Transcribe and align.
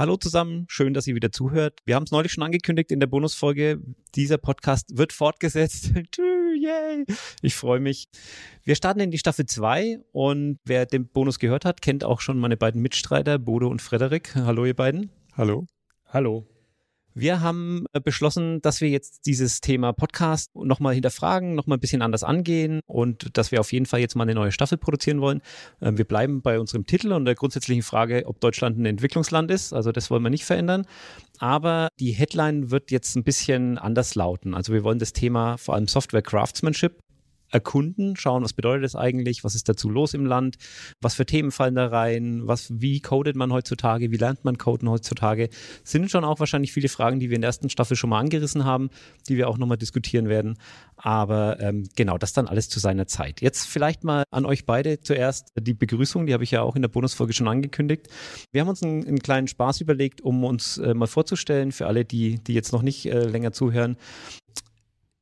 Hallo 0.00 0.16
zusammen, 0.16 0.64
schön, 0.70 0.94
dass 0.94 1.06
ihr 1.06 1.14
wieder 1.14 1.30
zuhört. 1.30 1.80
Wir 1.84 1.94
haben 1.94 2.04
es 2.04 2.10
neulich 2.10 2.32
schon 2.32 2.42
angekündigt 2.42 2.90
in 2.90 3.00
der 3.00 3.06
Bonusfolge. 3.06 3.82
Dieser 4.14 4.38
Podcast 4.38 4.96
wird 4.96 5.12
fortgesetzt. 5.12 5.92
Yay! 6.18 7.04
Ich 7.42 7.54
freue 7.54 7.80
mich. 7.80 8.08
Wir 8.64 8.76
starten 8.76 9.00
in 9.00 9.10
die 9.10 9.18
Staffel 9.18 9.44
2 9.44 9.98
und 10.12 10.58
wer 10.64 10.86
den 10.86 11.06
Bonus 11.06 11.38
gehört 11.38 11.66
hat, 11.66 11.82
kennt 11.82 12.02
auch 12.02 12.22
schon 12.22 12.38
meine 12.38 12.56
beiden 12.56 12.80
Mitstreiter, 12.80 13.38
Bodo 13.38 13.68
und 13.68 13.82
Frederik. 13.82 14.34
Hallo, 14.36 14.64
ihr 14.64 14.72
beiden. 14.74 15.10
Hallo. 15.36 15.66
Hallo. 16.06 16.49
Wir 17.14 17.40
haben 17.40 17.86
äh, 17.92 18.00
beschlossen, 18.00 18.60
dass 18.62 18.80
wir 18.80 18.88
jetzt 18.88 19.26
dieses 19.26 19.60
Thema 19.60 19.92
Podcast 19.92 20.50
nochmal 20.54 20.94
hinterfragen, 20.94 21.54
nochmal 21.54 21.78
ein 21.78 21.80
bisschen 21.80 22.02
anders 22.02 22.22
angehen 22.22 22.80
und 22.86 23.36
dass 23.36 23.50
wir 23.50 23.60
auf 23.60 23.72
jeden 23.72 23.86
Fall 23.86 24.00
jetzt 24.00 24.14
mal 24.14 24.22
eine 24.22 24.34
neue 24.34 24.52
Staffel 24.52 24.78
produzieren 24.78 25.20
wollen. 25.20 25.40
Ähm, 25.80 25.98
wir 25.98 26.04
bleiben 26.04 26.40
bei 26.40 26.60
unserem 26.60 26.86
Titel 26.86 27.12
und 27.12 27.24
der 27.24 27.34
grundsätzlichen 27.34 27.82
Frage, 27.82 28.24
ob 28.26 28.40
Deutschland 28.40 28.78
ein 28.78 28.86
Entwicklungsland 28.86 29.50
ist. 29.50 29.72
Also 29.72 29.90
das 29.92 30.10
wollen 30.10 30.22
wir 30.22 30.30
nicht 30.30 30.44
verändern. 30.44 30.86
Aber 31.38 31.88
die 31.98 32.12
Headline 32.12 32.70
wird 32.70 32.90
jetzt 32.90 33.16
ein 33.16 33.24
bisschen 33.24 33.78
anders 33.78 34.14
lauten. 34.14 34.54
Also 34.54 34.72
wir 34.72 34.84
wollen 34.84 34.98
das 34.98 35.12
Thema 35.12 35.56
vor 35.56 35.74
allem 35.74 35.88
Software 35.88 36.22
Craftsmanship 36.22 37.00
erkunden, 37.50 38.16
schauen, 38.16 38.42
was 38.42 38.52
bedeutet 38.52 38.84
das 38.84 38.96
eigentlich, 38.96 39.44
was 39.44 39.54
ist 39.54 39.68
dazu 39.68 39.90
los 39.90 40.14
im 40.14 40.26
Land, 40.26 40.56
was 41.00 41.14
für 41.14 41.26
Themen 41.26 41.50
fallen 41.50 41.74
da 41.74 41.86
rein, 41.86 42.42
was, 42.44 42.80
wie 42.80 43.00
codet 43.00 43.36
man 43.36 43.52
heutzutage, 43.52 44.10
wie 44.10 44.16
lernt 44.16 44.44
man 44.44 44.58
Coden 44.58 44.88
heutzutage, 44.88 45.48
sind 45.84 46.10
schon 46.10 46.24
auch 46.24 46.40
wahrscheinlich 46.40 46.72
viele 46.72 46.88
Fragen, 46.88 47.20
die 47.20 47.30
wir 47.30 47.36
in 47.36 47.42
der 47.42 47.48
ersten 47.48 47.70
Staffel 47.70 47.96
schon 47.96 48.10
mal 48.10 48.20
angerissen 48.20 48.64
haben, 48.64 48.90
die 49.28 49.36
wir 49.36 49.48
auch 49.48 49.58
nochmal 49.58 49.78
diskutieren 49.78 50.28
werden. 50.28 50.58
Aber 50.96 51.58
ähm, 51.60 51.88
genau, 51.96 52.18
das 52.18 52.32
dann 52.32 52.46
alles 52.46 52.68
zu 52.68 52.78
seiner 52.78 53.06
Zeit. 53.06 53.40
Jetzt 53.40 53.66
vielleicht 53.66 54.04
mal 54.04 54.24
an 54.30 54.44
euch 54.44 54.66
beide 54.66 55.00
zuerst 55.00 55.48
die 55.58 55.74
Begrüßung, 55.74 56.26
die 56.26 56.34
habe 56.34 56.44
ich 56.44 56.50
ja 56.50 56.62
auch 56.62 56.76
in 56.76 56.82
der 56.82 56.88
Bonusfolge 56.88 57.32
schon 57.32 57.48
angekündigt. 57.48 58.08
Wir 58.52 58.60
haben 58.60 58.68
uns 58.68 58.82
einen, 58.82 59.06
einen 59.06 59.18
kleinen 59.18 59.48
Spaß 59.48 59.80
überlegt, 59.80 60.20
um 60.20 60.44
uns 60.44 60.78
äh, 60.78 60.94
mal 60.94 61.06
vorzustellen, 61.06 61.72
für 61.72 61.86
alle, 61.86 62.04
die, 62.04 62.38
die 62.38 62.54
jetzt 62.54 62.72
noch 62.72 62.82
nicht 62.82 63.06
äh, 63.06 63.24
länger 63.24 63.52
zuhören, 63.52 63.96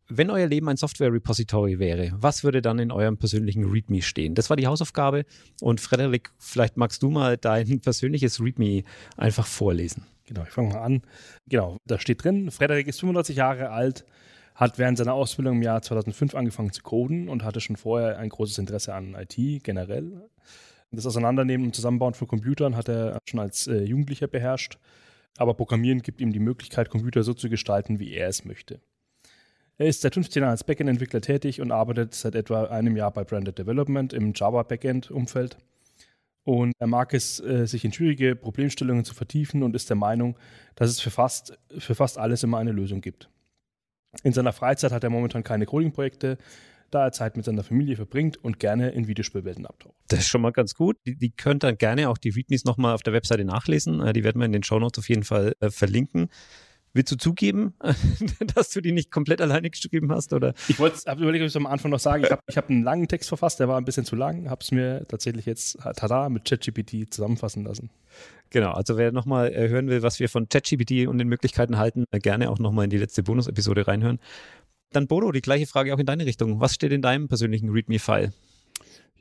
wenn 0.08 0.30
euer 0.30 0.46
Leben 0.46 0.68
ein 0.68 0.76
Software-Repository 0.76 1.78
wäre, 1.78 2.12
was 2.14 2.42
würde 2.42 2.62
dann 2.62 2.78
in 2.78 2.90
eurem 2.90 3.18
persönlichen 3.18 3.70
README 3.70 4.02
stehen? 4.02 4.34
Das 4.34 4.48
war 4.48 4.56
die 4.56 4.66
Hausaufgabe. 4.66 5.24
Und 5.60 5.80
Frederik, 5.80 6.30
vielleicht 6.38 6.76
magst 6.76 7.02
du 7.02 7.10
mal 7.10 7.36
dein 7.36 7.80
persönliches 7.82 8.40
README 8.40 8.84
einfach 9.16 9.46
vorlesen. 9.46 10.06
Genau, 10.24 10.42
ich 10.42 10.50
fange 10.50 10.70
mal 10.70 10.80
an. 10.80 11.02
Genau, 11.46 11.76
da 11.86 11.98
steht 11.98 12.24
drin, 12.24 12.50
Frederik 12.50 12.86
ist 12.86 13.00
35 13.00 13.36
Jahre 13.36 13.70
alt, 13.70 14.04
hat 14.54 14.78
während 14.78 14.98
seiner 14.98 15.14
Ausbildung 15.14 15.56
im 15.56 15.62
Jahr 15.62 15.82
2005 15.82 16.34
angefangen 16.34 16.72
zu 16.72 16.82
coden 16.82 17.28
und 17.28 17.44
hatte 17.44 17.60
schon 17.60 17.76
vorher 17.76 18.18
ein 18.18 18.28
großes 18.28 18.58
Interesse 18.58 18.94
an 18.94 19.14
IT 19.14 19.62
generell. 19.62 20.28
Das 20.90 21.06
Auseinandernehmen 21.06 21.66
und 21.66 21.74
Zusammenbauen 21.74 22.14
von 22.14 22.28
Computern 22.28 22.76
hat 22.76 22.88
er 22.88 23.18
schon 23.28 23.40
als 23.40 23.66
äh, 23.66 23.82
Jugendlicher 23.82 24.26
beherrscht. 24.26 24.78
Aber 25.36 25.54
Programmieren 25.54 26.00
gibt 26.00 26.20
ihm 26.20 26.32
die 26.32 26.40
Möglichkeit, 26.40 26.88
Computer 26.88 27.22
so 27.22 27.34
zu 27.34 27.48
gestalten, 27.48 27.98
wie 27.98 28.12
er 28.12 28.28
es 28.28 28.44
möchte. 28.44 28.80
Er 29.78 29.86
ist 29.86 30.00
seit 30.00 30.14
15 30.14 30.42
Jahren 30.42 30.50
als 30.50 30.64
Backend-Entwickler 30.64 31.20
tätig 31.20 31.60
und 31.60 31.70
arbeitet 31.70 32.12
seit 32.12 32.34
etwa 32.34 32.64
einem 32.64 32.96
Jahr 32.96 33.12
bei 33.12 33.22
Branded 33.22 33.58
Development 33.58 34.12
im 34.12 34.32
Java-Backend-Umfeld. 34.34 35.56
Und 36.42 36.72
er 36.80 36.88
mag 36.88 37.14
es, 37.14 37.38
äh, 37.40 37.66
sich 37.66 37.84
in 37.84 37.92
schwierige 37.92 38.34
Problemstellungen 38.34 39.04
zu 39.04 39.14
vertiefen 39.14 39.62
und 39.62 39.76
ist 39.76 39.88
der 39.88 39.96
Meinung, 39.96 40.36
dass 40.74 40.90
es 40.90 40.98
für 40.98 41.10
fast, 41.10 41.56
für 41.76 41.94
fast 41.94 42.18
alles 42.18 42.42
immer 42.42 42.58
eine 42.58 42.72
Lösung 42.72 43.00
gibt. 43.00 43.30
In 44.24 44.32
seiner 44.32 44.52
Freizeit 44.52 44.90
hat 44.90 45.04
er 45.04 45.10
momentan 45.10 45.44
keine 45.44 45.66
Coding-Projekte, 45.66 46.38
da 46.90 47.04
er 47.04 47.12
Zeit 47.12 47.36
mit 47.36 47.44
seiner 47.44 47.62
Familie 47.62 47.96
verbringt 47.96 48.36
und 48.38 48.58
gerne 48.58 48.88
in 48.90 49.06
Videospielwelten 49.06 49.66
abtaucht. 49.66 49.94
Das 50.08 50.20
ist 50.20 50.28
schon 50.28 50.40
mal 50.40 50.52
ganz 50.52 50.74
gut. 50.74 50.96
Die, 51.06 51.16
die 51.16 51.30
könnt 51.30 51.62
dann 51.62 51.76
gerne 51.76 52.08
auch 52.08 52.18
die 52.18 52.30
Readmes 52.30 52.64
nochmal 52.64 52.94
auf 52.94 53.02
der 53.02 53.12
Webseite 53.12 53.44
nachlesen. 53.44 54.00
Äh, 54.00 54.12
die 54.12 54.24
werden 54.24 54.40
wir 54.40 54.46
in 54.46 54.52
den 54.52 54.64
Show 54.64 54.80
Notes 54.80 54.98
auf 54.98 55.08
jeden 55.08 55.24
Fall 55.24 55.54
äh, 55.60 55.70
verlinken. 55.70 56.30
Willst 56.98 57.12
du 57.12 57.16
zugeben, 57.16 57.74
dass 58.56 58.70
du 58.70 58.80
die 58.80 58.90
nicht 58.90 59.12
komplett 59.12 59.40
alleine 59.40 59.70
geschrieben 59.70 60.10
hast? 60.10 60.32
Oder? 60.32 60.52
Ich 60.66 60.80
wollte, 60.80 60.98
habe 61.08 61.22
überlegt, 61.22 61.42
ob 61.42 61.46
ich 61.46 61.52
es 61.52 61.56
am 61.56 61.66
Anfang 61.66 61.92
noch 61.92 62.00
sage. 62.00 62.24
Ich 62.24 62.32
habe 62.32 62.42
ich 62.48 62.56
hab 62.56 62.68
einen 62.68 62.82
langen 62.82 63.06
Text 63.06 63.28
verfasst, 63.28 63.60
der 63.60 63.68
war 63.68 63.78
ein 63.78 63.84
bisschen 63.84 64.04
zu 64.04 64.16
lang, 64.16 64.50
habe 64.50 64.62
es 64.62 64.72
mir 64.72 65.06
tatsächlich 65.06 65.46
jetzt, 65.46 65.78
tada, 65.94 66.28
mit 66.28 66.44
ChatGPT 66.44 67.14
zusammenfassen 67.14 67.62
lassen. 67.62 67.90
Genau, 68.50 68.72
also 68.72 68.96
wer 68.96 69.12
nochmal 69.12 69.52
äh, 69.54 69.68
hören 69.68 69.86
will, 69.86 70.02
was 70.02 70.18
wir 70.18 70.28
von 70.28 70.48
ChatGPT 70.48 71.06
und 71.06 71.18
den 71.18 71.28
Möglichkeiten 71.28 71.78
halten, 71.78 72.04
äh, 72.10 72.18
gerne 72.18 72.50
auch 72.50 72.58
nochmal 72.58 72.86
in 72.86 72.90
die 72.90 72.98
letzte 72.98 73.22
Bonus-Episode 73.22 73.86
reinhören. 73.86 74.18
Dann 74.90 75.06
Bodo, 75.06 75.30
die 75.30 75.40
gleiche 75.40 75.68
Frage 75.68 75.94
auch 75.94 76.00
in 76.00 76.06
deine 76.06 76.26
Richtung. 76.26 76.58
Was 76.58 76.74
steht 76.74 76.90
in 76.90 77.02
deinem 77.02 77.28
persönlichen 77.28 77.70
README-File? 77.70 78.32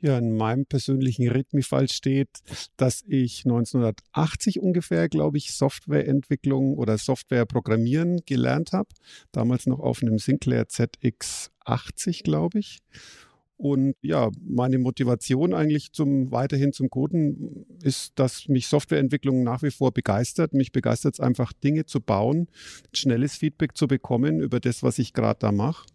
Ja, 0.00 0.16
in 0.16 0.36
meinem 0.36 0.64
persönlichen 0.64 1.28
README-Fall 1.28 1.88
steht, 1.88 2.28
dass 2.76 3.02
ich 3.08 3.44
1980 3.44 4.60
ungefähr, 4.60 5.08
glaube 5.08 5.38
ich, 5.38 5.52
Softwareentwicklung 5.52 6.74
oder 6.74 6.98
Softwareprogrammieren 6.98 8.20
gelernt 8.24 8.72
habe. 8.72 8.88
Damals 9.32 9.66
noch 9.66 9.80
auf 9.80 10.00
einem 10.02 10.18
Sinclair 10.18 10.66
ZX80, 10.68 12.22
glaube 12.22 12.60
ich. 12.60 12.78
Und 13.56 13.96
ja, 14.02 14.30
meine 14.40 14.78
Motivation 14.78 15.52
eigentlich 15.52 15.90
zum 15.90 16.30
weiterhin 16.30 16.72
zum 16.72 16.90
Coden 16.90 17.66
ist, 17.82 18.12
dass 18.14 18.46
mich 18.46 18.68
Softwareentwicklung 18.68 19.42
nach 19.42 19.62
wie 19.62 19.72
vor 19.72 19.90
begeistert. 19.90 20.54
Mich 20.54 20.70
begeistert 20.70 21.14
es 21.14 21.20
einfach, 21.20 21.52
Dinge 21.52 21.86
zu 21.86 22.00
bauen, 22.00 22.46
schnelles 22.92 23.36
Feedback 23.36 23.76
zu 23.76 23.88
bekommen 23.88 24.38
über 24.38 24.60
das, 24.60 24.84
was 24.84 25.00
ich 25.00 25.12
gerade 25.12 25.40
da 25.40 25.50
mache, 25.50 25.86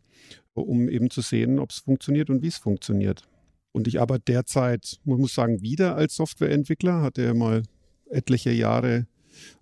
um 0.54 0.90
eben 0.90 1.10
zu 1.10 1.22
sehen, 1.22 1.58
ob 1.58 1.70
es 1.70 1.78
funktioniert 1.78 2.30
und 2.30 2.42
wie 2.42 2.48
es 2.48 2.58
funktioniert. 2.58 3.24
Und 3.74 3.88
ich 3.88 4.00
arbeite 4.00 4.24
derzeit, 4.28 5.00
man 5.04 5.20
muss 5.20 5.34
sagen, 5.34 5.62
wieder 5.62 5.96
als 5.96 6.16
Softwareentwickler. 6.16 7.02
Hatte 7.02 7.24
ja 7.24 7.34
mal 7.34 7.64
etliche 8.10 8.52
Jahre 8.52 9.08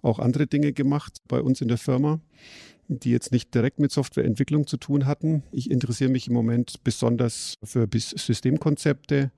auch 0.02 0.20
andere 0.20 0.48
Dinge 0.48 0.74
gemacht 0.74 1.20
bei 1.28 1.42
uns 1.42 1.62
in 1.62 1.70
der 1.70 1.78
Firma, 1.78 2.20
die 2.88 3.12
jetzt 3.12 3.32
nicht 3.32 3.56
direkt 3.56 3.80
mit 3.80 3.92
Softwareentwicklung 3.92 4.68
zu 4.68 4.78
tun 4.78 5.06
hatten. 5.06 5.44
Ich 5.52 5.72
interessiere 5.72 6.12
mich 6.12 6.28
im 6.28 6.34
Moment 6.34 6.84
besonders 6.84 7.56
für 7.64 7.88
Systemkonzepte, 7.94 9.32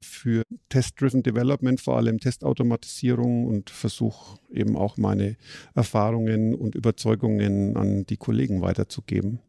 für 0.00 0.42
Test-Driven 0.68 1.22
Development, 1.22 1.80
vor 1.80 1.96
allem 1.96 2.20
Testautomatisierung 2.20 3.46
und 3.46 3.70
versuche 3.70 4.38
eben 4.52 4.76
auch 4.76 4.98
meine 4.98 5.36
Erfahrungen 5.74 6.54
und 6.54 6.74
Überzeugungen 6.74 7.76
an 7.76 8.04
die 8.04 8.18
Kollegen 8.18 8.60
weiterzugeben, 8.60 9.40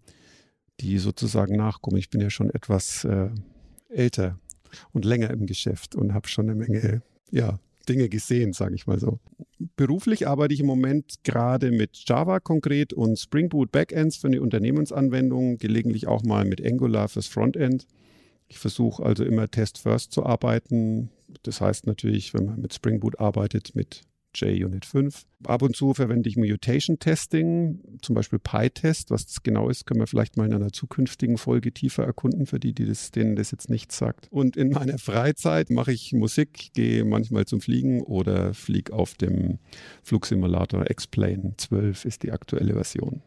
die 0.80 0.98
sozusagen 0.98 1.56
nachkommen. 1.58 1.98
Ich 1.98 2.10
bin 2.10 2.22
ja 2.22 2.30
schon 2.30 2.50
etwas 2.50 3.04
äh, 3.04 3.30
älter 3.90 4.40
und 4.94 5.06
länger 5.06 5.30
im 5.32 5.46
Geschäft 5.46 5.96
und 5.96 6.14
habe 6.14 6.28
schon 6.28 6.50
eine 6.50 6.56
Menge, 6.56 7.02
ja, 7.32 7.60
Dinge 7.88 8.08
gesehen, 8.08 8.54
sage 8.54 8.76
ich 8.76 8.88
mal 8.88 9.00
so. 9.00 9.20
Beruflich 9.76 10.28
arbeite 10.28 10.54
ich 10.54 10.60
im 10.60 10.68
Moment 10.68 11.24
gerade 11.24 11.72
mit 11.72 12.04
Java 12.08 12.40
konkret 12.40 12.94
und 12.94 13.18
Spring 13.18 13.50
Boot 13.50 13.72
Backends 13.72 14.18
für 14.18 14.28
eine 14.28 14.42
Unternehmensanwendung, 14.42 15.58
gelegentlich 15.58 16.08
auch 16.08 16.24
mal 16.24 16.46
mit 16.46 16.66
Angular 16.66 17.10
fürs 17.10 17.28
Frontend. 17.28 17.88
Ich 18.48 18.60
versuche 18.60 19.04
also 19.04 19.24
immer 19.24 19.50
Test 19.50 19.80
First 19.80 20.12
zu 20.12 20.26
arbeiten. 20.26 21.10
Das 21.44 21.62
heißt 21.62 21.88
natürlich, 21.88 22.34
wenn 22.34 22.46
man 22.46 22.62
mit 22.62 22.74
Spring 22.74 23.00
Boot 23.00 23.20
arbeitet, 23.20 23.76
mit 23.76 24.04
JUnit 24.36 24.86
5. 24.86 25.26
Ab 25.46 25.62
und 25.62 25.76
zu 25.76 25.94
verwende 25.94 26.30
ich 26.30 26.38
Mutation 26.38 27.00
Testing, 27.00 27.80
zum 28.02 28.16
Beispiel 28.16 28.40
PyTest. 28.40 29.10
Was 29.10 29.26
das 29.26 29.42
genau 29.44 29.70
ist, 29.70 29.86
können 29.86 30.00
wir 30.00 30.08
vielleicht 30.08 30.38
mal 30.38 30.46
in 30.46 30.54
einer 30.54 30.72
zukünftigen 30.72 31.38
Folge 31.38 31.72
tiefer 31.72 32.04
erkunden, 32.04 32.46
für 32.46 32.60
die, 32.60 32.74
die 32.74 32.86
das, 32.86 33.12
denen 33.12 33.36
das 33.36 33.52
jetzt 33.52 33.70
nichts 33.70 33.98
sagt. 33.98 34.28
Und 34.32 34.58
in 34.58 34.70
meiner 34.70 34.98
Freizeit 34.98 35.70
mache 35.70 35.92
ich 35.92 36.14
Musik, 36.14 36.74
gehe 36.74 37.06
manchmal 37.06 37.46
zum 37.46 37.62
Fliegen 37.62 38.02
oder 38.02 38.54
fliege 38.54 38.94
auf 38.94 39.16
dem 39.16 39.60
Flugsimulator 40.04 40.90
X-Plane 40.90 41.54
12 41.58 42.06
ist 42.06 42.24
die 42.24 42.32
aktuelle 42.32 42.74
Version. 42.74 43.22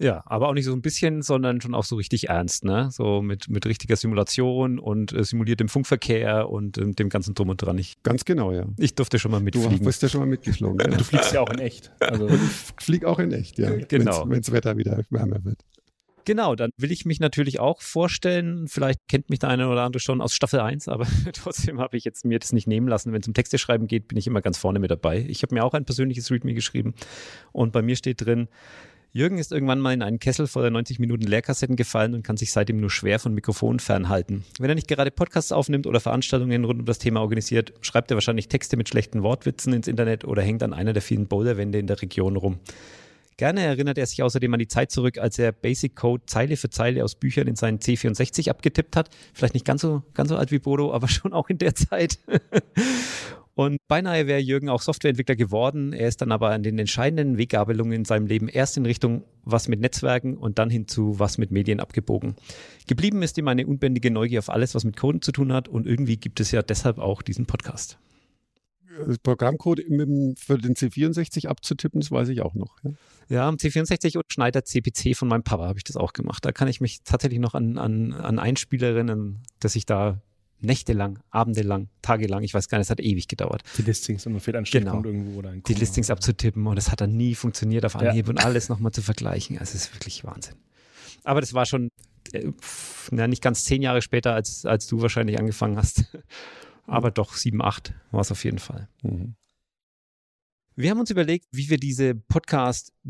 Ja, 0.00 0.22
aber 0.24 0.48
auch 0.48 0.54
nicht 0.54 0.64
so 0.64 0.72
ein 0.72 0.80
bisschen, 0.80 1.20
sondern 1.20 1.60
schon 1.60 1.74
auch 1.74 1.84
so 1.84 1.96
richtig 1.96 2.30
ernst, 2.30 2.64
ne? 2.64 2.88
So 2.90 3.20
mit, 3.20 3.50
mit 3.50 3.66
richtiger 3.66 3.96
Simulation 3.96 4.78
und 4.78 5.12
äh, 5.12 5.22
simuliertem 5.24 5.68
Funkverkehr 5.68 6.48
und 6.48 6.78
äh, 6.78 6.90
dem 6.92 7.10
ganzen 7.10 7.34
Drum 7.34 7.50
und 7.50 7.60
Dran. 7.60 7.76
Ich, 7.76 8.02
Ganz 8.02 8.24
genau, 8.24 8.50
ja. 8.50 8.64
Ich 8.78 8.94
durfte 8.94 9.18
schon 9.18 9.30
mal 9.30 9.40
mitfliegen. 9.40 9.78
Du 9.78 9.84
bist 9.84 10.02
ja 10.02 10.08
schon 10.08 10.20
mal 10.20 10.26
mitgeflogen. 10.26 10.90
ja. 10.90 10.96
Du 10.96 11.04
fliegst 11.04 11.34
ja 11.34 11.42
auch 11.42 11.50
in 11.50 11.58
echt. 11.58 11.92
Also. 12.00 12.24
Und 12.24 12.34
ich 12.34 12.84
fliege 12.84 13.06
auch 13.06 13.18
in 13.18 13.30
echt, 13.32 13.58
ja. 13.58 13.70
Genau. 13.88 14.26
Wenn 14.26 14.40
das 14.40 14.52
Wetter 14.52 14.78
wieder 14.78 15.02
wärmer 15.10 15.44
wird. 15.44 15.58
Genau, 16.24 16.54
dann 16.54 16.70
will 16.76 16.92
ich 16.92 17.04
mich 17.04 17.20
natürlich 17.20 17.60
auch 17.60 17.82
vorstellen. 17.82 18.68
Vielleicht 18.68 19.00
kennt 19.08 19.28
mich 19.30 19.38
der 19.40 19.50
eine 19.50 19.68
oder 19.68 19.82
andere 19.82 20.00
schon 20.00 20.20
aus 20.20 20.34
Staffel 20.34 20.60
1, 20.60 20.88
aber 20.88 21.06
trotzdem 21.34 21.80
habe 21.80 21.96
ich 21.96 22.04
jetzt 22.04 22.24
mir 22.24 22.38
das 22.38 22.52
nicht 22.52 22.66
nehmen 22.66 22.88
lassen. 22.88 23.12
Wenn 23.12 23.20
es 23.20 23.28
um 23.28 23.34
Texte 23.34 23.58
schreiben 23.58 23.86
geht, 23.86 24.08
bin 24.08 24.16
ich 24.16 24.26
immer 24.26 24.40
ganz 24.40 24.56
vorne 24.56 24.78
mit 24.78 24.90
dabei. 24.90 25.26
Ich 25.28 25.42
habe 25.42 25.54
mir 25.54 25.64
auch 25.64 25.74
ein 25.74 25.84
persönliches 25.84 26.30
README 26.30 26.54
geschrieben 26.54 26.94
und 27.52 27.72
bei 27.72 27.82
mir 27.82 27.96
steht 27.96 28.24
drin, 28.24 28.48
Jürgen 29.12 29.38
ist 29.38 29.50
irgendwann 29.50 29.80
mal 29.80 29.92
in 29.92 30.02
einen 30.02 30.20
Kessel 30.20 30.46
vor 30.46 30.62
der 30.62 30.70
90 30.70 31.00
Minuten 31.00 31.24
Lehrkassetten 31.24 31.74
gefallen 31.74 32.14
und 32.14 32.22
kann 32.22 32.36
sich 32.36 32.52
seitdem 32.52 32.78
nur 32.78 32.90
schwer 32.90 33.18
von 33.18 33.34
Mikrofonen 33.34 33.80
fernhalten. 33.80 34.44
Wenn 34.60 34.70
er 34.70 34.76
nicht 34.76 34.86
gerade 34.86 35.10
Podcasts 35.10 35.50
aufnimmt 35.50 35.88
oder 35.88 35.98
Veranstaltungen 35.98 36.64
rund 36.64 36.80
um 36.80 36.86
das 36.86 37.00
Thema 37.00 37.20
organisiert, 37.20 37.72
schreibt 37.80 38.12
er 38.12 38.16
wahrscheinlich 38.16 38.46
Texte 38.46 38.76
mit 38.76 38.88
schlechten 38.88 39.24
Wortwitzen 39.24 39.72
ins 39.72 39.88
Internet 39.88 40.24
oder 40.24 40.42
hängt 40.42 40.62
an 40.62 40.72
einer 40.72 40.92
der 40.92 41.02
vielen 41.02 41.26
Boulderwände 41.26 41.80
in 41.80 41.88
der 41.88 42.00
Region 42.00 42.36
rum. 42.36 42.60
Gerne 43.36 43.62
erinnert 43.62 43.98
er 43.98 44.06
sich 44.06 44.22
außerdem 44.22 44.52
an 44.52 44.60
die 44.60 44.68
Zeit 44.68 44.92
zurück, 44.92 45.18
als 45.18 45.40
er 45.40 45.50
Basic 45.50 45.96
Code 45.96 46.22
Zeile 46.26 46.56
für 46.56 46.70
Zeile 46.70 47.02
aus 47.02 47.16
Büchern 47.16 47.48
in 47.48 47.56
seinen 47.56 47.78
C64 47.78 48.48
abgetippt 48.48 48.94
hat. 48.94 49.08
Vielleicht 49.32 49.54
nicht 49.54 49.66
ganz 49.66 49.80
so, 49.80 50.02
ganz 50.14 50.28
so 50.28 50.36
alt 50.36 50.52
wie 50.52 50.60
Bodo, 50.60 50.92
aber 50.92 51.08
schon 51.08 51.32
auch 51.32 51.48
in 51.48 51.58
der 51.58 51.74
Zeit. 51.74 52.20
Und 53.54 53.78
beinahe 53.88 54.26
wäre 54.26 54.40
Jürgen 54.40 54.68
auch 54.68 54.80
Softwareentwickler 54.80 55.36
geworden. 55.36 55.92
Er 55.92 56.08
ist 56.08 56.22
dann 56.22 56.32
aber 56.32 56.50
an 56.50 56.62
den 56.62 56.78
entscheidenden 56.78 57.36
Weggabelungen 57.36 57.92
in 57.92 58.04
seinem 58.04 58.26
Leben 58.26 58.48
erst 58.48 58.76
in 58.76 58.86
Richtung 58.86 59.24
was 59.44 59.68
mit 59.68 59.80
Netzwerken 59.80 60.36
und 60.36 60.58
dann 60.58 60.70
hin 60.70 60.86
zu 60.86 61.18
was 61.18 61.38
mit 61.38 61.50
Medien 61.50 61.80
abgebogen. 61.80 62.36
Geblieben 62.86 63.22
ist 63.22 63.36
ihm 63.38 63.48
eine 63.48 63.66
unbändige 63.66 64.10
Neugier 64.10 64.38
auf 64.38 64.50
alles, 64.50 64.74
was 64.74 64.84
mit 64.84 64.96
Coden 64.96 65.22
zu 65.22 65.32
tun 65.32 65.52
hat 65.52 65.68
und 65.68 65.86
irgendwie 65.86 66.16
gibt 66.16 66.40
es 66.40 66.52
ja 66.52 66.62
deshalb 66.62 66.98
auch 66.98 67.22
diesen 67.22 67.46
Podcast. 67.46 67.98
Programmcode 69.22 69.80
für 70.38 70.58
den 70.58 70.74
C64 70.74 71.46
abzutippen, 71.46 72.00
das 72.00 72.10
weiß 72.10 72.28
ich 72.28 72.42
auch 72.42 72.54
noch. 72.54 72.76
Ja, 72.82 72.90
ja 73.28 73.48
am 73.48 73.56
C64 73.56 74.16
und 74.16 74.24
Schneider 74.32 74.64
CPC 74.64 75.16
von 75.16 75.28
meinem 75.28 75.42
Papa 75.42 75.66
habe 75.66 75.78
ich 75.78 75.84
das 75.84 75.96
auch 75.96 76.12
gemacht. 76.12 76.44
Da 76.44 76.52
kann 76.52 76.68
ich 76.68 76.80
mich 76.80 77.02
tatsächlich 77.02 77.40
noch 77.40 77.54
an, 77.54 77.78
an, 77.78 78.12
an 78.12 78.38
Einspielerinnen, 78.38 79.42
dass 79.60 79.76
ich 79.76 79.86
da 79.86 80.20
nächtelang, 80.60 81.18
abendelang, 81.30 81.88
tagelang, 82.02 82.42
ich 82.42 82.54
weiß 82.54 82.68
gar 82.68 82.78
nicht, 82.78 82.86
es 82.86 82.90
hat 82.90 83.00
ewig 83.00 83.28
gedauert. 83.28 83.62
Die 83.78 83.82
Listings 83.82 84.26
und 84.26 84.38
fehlt 84.40 84.56
ein 84.56 84.64
genau. 84.64 85.02
irgendwo 85.02 85.38
oder 85.38 85.50
ein 85.50 85.62
Die 85.62 85.74
Listings 85.74 86.10
abzutippen 86.10 86.66
und 86.66 86.76
es 86.76 86.90
hat 86.90 87.00
dann 87.00 87.16
nie 87.16 87.34
funktioniert 87.34 87.84
auf 87.84 87.96
Anhieb 87.96 88.26
ja. 88.26 88.30
und 88.30 88.44
alles 88.44 88.68
nochmal 88.68 88.92
zu 88.92 89.02
vergleichen. 89.02 89.58
Also 89.58 89.76
es 89.76 89.86
ist 89.86 89.94
wirklich 89.94 90.24
Wahnsinn. 90.24 90.54
Aber 91.24 91.40
das 91.40 91.54
war 91.54 91.66
schon 91.66 91.90
äh, 92.32 92.52
na, 93.10 93.26
nicht 93.26 93.42
ganz 93.42 93.64
zehn 93.64 93.82
Jahre 93.82 94.02
später, 94.02 94.34
als, 94.34 94.64
als 94.66 94.86
du 94.86 95.00
wahrscheinlich 95.02 95.38
angefangen 95.38 95.76
hast. 95.76 96.04
Aber 96.86 97.10
doch 97.10 97.34
sieben, 97.34 97.62
acht 97.62 97.94
war 98.10 98.20
es 98.20 98.32
auf 98.32 98.44
jeden 98.44 98.58
Fall. 98.58 98.88
Mhm. 99.02 99.34
Wir 100.76 100.90
haben 100.90 101.00
uns 101.00 101.10
überlegt, 101.10 101.46
wie 101.52 101.68
wir 101.68 101.78
diese 101.78 102.14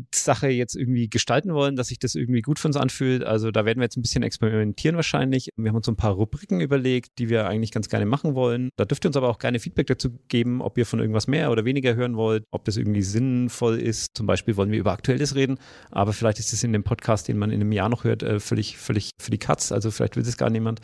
Podcast-Sache 0.01 0.47
jetzt 0.47 0.75
irgendwie 0.75 1.09
gestalten 1.09 1.53
wollen, 1.53 1.75
dass 1.75 1.87
sich 1.87 1.99
das 1.99 2.15
irgendwie 2.15 2.41
gut 2.41 2.59
für 2.59 2.67
uns 2.67 2.77
anfühlt. 2.77 3.23
Also 3.23 3.51
da 3.51 3.65
werden 3.65 3.79
wir 3.79 3.83
jetzt 3.83 3.97
ein 3.97 4.01
bisschen 4.01 4.23
experimentieren 4.23 4.95
wahrscheinlich. 4.95 5.49
Wir 5.55 5.69
haben 5.69 5.75
uns 5.75 5.85
so 5.85 5.91
ein 5.91 5.97
paar 5.97 6.13
Rubriken 6.13 6.61
überlegt, 6.61 7.19
die 7.19 7.29
wir 7.29 7.47
eigentlich 7.47 7.71
ganz 7.71 7.89
gerne 7.89 8.05
machen 8.05 8.35
wollen. 8.35 8.69
Da 8.77 8.85
dürft 8.85 9.05
ihr 9.05 9.09
uns 9.09 9.17
aber 9.17 9.29
auch 9.29 9.39
gerne 9.39 9.59
Feedback 9.59 9.87
dazu 9.87 10.11
geben, 10.27 10.61
ob 10.61 10.77
ihr 10.77 10.85
von 10.85 10.99
irgendwas 10.99 11.27
mehr 11.27 11.51
oder 11.51 11.65
weniger 11.65 11.95
hören 11.95 12.15
wollt, 12.15 12.43
ob 12.51 12.65
das 12.65 12.77
irgendwie 12.77 13.01
sinnvoll 13.01 13.79
ist. 13.79 14.15
Zum 14.15 14.27
Beispiel 14.27 14.57
wollen 14.57 14.71
wir 14.71 14.79
über 14.79 14.91
Aktuelles 14.91 15.35
reden, 15.35 15.57
aber 15.91 16.13
vielleicht 16.13 16.39
ist 16.39 16.53
es 16.53 16.63
in 16.63 16.73
dem 16.73 16.83
Podcast, 16.83 17.27
den 17.27 17.37
man 17.37 17.51
in 17.51 17.61
einem 17.61 17.71
Jahr 17.71 17.89
noch 17.89 18.03
hört, 18.03 18.23
äh, 18.23 18.39
völlig, 18.39 18.77
völlig 18.77 19.11
für 19.19 19.31
die 19.31 19.37
Katz. 19.37 19.71
Also 19.71 19.91
vielleicht 19.91 20.15
will 20.15 20.23
es 20.23 20.37
gar 20.37 20.49
niemand. 20.49 20.79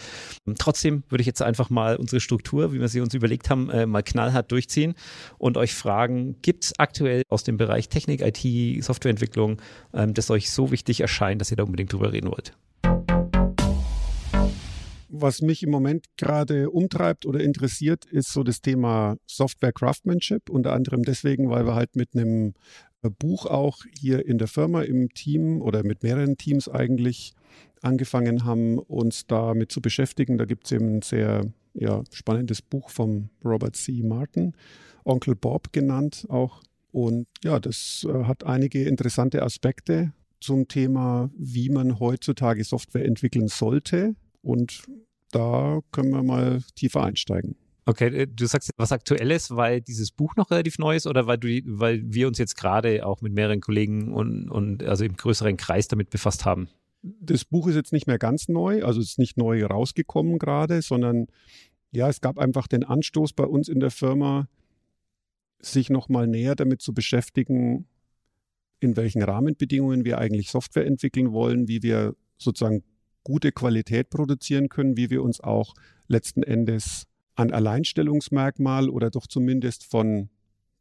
Trotzdem 0.60 1.04
würde 1.10 1.22
ich 1.22 1.28
jetzt 1.28 1.42
einfach 1.42 1.70
mal 1.70 1.96
unsere 1.96 2.20
Struktur, 2.20 2.74
wie 2.74 2.80
wir 2.80 2.88
sie 2.88 3.02
uns 3.02 3.14
überlegt 3.14 3.50
haben, 3.50 3.70
äh, 3.70 3.86
mal 3.86 4.04
knallhart 4.04 4.52
durchziehen 4.52 4.96
und 5.38 5.58
euch 5.58 5.74
fragen, 5.74 6.42
gibt 6.42 6.66
es 6.66 6.74
aktuell 6.78 7.24
aus 7.30 7.44
dem 7.44 7.58
Bereich 7.58 7.90
Technik, 7.90 8.22
IT, 8.22 8.84
Softwareentwicklung, 9.08 9.62
ähm, 9.94 10.14
das 10.14 10.30
euch 10.30 10.52
so 10.52 10.72
wichtig 10.72 11.02
erscheint, 11.02 11.42
dass 11.42 11.52
ihr 11.52 11.58
da 11.58 11.64
unbedingt 11.64 11.94
drüber 11.94 12.12
reden 12.12 12.30
wollt? 12.30 12.54
Was 15.10 15.42
mich 15.42 15.64
im 15.64 15.72
Moment 15.72 16.06
gerade 16.18 16.70
umtreibt 16.70 17.26
oder 17.26 17.40
interessiert, 17.40 18.06
ist 18.06 18.32
so 18.34 18.44
das 18.44 18.62
Thema 18.62 19.16
Software 19.26 19.72
Craftsmanship. 19.72 20.50
Unter 20.50 20.74
anderem 20.74 21.04
deswegen, 21.04 21.50
weil 21.50 21.66
wir 21.66 21.76
halt 21.76 21.96
mit 21.96 22.10
einem 22.14 22.54
äh, 23.02 23.10
Buch 23.10 23.46
auch 23.46 23.80
hier 24.00 24.26
in 24.26 24.38
der 24.38 24.48
Firma 24.48 24.82
im 24.82 25.10
Team 25.14 25.62
oder 25.62 25.84
mit 25.84 26.04
mehreren 26.04 26.38
Teams 26.38 26.68
eigentlich 26.68 27.34
angefangen 27.82 28.44
haben, 28.44 28.78
uns 28.80 29.28
damit 29.28 29.72
zu 29.72 29.82
beschäftigen. 29.82 30.38
Da 30.38 30.46
gibt 30.46 30.66
es 30.66 30.74
eben 30.74 30.98
ein 30.98 31.02
sehr 31.02 31.46
ja, 31.74 32.04
spannendes 32.12 32.62
Buch 32.62 32.90
vom 32.90 33.30
Robert 33.46 33.76
C. 33.76 34.04
Martin, 34.04 34.54
Onkel 35.06 35.36
Bob 35.36 35.72
genannt 35.72 36.26
auch. 36.28 36.62
Und 36.92 37.28
ja, 37.44 37.60
das 37.60 38.06
äh, 38.10 38.24
hat 38.24 38.44
einige 38.44 38.84
interessante 38.84 39.44
Aspekte 39.44 40.14
zum 40.40 40.68
Thema, 40.68 41.30
wie 41.38 41.70
man 41.70 42.00
heutzutage 42.00 42.64
Software 42.64 43.06
entwickeln 43.06 43.48
sollte. 43.48 44.16
Und 44.42 44.84
da 45.32 45.82
können 45.92 46.12
wir 46.12 46.24
mal 46.24 46.62
tiefer 46.76 47.04
einsteigen. 47.04 47.56
Okay, 47.86 48.08
äh, 48.08 48.28
du 48.28 48.46
sagst 48.46 48.72
was 48.78 48.92
Aktuelles, 48.92 49.56
weil 49.56 49.82
dieses 49.82 50.12
Buch 50.12 50.36
noch 50.36 50.52
relativ 50.52 50.78
neu 50.78 50.96
ist 50.96 51.08
oder 51.08 51.26
weil 51.26 51.38
du, 51.38 51.48
weil 51.66 52.02
wir 52.06 52.28
uns 52.28 52.38
jetzt 52.38 52.56
gerade 52.56 53.06
auch 53.06 53.22
mit 53.22 53.34
mehreren 53.34 53.62
Kollegen 53.62 54.14
und, 54.14 54.50
und 54.50 54.84
also 54.84 55.06
im 55.06 55.16
größeren 55.16 55.58
Kreis 55.58 55.88
damit 55.88 56.10
befasst 56.10 56.46
haben? 56.46 56.68
Das 57.02 57.46
Buch 57.46 57.68
ist 57.68 57.76
jetzt 57.76 57.94
nicht 57.94 58.08
mehr 58.08 58.18
ganz 58.18 58.50
neu, 58.50 58.84
also 58.84 59.00
es 59.00 59.12
ist 59.12 59.20
nicht 59.20 59.38
neu 59.38 59.64
rausgekommen 59.66 60.40
gerade, 60.40 60.82
sondern 60.82 61.28
ja, 61.92 62.10
es 62.10 62.20
gab 62.20 62.38
einfach 62.38 62.68
den 62.68 62.84
Anstoß 62.84 63.34
bei 63.34 63.46
uns 63.46 63.70
in 63.70 63.80
der 63.80 63.92
Firma, 63.92 64.50
sich 65.60 65.90
nochmal 65.90 66.28
näher 66.28 66.56
damit 66.56 66.82
zu 66.82 66.94
beschäftigen, 66.94 67.88
in 68.80 68.96
welchen 68.96 69.24
Rahmenbedingungen 69.24 70.06
wir 70.06 70.20
eigentlich 70.20 70.50
Software 70.50 70.86
entwickeln 70.86 71.32
wollen, 71.32 71.68
wie 71.68 71.82
wir 71.82 72.16
sozusagen 72.38 72.84
gute 73.24 73.52
Qualität 73.52 74.10
produzieren 74.10 74.70
können, 74.70 74.98
wie 74.98 75.10
wir 75.10 75.24
uns 75.24 75.42
auch 75.42 75.74
letzten 76.08 76.44
Endes 76.44 77.08
an 77.36 77.52
Alleinstellungsmerkmal 77.52 78.90
oder 78.90 79.10
doch 79.10 79.28
zumindest 79.28 79.84
von 79.84 80.30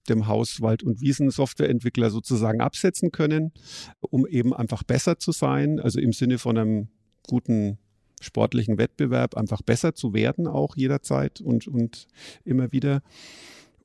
dem 0.09 0.27
Haus 0.27 0.61
Wald- 0.61 0.83
und 0.83 1.01
Wiesen-Softwareentwickler 1.01 2.11
sozusagen 2.11 2.61
absetzen 2.61 3.11
können, 3.11 3.53
um 4.01 4.27
eben 4.27 4.55
einfach 4.55 4.83
besser 4.83 5.19
zu 5.19 5.33
sein, 5.33 5.81
also 5.81 5.99
im 5.99 6.13
Sinne 6.13 6.39
von 6.39 6.57
einem 6.57 6.89
guten 7.27 7.79
sportlichen 8.21 8.79
Wettbewerb 8.79 9.37
einfach 9.37 9.63
besser 9.63 9.95
zu 9.95 10.15
werden, 10.15 10.47
auch 10.47 10.77
jederzeit 10.77 11.41
und, 11.41 11.67
und 11.67 12.07
immer 12.45 12.73
wieder. 12.73 13.03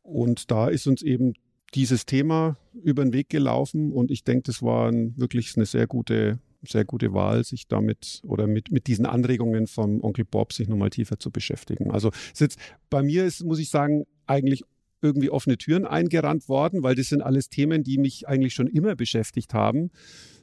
Und 0.03 0.51
da 0.51 0.67
ist 0.67 0.87
uns 0.87 1.01
eben 1.01 1.33
dieses 1.73 2.05
Thema 2.05 2.57
über 2.83 3.03
den 3.03 3.13
Weg 3.13 3.29
gelaufen 3.29 3.91
und 3.91 4.11
ich 4.11 4.23
denke, 4.23 4.43
das 4.43 4.61
war 4.61 4.91
ein, 4.91 5.17
wirklich 5.17 5.55
eine 5.55 5.65
sehr 5.65 5.87
gute, 5.87 6.39
sehr 6.63 6.85
gute 6.85 7.13
Wahl, 7.13 7.43
sich 7.43 7.67
damit 7.67 8.21
oder 8.23 8.47
mit, 8.47 8.71
mit 8.71 8.87
diesen 8.87 9.05
Anregungen 9.05 9.67
vom 9.67 10.03
Onkel 10.03 10.25
Bob 10.25 10.53
sich 10.53 10.67
nochmal 10.67 10.89
tiefer 10.89 11.17
zu 11.17 11.31
beschäftigen. 11.31 11.91
Also 11.91 12.11
jetzt, 12.35 12.59
bei 12.89 13.01
mir 13.01 13.25
ist, 13.25 13.43
muss 13.43 13.59
ich 13.59 13.69
sagen, 13.69 14.05
eigentlich 14.27 14.63
irgendwie 15.01 15.31
offene 15.31 15.57
Türen 15.57 15.85
eingerannt 15.85 16.47
worden, 16.47 16.83
weil 16.83 16.93
das 16.93 17.07
sind 17.07 17.21
alles 17.21 17.49
Themen, 17.49 17.83
die 17.83 17.97
mich 17.97 18.27
eigentlich 18.27 18.53
schon 18.53 18.67
immer 18.67 18.95
beschäftigt 18.95 19.53
haben. 19.53 19.89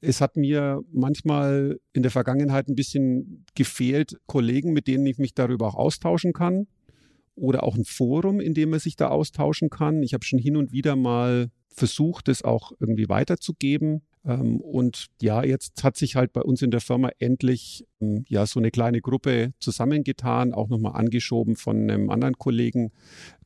Es 0.00 0.20
hat 0.20 0.36
mir 0.36 0.80
manchmal 0.90 1.78
in 1.92 2.02
der 2.02 2.10
Vergangenheit 2.10 2.68
ein 2.68 2.74
bisschen 2.74 3.44
gefehlt, 3.54 4.18
Kollegen, 4.26 4.72
mit 4.72 4.88
denen 4.88 5.06
ich 5.06 5.18
mich 5.18 5.34
darüber 5.34 5.68
auch 5.68 5.74
austauschen 5.76 6.32
kann 6.32 6.66
oder 7.38 7.62
auch 7.62 7.76
ein 7.76 7.84
Forum, 7.84 8.40
in 8.40 8.54
dem 8.54 8.70
man 8.70 8.80
sich 8.80 8.96
da 8.96 9.08
austauschen 9.08 9.70
kann. 9.70 10.02
Ich 10.02 10.14
habe 10.14 10.24
schon 10.24 10.38
hin 10.38 10.56
und 10.56 10.72
wieder 10.72 10.96
mal 10.96 11.50
versucht, 11.68 12.28
das 12.28 12.42
auch 12.42 12.72
irgendwie 12.80 13.08
weiterzugeben. 13.08 14.02
Ähm, 14.24 14.60
und 14.60 15.06
ja, 15.22 15.42
jetzt 15.44 15.82
hat 15.84 15.96
sich 15.96 16.16
halt 16.16 16.32
bei 16.32 16.42
uns 16.42 16.60
in 16.60 16.70
der 16.70 16.80
Firma 16.80 17.10
endlich 17.18 17.86
ähm, 18.00 18.24
ja 18.28 18.46
so 18.46 18.60
eine 18.60 18.70
kleine 18.70 19.00
Gruppe 19.00 19.52
zusammengetan, 19.60 20.52
auch 20.52 20.68
nochmal 20.68 20.96
angeschoben 20.96 21.56
von 21.56 21.90
einem 21.90 22.10
anderen 22.10 22.36
Kollegen, 22.36 22.92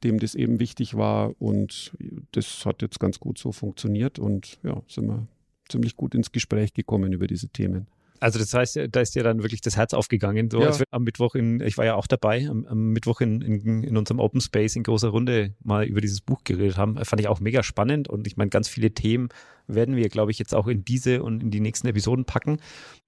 dem 0.02 0.18
das 0.18 0.34
eben 0.34 0.58
wichtig 0.58 0.96
war. 0.96 1.34
Und 1.40 1.92
das 2.32 2.66
hat 2.66 2.82
jetzt 2.82 2.98
ganz 2.98 3.20
gut 3.20 3.38
so 3.38 3.52
funktioniert 3.52 4.18
und 4.18 4.58
ja, 4.64 4.82
sind 4.88 5.06
wir 5.06 5.28
ziemlich 5.68 5.96
gut 5.96 6.14
ins 6.14 6.32
Gespräch 6.32 6.74
gekommen 6.74 7.12
über 7.12 7.26
diese 7.26 7.48
Themen. 7.48 7.86
Also 8.22 8.38
das 8.38 8.54
heißt, 8.54 8.78
da 8.92 9.00
ist 9.00 9.16
dir 9.16 9.24
dann 9.24 9.42
wirklich 9.42 9.62
das 9.62 9.76
Herz 9.76 9.94
aufgegangen. 9.94 10.48
So, 10.48 10.60
ja. 10.60 10.68
als 10.68 10.78
wir 10.78 10.86
am 10.92 11.02
Mittwoch 11.02 11.34
in, 11.34 11.60
ich 11.60 11.76
war 11.76 11.84
ja 11.84 11.96
auch 11.96 12.06
dabei, 12.06 12.46
am, 12.48 12.64
am 12.66 12.90
Mittwoch 12.90 13.20
in, 13.20 13.40
in, 13.40 13.82
in, 13.82 13.96
unserem 13.96 14.20
Open 14.20 14.40
Space 14.40 14.76
in 14.76 14.84
großer 14.84 15.08
Runde 15.08 15.54
mal 15.64 15.84
über 15.84 16.00
dieses 16.00 16.20
Buch 16.20 16.44
geredet 16.44 16.76
haben, 16.76 17.04
fand 17.04 17.20
ich 17.20 17.26
auch 17.26 17.40
mega 17.40 17.64
spannend 17.64 18.08
und 18.08 18.28
ich 18.28 18.36
meine, 18.36 18.48
ganz 18.48 18.68
viele 18.68 18.92
Themen 18.92 19.30
werden 19.66 19.96
wir, 19.96 20.08
glaube 20.08 20.30
ich, 20.30 20.38
jetzt 20.38 20.54
auch 20.54 20.68
in 20.68 20.84
diese 20.84 21.24
und 21.24 21.42
in 21.42 21.50
die 21.50 21.58
nächsten 21.58 21.88
Episoden 21.88 22.24
packen. 22.24 22.58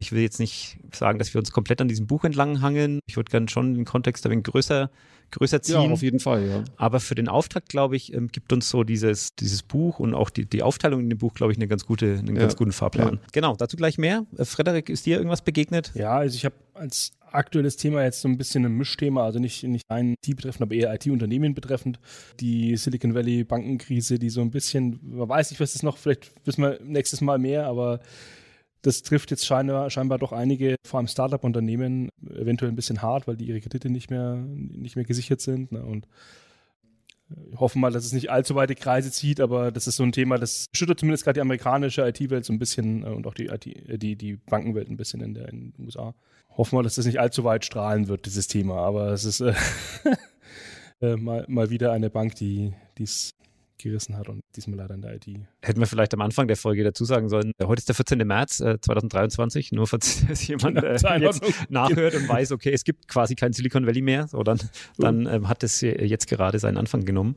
Ich 0.00 0.10
will 0.10 0.20
jetzt 0.20 0.40
nicht 0.40 0.78
sagen, 0.92 1.20
dass 1.20 1.32
wir 1.32 1.38
uns 1.38 1.52
komplett 1.52 1.80
an 1.80 1.86
diesem 1.86 2.08
Buch 2.08 2.24
entlang 2.24 2.60
hangeln. 2.60 2.98
Ich 3.06 3.14
würde 3.14 3.30
gerne 3.30 3.48
schon 3.48 3.74
den 3.74 3.84
Kontext 3.84 4.26
ein 4.26 4.32
wenig 4.32 4.44
größer 4.44 4.90
größer 5.34 5.62
ziehen. 5.62 5.74
Ja, 5.74 5.90
auf 5.90 6.02
jeden 6.02 6.20
Fall, 6.20 6.46
ja. 6.46 6.64
Aber 6.76 7.00
für 7.00 7.14
den 7.14 7.28
Auftakt, 7.28 7.68
glaube 7.68 7.96
ich, 7.96 8.12
ähm, 8.12 8.28
gibt 8.28 8.52
uns 8.52 8.70
so 8.70 8.84
dieses, 8.84 9.34
dieses 9.34 9.62
Buch 9.62 9.98
und 9.98 10.14
auch 10.14 10.30
die, 10.30 10.46
die 10.46 10.62
Aufteilung 10.62 11.00
in 11.00 11.10
dem 11.10 11.18
Buch, 11.18 11.34
glaube 11.34 11.52
ich, 11.52 11.58
eine 11.58 11.68
ganz 11.68 11.84
gute, 11.84 12.06
einen 12.18 12.36
ja. 12.36 12.42
ganz 12.42 12.56
guten 12.56 12.72
Fahrplan. 12.72 13.14
Ja. 13.14 13.20
Genau, 13.32 13.56
dazu 13.56 13.76
gleich 13.76 13.98
mehr. 13.98 14.26
Äh, 14.36 14.44
Frederik, 14.44 14.88
ist 14.88 15.06
dir 15.06 15.16
irgendwas 15.16 15.42
begegnet? 15.42 15.92
Ja, 15.94 16.16
also 16.16 16.36
ich 16.36 16.44
habe 16.44 16.54
als 16.74 17.12
aktuelles 17.34 17.76
Thema 17.76 18.04
jetzt 18.04 18.20
so 18.20 18.28
ein 18.28 18.38
bisschen 18.38 18.64
ein 18.64 18.72
Mischthema, 18.72 19.24
also 19.24 19.38
nicht, 19.38 19.64
nicht 19.64 19.84
ein 19.88 20.14
IT 20.14 20.36
betreffend, 20.36 20.62
aber 20.62 20.74
eher 20.74 20.94
IT-Unternehmen 20.94 21.54
betreffend. 21.54 21.98
Die 22.40 22.76
Silicon 22.76 23.14
Valley 23.14 23.44
Bankenkrise, 23.44 24.18
die 24.18 24.30
so 24.30 24.40
ein 24.40 24.50
bisschen, 24.50 25.00
man 25.02 25.28
weiß 25.28 25.50
nicht, 25.50 25.60
was 25.60 25.72
das 25.72 25.82
noch, 25.82 25.98
vielleicht 25.98 26.32
wissen 26.44 26.62
wir 26.62 26.78
nächstes 26.82 27.20
Mal 27.20 27.38
mehr, 27.38 27.66
aber 27.66 28.00
das 28.84 29.02
trifft 29.02 29.30
jetzt 29.30 29.46
scheinbar, 29.46 29.88
scheinbar 29.88 30.18
doch 30.18 30.32
einige, 30.32 30.76
vor 30.86 30.98
allem 30.98 31.08
Startup-Unternehmen, 31.08 32.10
eventuell 32.30 32.70
ein 32.70 32.76
bisschen 32.76 33.00
hart, 33.00 33.26
weil 33.26 33.36
die 33.36 33.46
ihre 33.46 33.60
Kredite 33.60 33.88
nicht 33.88 34.10
mehr, 34.10 34.36
nicht 34.36 34.94
mehr 34.96 35.06
gesichert 35.06 35.40
sind. 35.40 35.72
Ne? 35.72 35.82
Und 35.82 36.06
äh, 37.30 37.56
hoffen 37.56 37.80
mal, 37.80 37.90
dass 37.90 38.04
es 38.04 38.12
nicht 38.12 38.30
allzu 38.30 38.54
weite 38.54 38.74
Kreise 38.74 39.10
zieht, 39.10 39.40
aber 39.40 39.72
das 39.72 39.86
ist 39.86 39.96
so 39.96 40.02
ein 40.02 40.12
Thema, 40.12 40.36
das 40.36 40.66
schüttert 40.74 41.00
zumindest 41.00 41.24
gerade 41.24 41.38
die 41.38 41.40
amerikanische 41.40 42.06
IT-Welt 42.06 42.44
so 42.44 42.52
ein 42.52 42.58
bisschen 42.58 43.04
äh, 43.04 43.06
und 43.06 43.26
auch 43.26 43.32
die, 43.32 43.46
IT, 43.46 43.66
äh, 43.66 43.96
die, 43.96 44.16
die 44.16 44.36
Bankenwelt 44.36 44.90
ein 44.90 44.98
bisschen 44.98 45.22
in, 45.22 45.32
der, 45.32 45.48
in 45.48 45.72
den 45.72 45.84
USA. 45.84 46.14
Hoffen 46.50 46.78
wir, 46.78 46.82
dass 46.82 46.96
das 46.96 47.06
nicht 47.06 47.20
allzu 47.20 47.42
weit 47.42 47.64
strahlen 47.64 48.08
wird, 48.08 48.26
dieses 48.26 48.48
Thema. 48.48 48.76
Aber 48.76 49.12
es 49.12 49.24
ist 49.24 49.40
äh, 49.40 49.54
mal, 51.16 51.46
mal 51.48 51.70
wieder 51.70 51.92
eine 51.92 52.10
Bank, 52.10 52.34
die 52.34 52.74
es 53.00 53.34
gerissen 53.78 54.16
hat 54.16 54.28
und 54.28 54.42
diesmal 54.56 54.78
leider 54.78 54.94
in 54.94 55.02
der 55.02 55.14
IT. 55.14 55.26
Hätten 55.62 55.80
wir 55.80 55.86
vielleicht 55.86 56.14
am 56.14 56.20
Anfang 56.20 56.46
der 56.46 56.56
Folge 56.56 56.84
dazu 56.84 57.04
sagen 57.04 57.28
sollen, 57.28 57.52
äh, 57.58 57.64
heute 57.66 57.80
ist 57.80 57.88
der 57.88 57.94
14. 57.94 58.18
März 58.26 58.60
äh, 58.60 58.80
2023, 58.80 59.72
nur 59.72 59.86
falls 59.86 60.22
jemand 60.46 60.82
äh, 60.82 60.96
jetzt 61.18 61.70
nachhört 61.70 62.14
und 62.14 62.28
weiß, 62.28 62.52
okay, 62.52 62.72
es 62.72 62.84
gibt 62.84 63.08
quasi 63.08 63.34
kein 63.34 63.52
Silicon 63.52 63.86
Valley 63.86 64.02
mehr, 64.02 64.28
so 64.28 64.42
dann, 64.42 64.58
dann 64.98 65.26
ähm, 65.26 65.48
hat 65.48 65.62
es 65.62 65.80
jetzt 65.80 66.28
gerade 66.28 66.58
seinen 66.58 66.76
Anfang 66.76 67.04
genommen. 67.04 67.36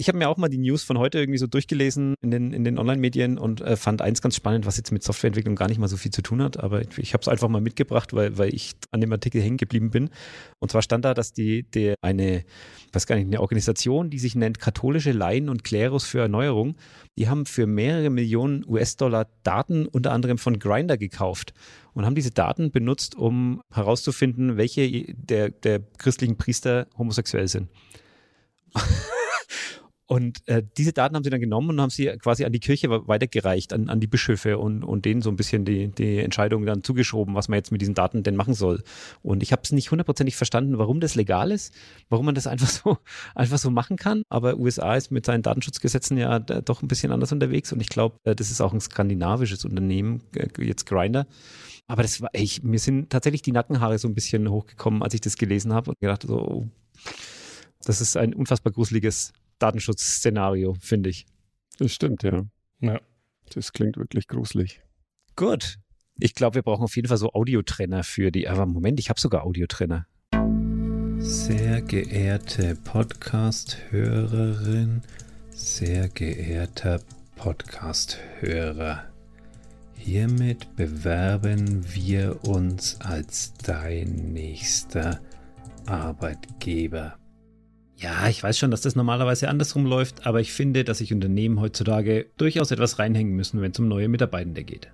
Ich 0.00 0.08
habe 0.08 0.16
mir 0.16 0.30
auch 0.30 0.38
mal 0.38 0.48
die 0.48 0.56
News 0.56 0.82
von 0.82 0.96
heute 0.96 1.18
irgendwie 1.18 1.36
so 1.36 1.46
durchgelesen 1.46 2.14
in 2.22 2.30
den, 2.30 2.54
in 2.54 2.64
den 2.64 2.78
Online-Medien 2.78 3.36
und 3.36 3.60
äh, 3.60 3.76
fand 3.76 4.00
eins 4.00 4.22
ganz 4.22 4.34
spannend, 4.34 4.64
was 4.64 4.78
jetzt 4.78 4.92
mit 4.92 5.02
Softwareentwicklung 5.02 5.56
gar 5.56 5.68
nicht 5.68 5.76
mal 5.76 5.88
so 5.88 5.98
viel 5.98 6.10
zu 6.10 6.22
tun 6.22 6.42
hat, 6.42 6.58
aber 6.58 6.80
ich, 6.80 6.96
ich 6.96 7.12
habe 7.12 7.20
es 7.20 7.28
einfach 7.28 7.48
mal 7.48 7.60
mitgebracht, 7.60 8.14
weil, 8.14 8.38
weil 8.38 8.54
ich 8.54 8.72
an 8.92 9.02
dem 9.02 9.12
Artikel 9.12 9.42
hängen 9.42 9.58
geblieben 9.58 9.90
bin. 9.90 10.08
Und 10.58 10.70
zwar 10.70 10.80
stand 10.80 11.04
da, 11.04 11.12
dass 11.12 11.34
die, 11.34 11.64
die 11.64 11.92
eine, 12.00 12.44
weiß 12.94 13.06
gar 13.06 13.16
nicht, 13.16 13.26
eine 13.26 13.42
Organisation, 13.42 14.08
die 14.08 14.18
sich 14.18 14.34
nennt 14.34 14.58
Katholische 14.58 15.12
Laien 15.12 15.50
und 15.50 15.64
Klerus 15.64 16.06
für 16.06 16.20
Erneuerung, 16.20 16.76
die 17.18 17.28
haben 17.28 17.44
für 17.44 17.66
mehrere 17.66 18.08
Millionen 18.08 18.64
US-Dollar 18.66 19.26
Daten 19.42 19.86
unter 19.86 20.12
anderem 20.12 20.38
von 20.38 20.58
Grinder 20.58 20.96
gekauft 20.96 21.52
und 21.92 22.06
haben 22.06 22.14
diese 22.14 22.30
Daten 22.30 22.70
benutzt, 22.70 23.16
um 23.16 23.60
herauszufinden, 23.70 24.56
welche 24.56 25.12
der, 25.12 25.50
der 25.50 25.80
christlichen 25.98 26.38
Priester 26.38 26.86
homosexuell 26.96 27.48
sind. 27.48 27.68
Und 30.10 30.42
äh, 30.48 30.64
diese 30.76 30.92
Daten 30.92 31.14
haben 31.14 31.22
sie 31.22 31.30
dann 31.30 31.40
genommen 31.40 31.70
und 31.70 31.80
haben 31.80 31.90
sie 31.90 32.06
quasi 32.20 32.44
an 32.44 32.50
die 32.50 32.58
Kirche 32.58 32.90
weitergereicht, 33.06 33.72
an, 33.72 33.88
an 33.88 34.00
die 34.00 34.08
Bischöfe 34.08 34.58
und, 34.58 34.82
und 34.82 35.04
denen 35.04 35.22
so 35.22 35.30
ein 35.30 35.36
bisschen 35.36 35.64
die, 35.64 35.86
die 35.86 36.18
Entscheidung 36.18 36.66
dann 36.66 36.82
zugeschoben, 36.82 37.36
was 37.36 37.46
man 37.46 37.58
jetzt 37.58 37.70
mit 37.70 37.80
diesen 37.80 37.94
Daten 37.94 38.24
denn 38.24 38.34
machen 38.34 38.54
soll. 38.54 38.82
Und 39.22 39.44
ich 39.44 39.52
habe 39.52 39.62
es 39.62 39.70
nicht 39.70 39.92
hundertprozentig 39.92 40.34
verstanden, 40.34 40.78
warum 40.78 40.98
das 40.98 41.14
legal 41.14 41.52
ist, 41.52 41.72
warum 42.08 42.26
man 42.26 42.34
das 42.34 42.48
einfach 42.48 42.66
so, 42.66 42.98
einfach 43.36 43.58
so 43.58 43.70
machen 43.70 43.96
kann. 43.96 44.24
Aber 44.28 44.58
USA 44.58 44.96
ist 44.96 45.12
mit 45.12 45.26
seinen 45.26 45.42
Datenschutzgesetzen 45.42 46.18
ja 46.18 46.40
doch 46.40 46.82
ein 46.82 46.88
bisschen 46.88 47.12
anders 47.12 47.30
unterwegs 47.30 47.72
und 47.72 47.80
ich 47.80 47.88
glaube, 47.88 48.16
äh, 48.24 48.34
das 48.34 48.50
ist 48.50 48.60
auch 48.60 48.72
ein 48.72 48.80
skandinavisches 48.80 49.64
Unternehmen, 49.64 50.24
äh, 50.34 50.48
jetzt 50.58 50.86
Grinder. 50.86 51.28
Aber 51.86 52.02
das 52.02 52.20
war, 52.20 52.30
ich, 52.32 52.64
mir 52.64 52.80
sind 52.80 53.10
tatsächlich 53.10 53.42
die 53.42 53.52
Nackenhaare 53.52 53.96
so 53.96 54.08
ein 54.08 54.14
bisschen 54.16 54.50
hochgekommen, 54.50 55.04
als 55.04 55.14
ich 55.14 55.20
das 55.20 55.36
gelesen 55.36 55.72
habe 55.72 55.90
und 55.90 56.00
gedacht 56.00 56.24
so, 56.26 56.36
oh, 56.36 56.68
das 57.84 58.00
ist 58.00 58.16
ein 58.16 58.34
unfassbar 58.34 58.72
gruseliges 58.72 59.32
Datenschutzszenario, 59.60 60.74
finde 60.80 61.10
ich. 61.10 61.26
Das 61.78 61.92
stimmt, 61.92 62.24
ja. 62.24 62.42
Ja. 62.80 63.00
Das 63.54 63.72
klingt 63.72 63.96
wirklich 63.96 64.28
gruselig. 64.28 64.82
Gut. 65.36 65.78
Ich 66.18 66.34
glaube, 66.34 66.56
wir 66.56 66.62
brauchen 66.62 66.82
auf 66.84 66.96
jeden 66.96 67.08
Fall 67.08 67.16
so 67.16 67.32
Audiotrenner 67.32 68.04
für 68.04 68.30
die. 68.30 68.46
Aber 68.48 68.66
Moment, 68.66 69.00
ich 69.00 69.08
habe 69.08 69.18
sogar 69.20 69.44
Audiotrenner. 69.44 70.06
Sehr 71.18 71.80
geehrte 71.82 72.76
Podcast-Hörerin, 72.76 75.02
sehr 75.50 76.08
geehrter 76.08 77.00
Podcast-Hörer. 77.36 79.04
Hiermit 79.96 80.74
bewerben 80.76 81.84
wir 81.94 82.44
uns 82.44 83.00
als 83.00 83.54
dein 83.54 84.32
nächster 84.32 85.20
Arbeitgeber. 85.86 87.16
Ja, 88.00 88.28
ich 88.28 88.42
weiß 88.42 88.58
schon, 88.58 88.70
dass 88.70 88.80
das 88.80 88.96
normalerweise 88.96 89.50
andersrum 89.50 89.84
läuft, 89.84 90.26
aber 90.26 90.40
ich 90.40 90.54
finde, 90.54 90.84
dass 90.84 90.98
sich 90.98 91.12
Unternehmen 91.12 91.60
heutzutage 91.60 92.26
durchaus 92.38 92.70
etwas 92.70 92.98
reinhängen 92.98 93.36
müssen, 93.36 93.60
wenn 93.60 93.72
es 93.72 93.78
um 93.78 93.88
neue 93.88 94.08
Mitarbeitende 94.08 94.64
geht. 94.64 94.90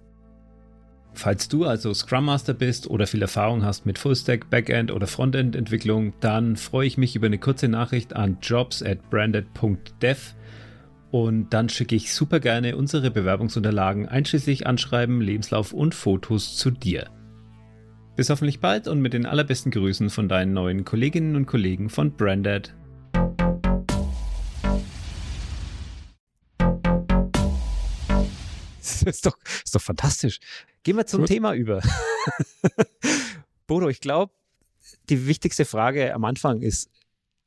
Falls 1.13 1.49
du 1.49 1.65
also 1.65 1.95
Scrum 1.95 2.25
Master 2.25 2.53
bist 2.53 2.91
oder 2.91 3.07
viel 3.07 3.23
Erfahrung 3.23 3.65
hast 3.65 3.87
mit 3.87 3.99
Fullstack, 3.99 4.51
Backend 4.51 4.91
oder 4.91 5.07
Frontend 5.07 5.55
Entwicklung, 5.55 6.15
dann 6.19 6.57
freue 6.57 6.89
ich 6.89 6.99
mich 6.99 7.15
über 7.15 7.27
eine 7.27 7.39
kurze 7.39 7.69
Nachricht 7.69 8.15
an 8.15 8.39
jobs 8.43 8.83
at 8.83 9.09
branded.dev 9.09 10.35
und 11.13 11.51
dann 11.51 11.69
schicke 11.69 11.95
ich 11.95 12.13
super 12.13 12.41
gerne 12.41 12.77
unsere 12.77 13.13
Bewerbungsunterlagen 13.13 14.09
einschließlich 14.09 14.67
Anschreiben, 14.67 15.21
Lebenslauf 15.21 15.73
und 15.73 15.95
Fotos 15.95 16.57
zu 16.57 16.73
dir. 16.73 17.07
Bis 18.17 18.31
hoffentlich 18.31 18.61
bald 18.61 18.89
und 18.89 19.01
mit 19.01 19.13
den 19.13 19.27
allerbesten 19.27 19.71
Grüßen 19.71 20.11
von 20.11 20.29
deinen 20.29 20.55
neuen 20.55 20.85
Kolleginnen 20.85 21.37
und 21.37 21.47
Kollegen 21.47 21.89
von 21.89 22.11
Branded. 22.13 22.75
Das 28.79 29.03
ist 29.03 29.27
doch, 29.27 29.37
ist 29.65 29.75
doch 29.75 29.81
fantastisch. 29.81 30.39
Gehen 30.83 30.97
wir 30.97 31.07
zum 31.07 31.21
Gut. 31.21 31.29
Thema 31.29 31.55
über. 31.55 31.81
Bodo, 33.67 33.89
ich 33.89 34.01
glaube, 34.01 34.33
die 35.09 35.27
wichtigste 35.27 35.65
Frage 35.65 36.15
am 36.15 36.25
Anfang 36.25 36.63
ist, 36.63 36.91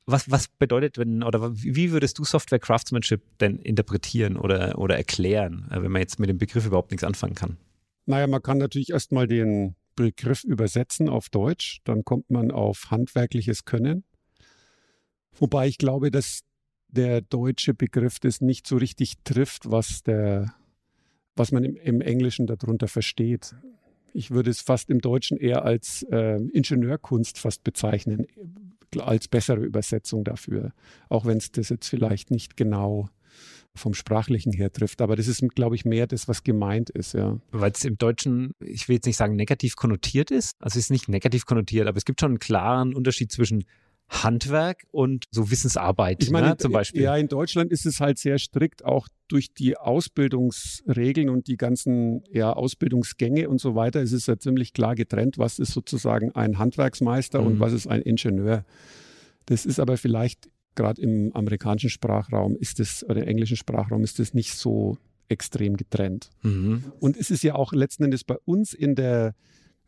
was, 0.06 0.30
was 0.30 0.48
bedeutet, 0.48 0.98
wenn, 0.98 1.24
oder 1.24 1.52
wie 1.54 1.92
würdest 1.92 2.18
du 2.18 2.24
Software 2.24 2.60
Craftsmanship 2.60 3.22
denn 3.40 3.60
interpretieren 3.60 4.38
oder, 4.38 4.78
oder 4.78 4.98
erklären, 4.98 5.68
äh, 5.72 5.82
wenn 5.82 5.92
man 5.92 6.02
jetzt 6.02 6.20
mit 6.20 6.30
dem 6.30 6.38
Begriff 6.38 6.66
überhaupt 6.66 6.92
nichts 6.92 7.04
anfangen 7.04 7.36
kann? 7.36 7.58
Naja, 8.06 8.28
man 8.28 8.42
kann 8.42 8.58
natürlich 8.58 8.90
erstmal 8.90 9.28
den 9.28 9.76
Begriff 9.96 10.44
übersetzen 10.44 11.10
auf 11.10 11.30
Deutsch, 11.30 11.82
dann 11.84 12.04
kommt 12.04 12.30
man 12.30 12.52
auf 12.52 12.90
handwerkliches 12.90 13.66
Können. 13.66 14.04
Wobei 15.38 15.68
ich 15.68 15.78
glaube, 15.78 16.12
dass 16.12 16.42
der 16.88 17.22
deutsche 17.22 17.74
Begriff 17.74 18.20
das 18.20 18.42
nicht 18.42 18.68
so 18.68 18.78
richtig 18.78 19.16
trifft, 19.24 19.70
was, 19.70 20.04
der, 20.04 20.54
was 21.36 21.52
man 21.52 21.64
im, 21.64 21.76
im 21.78 22.02
Englischen 22.02 22.48
darunter 22.48 22.88
versteht. 22.88 23.56
Ich 24.14 24.32
würde 24.32 24.50
es 24.50 24.62
fast 24.62 24.90
im 24.90 25.00
Deutschen 25.00 25.38
eher 25.38 25.64
als 25.64 26.04
äh, 26.12 26.38
Ingenieurkunst 26.38 27.38
fast 27.38 27.64
bezeichnen, 27.64 28.26
als 28.98 29.28
bessere 29.28 29.64
Übersetzung 29.64 30.24
dafür, 30.24 30.74
auch 31.10 31.26
wenn 31.26 31.38
es 31.38 31.52
das 31.52 31.70
jetzt 31.70 31.88
vielleicht 31.88 32.32
nicht 32.32 32.58
genau 32.58 33.10
vom 33.76 33.94
Sprachlichen 33.94 34.52
her 34.52 34.72
trifft. 34.72 35.02
Aber 35.02 35.16
das 35.16 35.28
ist, 35.28 35.44
glaube 35.54 35.76
ich, 35.76 35.86
mehr 35.86 36.08
das, 36.08 36.28
was 36.28 36.44
gemeint 36.44 36.90
ist, 36.90 37.14
ja. 37.14 37.40
Weil 37.52 37.72
es 37.72 37.86
im 37.86 37.98
Deutschen, 37.98 38.54
ich 38.60 38.88
will 38.88 38.96
jetzt 38.96 39.06
nicht 39.06 39.18
sagen 39.18 39.36
negativ 39.36 39.76
konnotiert 39.76 40.32
ist, 40.32 40.56
also 40.60 40.78
es 40.78 40.86
ist 40.86 40.92
nicht 40.92 41.08
negativ 41.08 41.46
konnotiert, 41.46 41.88
aber 41.88 41.98
es 41.98 42.06
gibt 42.06 42.20
schon 42.20 42.32
einen 42.32 42.40
klaren 42.40 42.96
Unterschied 42.96 43.32
zwischen 43.32 43.64
Handwerk 44.10 44.86
und 44.92 45.26
so 45.32 45.52
Wissensarbeit 45.52 46.24
ich 46.24 46.32
meine, 46.32 46.50
ne, 46.50 46.58
zum 46.58 46.72
Beispiel. 46.72 47.04
Ja, 47.04 47.16
in 47.16 47.28
Deutschland 47.28 47.72
ist 47.72 47.86
es 47.86 48.00
halt 48.00 48.18
sehr 48.18 48.40
strikt, 48.40 48.84
auch 48.84 49.08
durch 49.28 49.54
die 49.54 49.78
Ausbildungsregeln 49.78 51.30
und 51.30 51.48
die 51.48 51.58
ganzen 51.58 52.24
ja, 52.32 52.52
Ausbildungsgänge 52.52 53.48
und 53.48 53.62
so 53.62 53.76
weiter. 53.76 54.02
Es 54.02 54.12
ist 54.12 54.28
ja 54.28 54.38
ziemlich 54.38 54.74
klar 54.74 54.96
getrennt, 54.96 55.38
was 55.38 55.60
ist 55.60 55.74
sozusagen 55.74 56.34
ein 56.34 56.58
Handwerksmeister 56.58 57.42
mhm. 57.42 57.48
und 57.48 57.60
was 57.60 57.72
ist 57.72 57.88
ein 57.88 58.02
Ingenieur. 58.02 58.66
Das 59.46 59.66
ist 59.66 59.80
aber 59.80 59.98
vielleicht 59.98 60.50
gerade 60.74 61.02
im 61.02 61.32
amerikanischen 61.36 61.90
Sprachraum 61.90 62.56
ist 62.56 62.80
es, 62.80 63.04
oder 63.04 63.22
im 63.22 63.28
englischen 63.28 63.58
Sprachraum 63.58 64.04
ist 64.04 64.20
es 64.20 64.34
nicht 64.34 64.56
so 64.56 64.98
extrem 65.28 65.78
getrennt. 65.78 66.32
Mhm. 66.42 66.86
Und 67.00 67.16
es 67.16 67.30
ist 67.30 67.44
ja 67.44 67.54
auch 67.54 67.74
letzten 67.74 68.06
Endes 68.06 68.24
bei 68.24 68.38
uns 68.46 68.74
in 68.74 68.96
der 68.96 69.36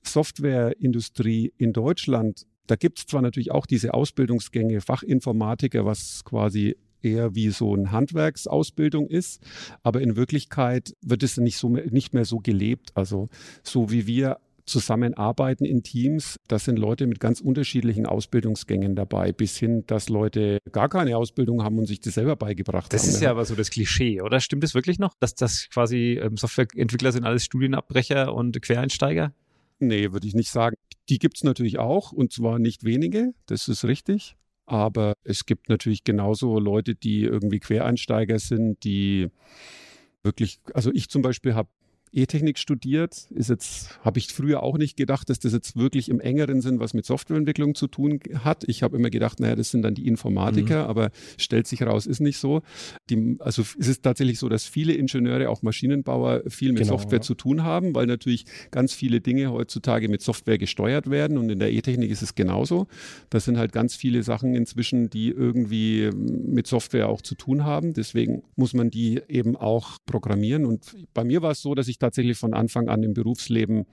Softwareindustrie 0.04 1.54
in 1.58 1.74
Deutschland 1.74 2.46
da 2.68 2.76
gibt 2.76 3.00
es 3.00 3.06
zwar 3.06 3.22
natürlich 3.22 3.52
auch 3.52 3.66
diese 3.66 3.94
Ausbildungsgänge 3.94 4.82
Fachinformatiker, 4.82 5.86
was 5.86 6.24
quasi 6.24 6.78
eher 7.02 7.36
wie 7.36 7.50
so 7.50 7.74
eine 7.74 7.92
Handwerksausbildung 7.92 9.08
ist, 9.08 9.42
aber 9.84 10.02
in 10.02 10.16
Wirklichkeit 10.16 10.94
wird 11.02 11.24
es 11.24 11.38
nicht, 11.38 11.58
so, 11.58 11.70
nicht 11.70 12.14
mehr 12.14 12.26
so 12.26 12.38
gelebt. 12.40 12.92
Also 12.96 13.30
so 13.64 13.92
wie 13.92 14.06
wir 14.08 14.38
zusammenarbeiten 14.66 15.66
in 15.66 15.84
Teams, 15.84 16.38
da 16.48 16.60
sind 16.60 16.78
Leute 16.78 17.08
mit 17.08 17.20
ganz 17.20 17.42
unterschiedlichen 17.42 18.06
Ausbildungsgängen 18.06 18.96
dabei, 18.96 19.32
bis 19.32 19.58
hin, 19.58 19.84
dass 19.88 20.08
Leute 20.08 20.60
gar 20.72 20.88
keine 20.88 21.18
Ausbildung 21.18 21.64
haben 21.64 21.80
und 21.80 21.88
sich 21.88 22.00
das 22.00 22.14
selber 22.14 22.36
beigebracht 22.36 22.94
das 22.94 23.02
haben. 23.02 23.08
Das 23.08 23.16
ist 23.16 23.22
ja 23.22 23.32
aber 23.32 23.46
so 23.46 23.56
das 23.56 23.70
Klischee, 23.70 24.22
oder? 24.22 24.40
Stimmt 24.40 24.64
es 24.64 24.74
wirklich 24.74 25.00
noch, 25.00 25.14
dass 25.20 25.36
das 25.36 25.68
quasi 25.74 26.20
ähm, 26.22 26.38
Softwareentwickler 26.38 27.12
sind 27.12 27.26
alles 27.26 27.44
Studienabbrecher 27.46 28.34
und 28.34 28.62
Quereinsteiger? 28.62 29.34
Nee, 29.82 30.12
würde 30.14 30.28
ich 30.28 30.36
nicht 30.36 30.52
sagen. 30.52 30.76
Die 31.10 31.18
gibt 31.18 31.38
es 31.38 31.44
natürlich 31.44 31.80
auch 31.80 32.12
und 32.12 32.32
zwar 32.32 32.60
nicht 32.60 32.84
wenige, 32.84 33.34
das 33.48 33.68
ist 33.68 33.84
richtig. 33.84 34.38
Aber 34.68 35.16
es 35.24 35.46
gibt 35.46 35.70
natürlich 35.70 36.04
genauso 36.04 36.60
Leute, 36.60 36.96
die 36.96 37.24
irgendwie 37.24 37.60
Quereinsteiger 37.60 38.40
sind, 38.40 38.84
die 38.84 39.30
wirklich, 40.24 40.60
also 40.74 40.92
ich 40.94 41.10
zum 41.10 41.24
Beispiel 41.24 41.56
habe 41.56 41.70
E-Technik 42.14 42.60
studiert, 42.60 43.28
ist 43.32 43.50
jetzt, 43.50 44.00
habe 44.02 44.20
ich 44.20 44.28
früher 44.28 44.64
auch 44.64 44.78
nicht 44.78 44.98
gedacht, 44.98 45.30
dass 45.30 45.40
das 45.40 45.54
jetzt 45.54 45.76
wirklich 45.78 46.10
im 46.10 46.20
engeren 46.20 46.62
Sinn 46.62 46.80
was 46.80 46.94
mit 46.94 47.06
Softwareentwicklung 47.06 47.76
zu 47.76 47.88
tun 47.88 48.20
hat. 48.44 48.64
Ich 48.68 48.84
habe 48.84 48.98
immer 48.98 49.10
gedacht, 49.10 49.40
naja, 49.40 49.56
das 49.56 49.72
sind 49.72 49.82
dann 49.82 49.96
die 49.96 50.08
Informatiker, 50.08 50.84
mhm. 50.84 50.90
aber 50.90 51.12
stellt 51.38 51.68
sich 51.68 51.84
raus, 51.84 52.06
ist 52.06 52.20
nicht 52.20 52.38
so. 52.38 52.62
Die, 53.10 53.38
also 53.40 53.62
es 53.80 53.88
ist 53.88 54.04
tatsächlich 54.04 54.40
so, 54.40 54.50
dass 54.50 54.66
viele 54.66 54.94
Ingenieure, 54.94 55.50
auch 55.50 55.62
Maschinenbauer, 55.62 56.44
viel 56.48 56.74
mit 56.74 56.84
genau, 56.84 56.98
Software 56.98 57.20
ja. 57.20 57.22
zu 57.22 57.36
tun 57.36 57.64
haben, 57.64 57.96
weil 57.96 58.08
natürlich 58.08 58.46
ganz 58.72 58.94
viele 58.94 59.22
Dinge 59.22 59.52
heutzutage 59.52 60.10
mit 60.10 60.22
Software 60.22 60.58
gesteuert 60.58 61.10
werden 61.10 61.38
und 61.38 61.50
in 61.50 61.60
der 61.60 61.72
E-Technik 61.72 62.12
ist 62.12 62.22
es 62.22 62.36
genauso. 62.36 62.88
Das 63.30 63.46
sind 63.46 63.58
halt 63.58 63.72
ganz 63.72 63.96
viele 63.96 64.24
Sachen 64.24 64.54
inzwischen, 64.56 65.10
die 65.10 65.30
irgendwie 65.30 66.10
mit 66.12 66.68
Software 66.68 67.08
auch 67.10 67.22
zu 67.22 67.36
tun 67.36 67.64
haben. 67.64 67.94
Deswegen 67.94 68.44
muss 68.56 68.74
man 68.74 68.90
die 68.90 69.22
eben 69.28 69.56
auch 69.56 69.98
programmieren. 70.06 70.66
Und 70.66 70.96
bei 71.14 71.24
mir 71.24 71.42
war 71.42 71.52
es 71.52 71.62
so, 71.62 71.76
dass 71.76 71.88
ich 71.88 72.00
tatsächlich 72.02 72.38
von 72.38 72.54
Anfang 72.54 72.90
an 72.90 73.04
im 73.04 73.14
Berufsleben 73.14 73.86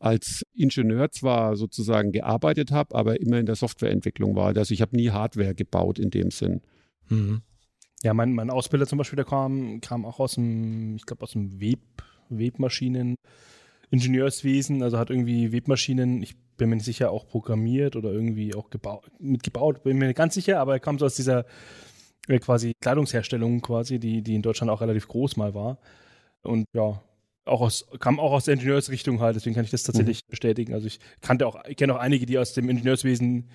als 0.00 0.44
Ingenieur 0.54 1.10
zwar 1.10 1.56
sozusagen 1.56 2.12
gearbeitet 2.12 2.70
habe, 2.70 2.94
aber 2.94 3.20
immer 3.20 3.38
in 3.38 3.46
der 3.46 3.56
Softwareentwicklung 3.56 4.36
war. 4.36 4.56
Also 4.56 4.72
ich 4.72 4.80
habe 4.80 4.96
nie 4.96 5.10
Hardware 5.10 5.54
gebaut 5.54 5.98
in 5.98 6.10
dem 6.10 6.30
Sinn. 6.30 6.60
Mhm. 7.08 7.42
Ja, 8.02 8.14
mein, 8.14 8.32
mein 8.32 8.50
Ausbilder 8.50 8.86
zum 8.86 8.98
Beispiel, 8.98 9.16
der 9.16 9.24
kam, 9.24 9.80
kam 9.80 10.04
auch 10.04 10.20
aus 10.20 10.34
dem, 10.34 10.96
ich 10.96 11.04
glaube, 11.04 11.24
aus 11.24 11.32
dem 11.32 11.60
Web, 11.60 11.80
Webmaschinen, 12.28 13.16
Ingenieurswesen, 13.90 14.82
also 14.82 14.98
hat 14.98 15.10
irgendwie 15.10 15.50
Webmaschinen, 15.50 16.22
ich 16.22 16.36
bin 16.56 16.68
mir 16.68 16.76
nicht 16.76 16.84
sicher, 16.84 17.10
auch 17.10 17.26
programmiert 17.26 17.96
oder 17.96 18.12
irgendwie 18.12 18.54
auch 18.54 18.70
gebaut, 18.70 19.10
mitgebaut, 19.18 19.82
bin 19.82 19.98
mir 19.98 20.06
nicht 20.06 20.16
ganz 20.16 20.34
sicher, 20.34 20.60
aber 20.60 20.74
er 20.74 20.80
kam 20.80 20.98
so 20.98 21.06
aus 21.06 21.16
dieser 21.16 21.44
äh, 22.28 22.38
quasi 22.38 22.74
Kleidungsherstellung 22.80 23.62
quasi, 23.62 23.98
die, 23.98 24.22
die 24.22 24.36
in 24.36 24.42
Deutschland 24.42 24.70
auch 24.70 24.80
relativ 24.80 25.08
groß 25.08 25.36
mal 25.36 25.54
war. 25.54 25.78
Und 26.42 26.66
ja, 26.74 27.02
auch 27.48 27.60
aus, 27.60 27.86
kam 28.00 28.20
auch 28.20 28.32
aus 28.32 28.44
der 28.44 28.54
Ingenieursrichtung 28.54 29.20
halt, 29.20 29.36
deswegen 29.36 29.54
kann 29.54 29.64
ich 29.64 29.70
das 29.70 29.82
tatsächlich 29.82 30.22
mhm. 30.26 30.30
bestätigen. 30.30 30.74
Also 30.74 30.86
ich 30.86 31.00
kannte 31.20 31.46
auch, 31.46 31.64
ich 31.66 31.76
kenne 31.76 31.94
auch 31.94 31.98
einige, 31.98 32.26
die 32.26 32.38
aus 32.38 32.52
dem 32.52 32.68
Ingenieurswesen 32.68 33.48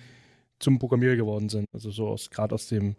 zum 0.58 0.78
Programmierer 0.78 1.16
geworden 1.16 1.48
sind. 1.48 1.66
Also 1.72 1.90
so 1.90 2.08
aus, 2.08 2.30
gerade 2.30 2.54
aus 2.54 2.68
dem, 2.68 2.96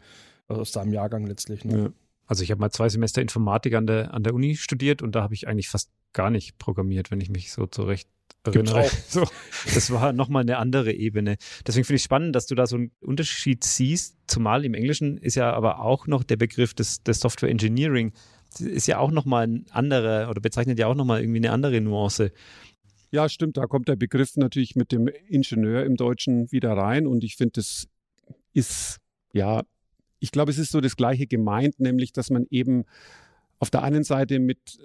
aus 0.48 0.72
seinem 0.72 0.94
Jahrgang 0.94 1.26
letztlich. 1.26 1.66
Ne? 1.66 1.78
Ja. 1.78 1.90
Also 2.28 2.44
ich 2.44 2.52
habe 2.52 2.60
mal 2.60 2.72
zwei 2.72 2.90
Semester 2.90 3.22
Informatik 3.22 3.76
an 3.76 3.88
der, 3.88 4.14
an 4.14 4.24
der 4.24 4.34
Uni 4.34 4.56
studiert 4.56 5.02
und 5.02 5.16
da 5.16 5.22
habe 5.22 5.34
ich 5.34 5.48
eigentlich 5.48 5.70
fast 5.70 5.92
gar 6.14 6.30
nicht 6.30 6.58
programmiert, 6.58 7.12
wenn 7.12 7.22
ich 7.22 7.30
mich 7.30 7.52
so 7.52 7.68
zurecht 7.68 8.10
erinnere. 8.44 8.90
So, 9.08 9.28
das 9.74 9.92
war 9.92 10.14
nochmal 10.14 10.42
eine 10.42 10.58
andere 10.58 10.94
Ebene. 10.94 11.38
Deswegen 11.66 11.86
finde 11.86 11.98
ich 11.98 12.04
spannend, 12.04 12.36
dass 12.36 12.48
du 12.48 12.56
da 12.56 12.68
so 12.68 12.78
einen 12.78 12.92
Unterschied 13.00 13.64
siehst, 13.64 14.18
zumal 14.28 14.66
im 14.66 14.74
Englischen 14.74 15.18
ist 15.18 15.36
ja 15.36 15.54
aber 15.54 15.80
auch 15.80 16.08
noch 16.08 16.24
der 16.24 16.38
Begriff 16.38 16.74
des, 16.74 17.04
des 17.04 17.20
Software 17.20 17.50
Engineering 17.50 18.14
ist 18.60 18.88
ja 18.88 19.00
auch 19.00 19.12
nochmal 19.12 19.48
ein 19.48 19.66
anderer 19.72 20.30
oder 20.30 20.42
bezeichnet 20.42 20.80
ja 20.80 20.88
auch 20.88 20.96
nochmal 20.96 21.22
irgendwie 21.22 21.40
eine 21.40 21.52
andere 21.52 21.82
Nuance. 21.82 22.32
Ja, 23.12 23.30
stimmt. 23.30 23.58
Da 23.58 23.66
kommt 23.66 23.88
der 23.88 23.96
Begriff 23.96 24.36
natürlich 24.36 24.76
mit 24.76 24.92
dem 24.92 25.08
Ingenieur 25.28 25.86
im 25.86 25.96
Deutschen 25.96 26.52
wieder 26.52 26.74
rein 26.74 27.08
und 27.08 27.24
ich 27.24 27.36
finde, 27.36 27.54
das 27.54 27.88
ist 28.54 28.98
ja 29.32 29.64
ich 30.26 30.32
glaube, 30.32 30.52
es 30.52 30.58
ist 30.58 30.72
so 30.72 30.82
das 30.82 30.96
Gleiche 30.96 31.28
gemeint, 31.28 31.80
nämlich, 31.80 32.12
dass 32.12 32.32
man 32.32 32.48
eben 32.50 32.86
auf 33.60 33.70
der 33.70 33.84
einen 33.84 34.04
Seite 34.04 34.40
mit, 34.40 34.80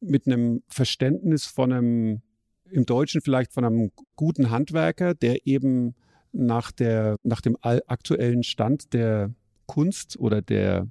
mit 0.00 0.26
einem 0.26 0.62
Verständnis 0.68 1.44
von 1.44 1.72
einem, 1.72 2.22
im 2.70 2.86
Deutschen 2.86 3.20
vielleicht 3.20 3.52
von 3.52 3.64
einem 3.66 3.92
guten 4.16 4.50
Handwerker, 4.50 5.14
der 5.14 5.46
eben 5.46 5.94
nach, 6.32 6.72
der, 6.72 7.16
nach 7.22 7.42
dem 7.42 7.56
aktuellen 7.60 8.42
Stand 8.42 8.94
der 8.94 9.34
Kunst 9.66 10.18
oder 10.18 10.40
der 10.40 10.88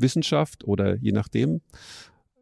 Wissenschaft 0.00 0.64
oder 0.64 0.96
je 0.96 1.12
nachdem 1.12 1.60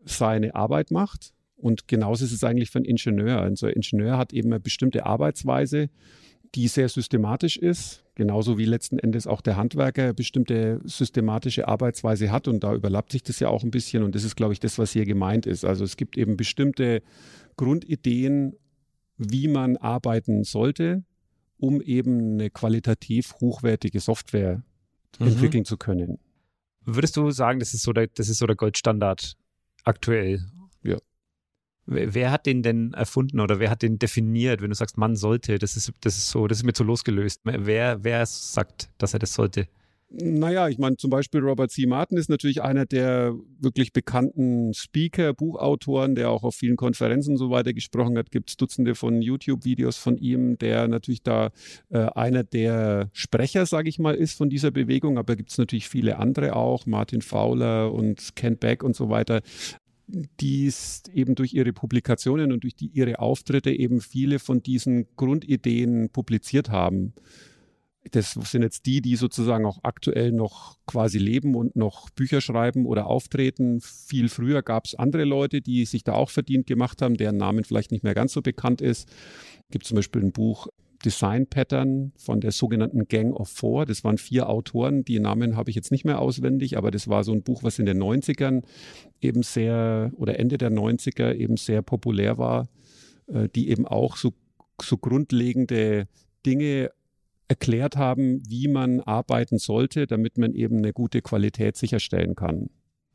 seine 0.05 0.55
Arbeit 0.55 0.91
macht. 0.91 1.33
Und 1.57 1.89
genauso 1.89 2.25
ist 2.25 2.33
es 2.33 2.45
eigentlich 2.45 2.71
für 2.71 2.79
einen 2.79 2.85
Ingenieur. 2.85 3.41
Also 3.41 3.67
ein 3.67 3.73
Ingenieur 3.73 4.17
hat 4.17 4.33
eben 4.33 4.53
eine 4.53 4.61
bestimmte 4.61 5.07
Arbeitsweise, 5.07 5.91
die 6.55 6.69
sehr 6.69 6.89
systematisch 6.89 7.57
ist, 7.57 8.05
genauso 8.15 8.59
wie 8.59 8.65
letzten 8.65 8.99
Endes 8.99 9.27
auch 9.27 9.41
der 9.41 9.57
Handwerker 9.57 10.15
bestimmte 10.15 10.81
systematische 10.85 11.69
Arbeitsweise 11.69 12.31
hat 12.31 12.49
und 12.49 12.65
da 12.65 12.75
überlappt 12.75 13.13
sich 13.13 13.23
das 13.23 13.39
ja 13.41 13.49
auch 13.49 13.65
ein 13.65 13.71
bisschen 13.71 14.03
und 14.03 14.15
das 14.15 14.25
ist, 14.25 14.37
glaube 14.37 14.53
ich, 14.53 14.61
das, 14.61 14.79
was 14.79 14.93
hier 14.93 15.05
gemeint 15.05 15.47
ist. 15.47 15.65
Also 15.65 15.85
es 15.85 15.97
gibt 15.97 16.17
eben 16.17 16.37
bestimmte 16.37 17.03
Grundideen, 17.57 18.55
wie 19.19 19.49
man 19.49 19.77
arbeiten 19.77 20.45
sollte, 20.45 21.05
um 21.59 21.83
eben 21.83 22.35
eine 22.35 22.51
qualitativ 22.51 23.35
hochwertige 23.41 24.01
Software 24.01 24.63
mhm. 25.19 25.27
entwickeln 25.27 25.65
zu 25.65 25.77
können. 25.77 26.19
Würdest 26.91 27.19
du 27.19 27.31
sagen, 27.31 27.59
das 27.59 27.75
ist 27.75 27.83
so 27.83 27.93
der, 27.93 28.07
das 28.07 28.31
ist 28.31 28.39
so 28.39 28.47
der 28.47 28.57
Goldstandard 28.57 29.37
aktuell? 29.85 30.41
Ja. 30.83 30.97
Wer 31.85 32.31
hat 32.31 32.47
den 32.47 32.63
denn 32.63 32.95
erfunden 32.95 33.41
oder 33.41 33.59
wer 33.59 33.69
hat 33.69 33.83
den 33.83 33.99
definiert, 33.99 34.63
wenn 34.63 34.71
du 34.71 34.75
sagst, 34.75 34.97
man 34.97 35.15
sollte? 35.15 35.59
Das 35.59 35.77
ist, 35.77 35.93
das 36.01 36.17
ist 36.17 36.31
so, 36.31 36.47
das 36.47 36.59
ist 36.59 36.65
mir 36.65 36.73
zu 36.73 36.85
losgelöst. 36.85 37.43
Wer, 37.45 38.05
wer 38.05 38.25
sagt, 38.25 38.89
dass 38.97 39.13
er 39.13 39.19
das 39.19 39.35
sollte? 39.35 39.69
Naja, 40.11 40.69
ich 40.69 40.79
meine, 40.79 40.97
zum 40.97 41.11
Beispiel 41.11 41.41
Robert 41.41 41.71
C. 41.71 41.85
Martin 41.85 42.17
ist 42.17 42.31
natürlich 42.31 42.63
einer 42.63 42.87
der 42.87 43.35
wirklich 43.61 43.93
bekannten 43.93 44.73
Speaker, 44.73 45.35
Buchautoren, 45.35 46.15
der 46.15 46.31
auch 46.31 46.45
auf 46.45 46.55
vielen 46.55 46.77
Konferenzen 46.77 47.33
und 47.33 47.37
so 47.37 47.51
weiter 47.51 47.75
gesprochen 47.75 48.17
hat. 48.17 48.31
Gibt 48.31 48.49
es 48.49 48.57
Dutzende 48.57 48.95
von 48.95 49.21
YouTube-Videos 49.21 49.99
von 49.99 50.17
ihm, 50.17 50.57
der 50.57 50.89
natürlich 50.89 51.23
da 51.23 51.51
äh, 51.91 51.99
einer 51.99 52.43
der 52.43 53.11
Sprecher, 53.13 53.67
sage 53.67 53.91
ich 53.91 53.99
mal, 53.99 54.15
ist 54.15 54.33
von 54.39 54.49
dieser 54.49 54.71
Bewegung. 54.71 55.19
Aber 55.19 55.37
gibt 55.37 55.51
es 55.51 55.59
natürlich 55.59 55.91
viele 55.91 56.19
andere 56.19 56.57
auch, 56.57 56.87
Martin 56.87 57.21
Fowler 57.21 57.93
und 57.93 58.35
Ken 58.35 58.57
Beck 58.57 58.83
und 58.83 58.97
so 58.97 59.11
weiter, 59.11 59.43
die 60.41 60.73
eben 61.13 61.35
durch 61.35 61.53
ihre 61.53 61.75
Publikationen 61.75 62.51
und 62.53 62.65
durch 62.65 62.75
die, 62.75 62.91
ihre 62.95 63.19
Auftritte 63.19 63.71
eben 63.71 64.01
viele 64.01 64.39
von 64.39 64.63
diesen 64.63 65.07
Grundideen 65.17 66.09
publiziert 66.09 66.71
haben. 66.71 67.13
Das 68.11 68.33
sind 68.33 68.63
jetzt 68.63 68.87
die, 68.87 69.01
die 69.01 69.17
sozusagen 69.17 69.67
auch 69.67 69.79
aktuell 69.83 70.33
noch 70.33 70.79
quasi 70.87 71.19
leben 71.19 71.55
und 71.55 71.77
noch 71.77 72.11
Bücher 72.11 72.41
schreiben 72.41 72.87
oder 72.87 73.07
auftreten. 73.07 73.81
Viel 73.81 74.29
früher 74.29 74.63
gab 74.63 74.87
es 74.87 74.95
andere 74.95 75.25
Leute, 75.25 75.61
die 75.61 75.85
sich 75.85 76.05
da 76.05 76.15
auch 76.15 76.31
verdient 76.31 76.67
gemacht 76.67 77.03
haben, 77.03 77.17
deren 77.17 77.37
Namen 77.37 77.65
vielleicht 77.65 77.91
nicht 77.91 78.05
mehr 78.05 78.15
ganz 78.15 78.33
so 78.33 78.43
bekannt 78.43 78.81
ist. 78.81 79.09
Es 79.65 79.71
gibt 79.71 79.85
zum 79.85 79.97
Beispiel 79.97 80.23
ein 80.23 80.33
Buch 80.33 80.69
Design 81.05 81.47
Pattern 81.47 82.13
von 82.17 82.41
der 82.41 82.51
sogenannten 82.51 83.07
Gang 83.07 83.33
of 83.33 83.49
Four. 83.49 83.87
Das 83.87 84.03
waren 84.05 84.19
vier 84.19 84.49
Autoren. 84.49 85.05
Die 85.05 85.21
Namen 85.21 85.57
habe 85.57 85.71
ich 85.71 85.77
jetzt 85.77 85.93
nicht 85.93 86.05
mehr 86.05 86.21
auswendig, 86.21 86.77
aber 86.77 86.91
das 86.91 87.09
war 87.09 87.23
so 87.25 87.33
ein 87.33 87.43
Buch, 87.43 87.63
was 87.63 87.79
in 87.79 87.87
den 87.87 88.03
90ern 88.03 88.63
eben 89.21 89.43
sehr 89.43 90.11
oder 90.17 90.39
Ende 90.39 90.59
der 90.59 90.71
90er 90.71 91.35
eben 91.35 91.57
sehr 91.57 91.83
populär 91.83 92.39
war, 92.39 92.69
äh, 93.29 93.49
die 93.49 93.69
eben 93.71 93.87
auch 93.87 94.17
so, 94.17 94.33
so 94.83 94.97
grundlegende 94.97 96.09
Dinge 96.45 96.91
erklärt 97.49 97.97
haben, 97.97 98.43
wie 98.47 98.69
man 98.69 99.01
arbeiten 99.01 99.59
sollte, 99.59 100.07
damit 100.07 100.39
man 100.39 100.55
eben 100.55 100.79
eine 100.79 100.93
gute 100.93 101.23
Qualität 101.23 101.77
sicherstellen 101.77 102.35
kann. 102.35 102.71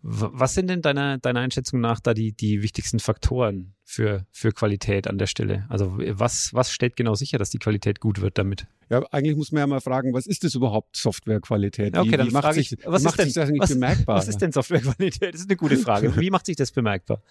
Was 0.06 0.54
sind 0.54 0.70
denn 0.70 0.82
deiner, 0.82 1.18
deiner 1.18 1.40
Einschätzung 1.40 1.80
nach 1.80 2.02
da 2.02 2.14
die, 2.14 2.34
die 2.34 2.62
wichtigsten 2.62 3.00
Faktoren 3.00 3.74
für, 3.86 4.26
für 4.32 4.52
Qualität 4.52 5.08
an 5.08 5.18
der 5.18 5.28
Stelle? 5.28 5.66
Also 5.70 5.98
was, 5.98 6.54
was 6.54 6.72
stellt 6.72 6.98
genau 6.98 7.16
sicher, 7.16 7.38
dass 7.38 7.52
die 7.52 7.58
Qualität 7.58 8.02
gut 8.02 8.20
wird 8.20 8.38
damit? 8.38 8.68
Ja, 8.90 9.02
eigentlich 9.12 9.38
muss 9.38 9.54
man 9.54 9.62
ja 9.62 9.68
mal 9.68 9.80
fragen, 9.80 10.14
was 10.14 10.28
ist 10.28 10.44
das 10.44 10.56
überhaupt 10.56 10.98
Softwarequalität? 10.98 11.98
Okay, 11.98 12.12
wie, 12.12 12.18
dann 12.18 12.28
wie 12.28 12.32
macht 12.32 12.54
sich, 12.54 12.76
was 12.84 13.04
macht 13.04 13.18
denn, 13.18 13.28
sich 13.28 13.36
das 13.36 13.50
was, 13.58 13.70
bemerkbar? 13.70 14.18
Was 14.18 14.28
ist 14.28 14.42
denn 14.42 14.52
Softwarequalität? 14.52 15.34
Das 15.34 15.40
ist 15.40 15.50
eine 15.50 15.56
gute 15.56 15.78
Frage. 15.78 16.14
wie 16.18 16.30
macht 16.30 16.48
sich 16.48 16.58
das 16.58 16.74
bemerkbar? 16.74 17.22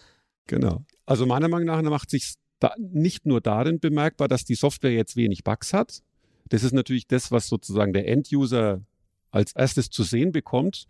Genau. 0.47 0.83
Also 1.05 1.27
meiner 1.27 1.49
Meinung 1.49 1.67
nach 1.67 1.83
macht 1.83 2.09
sich 2.09 2.37
nicht 2.79 3.27
nur 3.27 3.43
darin 3.43 3.81
bemerkbar, 3.81 4.29
dass 4.29 4.47
die 4.47 4.55
Software 4.55 4.93
jetzt 4.93 5.15
wenig 5.17 5.45
Bugs 5.45 5.75
hat. 5.75 6.03
Das 6.48 6.62
ist 6.62 6.72
natürlich 6.72 7.07
das, 7.07 7.31
was 7.31 7.48
sozusagen 7.48 7.92
der 7.92 8.09
Enduser 8.09 8.83
als 9.31 9.52
erstes 9.52 9.88
zu 9.88 10.02
sehen 10.02 10.31
bekommt, 10.31 10.87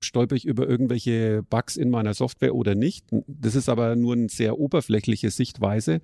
stolper 0.00 0.36
ich 0.36 0.44
über 0.44 0.68
irgendwelche 0.68 1.42
Bugs 1.48 1.76
in 1.76 1.88
meiner 1.90 2.12
Software 2.14 2.54
oder 2.54 2.74
nicht. 2.74 3.06
Das 3.26 3.54
ist 3.54 3.68
aber 3.68 3.96
nur 3.96 4.14
eine 4.14 4.28
sehr 4.28 4.58
oberflächliche 4.58 5.30
Sichtweise. 5.30 6.02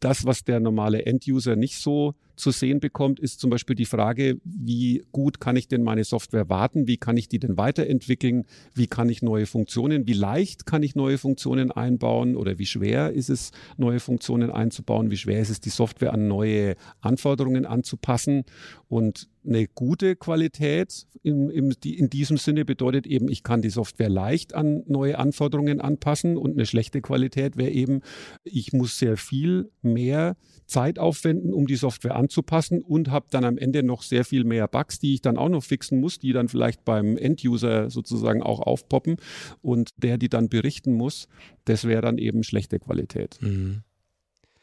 Das, 0.00 0.24
was 0.24 0.44
der 0.44 0.60
normale 0.60 1.04
Enduser 1.04 1.56
nicht 1.56 1.78
so 1.78 2.14
zu 2.40 2.50
sehen 2.50 2.80
bekommt, 2.80 3.20
ist 3.20 3.38
zum 3.38 3.50
Beispiel 3.50 3.76
die 3.76 3.84
Frage, 3.84 4.40
wie 4.44 5.04
gut 5.12 5.40
kann 5.40 5.56
ich 5.56 5.68
denn 5.68 5.82
meine 5.82 6.04
Software 6.04 6.48
warten? 6.48 6.88
Wie 6.88 6.96
kann 6.96 7.16
ich 7.16 7.28
die 7.28 7.38
denn 7.38 7.56
weiterentwickeln? 7.56 8.46
Wie 8.74 8.86
kann 8.86 9.10
ich 9.10 9.22
neue 9.22 9.46
Funktionen, 9.46 10.06
wie 10.06 10.14
leicht 10.14 10.66
kann 10.66 10.82
ich 10.82 10.94
neue 10.94 11.18
Funktionen 11.18 11.70
einbauen 11.70 12.36
oder 12.36 12.58
wie 12.58 12.66
schwer 12.66 13.12
ist 13.12 13.28
es, 13.28 13.50
neue 13.76 14.00
Funktionen 14.00 14.50
einzubauen? 14.50 15.10
Wie 15.10 15.18
schwer 15.18 15.40
ist 15.40 15.50
es, 15.50 15.60
die 15.60 15.70
Software 15.70 16.12
an 16.12 16.26
neue 16.26 16.76
Anforderungen 17.00 17.66
anzupassen? 17.66 18.44
Und 18.88 19.28
eine 19.46 19.66
gute 19.68 20.16
Qualität 20.16 21.06
in, 21.22 21.48
in, 21.50 21.70
in, 21.82 22.10
diesem 22.10 22.36
Sinne 22.36 22.64
bedeutet 22.64 23.06
eben, 23.06 23.28
ich 23.28 23.42
kann 23.42 23.62
die 23.62 23.70
Software 23.70 24.08
leicht 24.08 24.54
an 24.54 24.82
neue 24.86 25.18
Anforderungen 25.18 25.80
anpassen 25.80 26.36
und 26.36 26.52
eine 26.52 26.66
schlechte 26.66 27.00
Qualität 27.00 27.56
wäre 27.56 27.70
eben, 27.70 28.00
ich 28.44 28.72
muss 28.72 28.98
sehr 28.98 29.16
viel 29.16 29.70
mehr 29.92 30.36
Zeit 30.66 30.98
aufwenden, 30.98 31.52
um 31.52 31.66
die 31.66 31.76
Software 31.76 32.14
anzupassen 32.14 32.80
und 32.80 33.10
habe 33.10 33.26
dann 33.30 33.44
am 33.44 33.58
Ende 33.58 33.82
noch 33.82 34.02
sehr 34.02 34.24
viel 34.24 34.44
mehr 34.44 34.68
Bugs, 34.68 34.98
die 34.98 35.14
ich 35.14 35.20
dann 35.20 35.36
auch 35.36 35.48
noch 35.48 35.64
fixen 35.64 36.00
muss, 36.00 36.18
die 36.18 36.32
dann 36.32 36.48
vielleicht 36.48 36.84
beim 36.84 37.16
Enduser 37.16 37.90
sozusagen 37.90 38.42
auch 38.42 38.60
aufpoppen 38.60 39.16
und 39.62 39.90
der 39.96 40.16
die 40.16 40.28
dann 40.28 40.48
berichten 40.48 40.92
muss. 40.92 41.28
Das 41.64 41.84
wäre 41.84 42.02
dann 42.02 42.18
eben 42.18 42.44
schlechte 42.44 42.78
Qualität. 42.78 43.38
Mhm. 43.40 43.82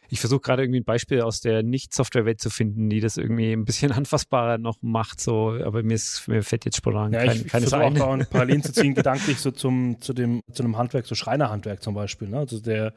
Ich 0.10 0.22
versuche 0.22 0.40
gerade 0.40 0.64
irgendwie 0.64 0.80
ein 0.80 0.86
Beispiel 0.86 1.22
aus 1.22 1.42
der 1.42 1.64
Nicht-Software-Welt 1.64 2.40
zu 2.40 2.50
finden, 2.50 2.90
die 2.90 3.02
das 3.02 3.18
irgendwie 3.18 3.52
ein 3.52 3.66
bisschen 3.66 3.92
anfassbarer 3.94 4.58
noch 4.58 4.78
macht, 4.82 5.20
so, 5.20 5.60
aber 5.64 5.84
mir, 5.84 5.96
ist, 5.96 6.28
mir 6.28 6.44
fällt 6.44 6.66
jetzt 6.66 6.78
spontan 6.78 7.14
ja, 7.14 7.26
kein, 7.26 7.38
ich, 7.38 7.48
keines 7.48 7.68
ich 7.70 7.74
ein. 7.74 8.02
auch 8.02 8.30
Parallelen 8.30 8.64
zu 8.64 8.72
ziehen, 8.72 8.94
gedanklich 8.94 9.40
so 9.40 9.52
zum, 9.52 10.00
zu 10.00 10.14
dem, 10.14 10.42
zu 10.52 10.64
einem 10.64 10.78
Handwerk, 10.78 11.06
so 11.06 11.16
Schreinerhandwerk 11.16 11.84
zum 11.84 11.94
Beispiel, 11.94 12.30
ne? 12.30 12.40
Also 12.40 12.60
der, 12.60 12.94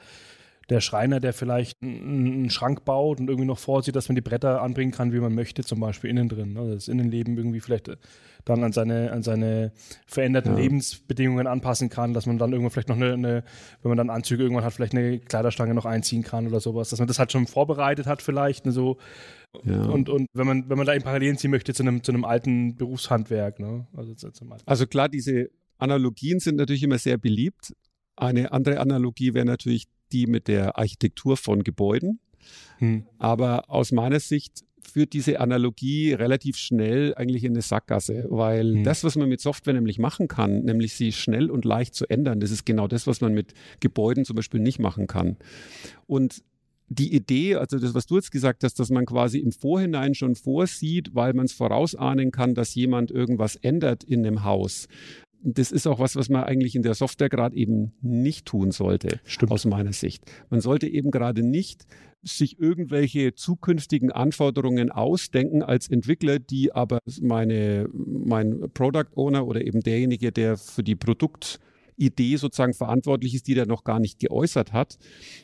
der 0.70 0.80
Schreiner, 0.80 1.18
der 1.18 1.32
vielleicht 1.32 1.82
einen 1.82 2.48
Schrank 2.48 2.84
baut 2.84 3.18
und 3.18 3.28
irgendwie 3.28 3.46
noch 3.46 3.58
vorsieht, 3.58 3.96
dass 3.96 4.08
man 4.08 4.14
die 4.14 4.20
Bretter 4.20 4.62
anbringen 4.62 4.92
kann, 4.92 5.12
wie 5.12 5.18
man 5.18 5.34
möchte, 5.34 5.64
zum 5.64 5.80
Beispiel 5.80 6.08
innen 6.08 6.28
drin. 6.28 6.56
Also 6.56 6.74
das 6.74 6.86
Innenleben 6.86 7.36
irgendwie 7.36 7.60
vielleicht 7.60 7.88
äh, 7.88 7.96
dann 8.44 8.62
an 8.62 8.72
seine, 8.72 9.10
an 9.10 9.22
seine 9.22 9.72
veränderten 10.06 10.52
ja. 10.52 10.60
Lebensbedingungen 10.60 11.48
anpassen 11.48 11.88
kann, 11.88 12.14
dass 12.14 12.26
man 12.26 12.38
dann 12.38 12.52
irgendwann 12.52 12.70
vielleicht 12.70 12.88
noch 12.88 12.96
eine, 12.96 13.12
eine, 13.12 13.44
wenn 13.82 13.90
man 13.90 13.98
dann 13.98 14.10
Anzüge 14.10 14.44
irgendwann 14.44 14.64
hat, 14.64 14.72
vielleicht 14.72 14.94
eine 14.94 15.18
Kleiderstange 15.18 15.74
noch 15.74 15.86
einziehen 15.86 16.22
kann 16.22 16.46
oder 16.46 16.60
sowas, 16.60 16.88
dass 16.90 17.00
man 17.00 17.08
das 17.08 17.18
halt 17.18 17.32
schon 17.32 17.48
vorbereitet 17.48 18.06
hat 18.06 18.22
vielleicht, 18.22 18.64
ne, 18.64 18.72
so 18.72 18.96
Ja. 19.64 19.82
Und, 19.82 20.08
und 20.08 20.28
wenn 20.32 20.46
man, 20.46 20.70
wenn 20.70 20.78
man 20.78 20.86
da 20.86 20.92
in 20.92 21.02
Parallelen 21.02 21.36
ziehen 21.36 21.50
möchte 21.50 21.74
zu 21.74 21.82
einem, 21.82 22.04
zu 22.04 22.12
einem 22.12 22.24
alten 22.24 22.76
Berufshandwerk, 22.76 23.58
ne? 23.58 23.88
Also, 23.96 24.14
also 24.64 24.86
klar, 24.86 25.08
diese 25.08 25.50
Analogien 25.78 26.38
sind 26.38 26.56
natürlich 26.56 26.84
immer 26.84 26.98
sehr 26.98 27.18
beliebt. 27.18 27.74
Eine 28.16 28.52
andere 28.52 28.78
Analogie 28.78 29.34
wäre 29.34 29.46
natürlich 29.46 29.88
die 30.12 30.26
mit 30.26 30.48
der 30.48 30.78
Architektur 30.78 31.36
von 31.36 31.64
Gebäuden. 31.64 32.20
Hm. 32.78 33.04
Aber 33.18 33.70
aus 33.70 33.92
meiner 33.92 34.20
Sicht 34.20 34.64
führt 34.82 35.12
diese 35.12 35.40
Analogie 35.40 36.12
relativ 36.12 36.56
schnell 36.56 37.14
eigentlich 37.14 37.44
in 37.44 37.52
eine 37.52 37.62
Sackgasse, 37.62 38.26
weil 38.28 38.76
hm. 38.76 38.84
das, 38.84 39.04
was 39.04 39.16
man 39.16 39.28
mit 39.28 39.40
Software 39.40 39.74
nämlich 39.74 39.98
machen 39.98 40.28
kann, 40.28 40.64
nämlich 40.64 40.94
sie 40.94 41.12
schnell 41.12 41.50
und 41.50 41.64
leicht 41.64 41.94
zu 41.94 42.08
ändern, 42.08 42.40
das 42.40 42.50
ist 42.50 42.64
genau 42.64 42.88
das, 42.88 43.06
was 43.06 43.20
man 43.20 43.32
mit 43.32 43.54
Gebäuden 43.80 44.24
zum 44.24 44.36
Beispiel 44.36 44.60
nicht 44.60 44.78
machen 44.78 45.06
kann. 45.06 45.36
Und 46.06 46.42
die 46.92 47.14
Idee, 47.14 47.54
also 47.54 47.78
das, 47.78 47.94
was 47.94 48.06
du 48.06 48.16
jetzt 48.16 48.32
gesagt 48.32 48.64
hast, 48.64 48.80
dass 48.80 48.90
man 48.90 49.06
quasi 49.06 49.38
im 49.38 49.52
Vorhinein 49.52 50.14
schon 50.14 50.34
vorsieht, 50.34 51.14
weil 51.14 51.34
man 51.34 51.46
es 51.46 51.52
vorausahnen 51.52 52.32
kann, 52.32 52.54
dass 52.54 52.74
jemand 52.74 53.12
irgendwas 53.12 53.54
ändert 53.54 54.02
in 54.02 54.24
dem 54.24 54.42
Haus. 54.42 54.88
Das 55.42 55.72
ist 55.72 55.86
auch 55.86 55.98
was, 55.98 56.16
was 56.16 56.28
man 56.28 56.44
eigentlich 56.44 56.74
in 56.74 56.82
der 56.82 56.94
Software 56.94 57.30
gerade 57.30 57.56
eben 57.56 57.92
nicht 58.02 58.46
tun 58.46 58.72
sollte, 58.72 59.20
Stimmt. 59.24 59.52
aus 59.52 59.64
meiner 59.64 59.92
Sicht. 59.92 60.24
Man 60.50 60.60
sollte 60.60 60.86
eben 60.86 61.10
gerade 61.10 61.42
nicht 61.42 61.86
sich 62.22 62.58
irgendwelche 62.58 63.34
zukünftigen 63.34 64.12
Anforderungen 64.12 64.90
ausdenken 64.90 65.62
als 65.62 65.88
Entwickler, 65.88 66.38
die 66.38 66.72
aber 66.74 66.98
meine, 67.22 67.88
mein 67.92 68.70
Product 68.74 69.06
Owner 69.14 69.46
oder 69.46 69.64
eben 69.64 69.80
derjenige, 69.80 70.30
der 70.30 70.58
für 70.58 70.82
die 70.82 70.96
Produktidee 70.96 72.36
sozusagen 72.36 72.74
verantwortlich 72.74 73.34
ist, 73.34 73.46
die 73.46 73.54
der 73.54 73.64
noch 73.64 73.84
gar 73.84 74.00
nicht 74.00 74.18
geäußert 74.18 74.74
hat, 74.74 74.98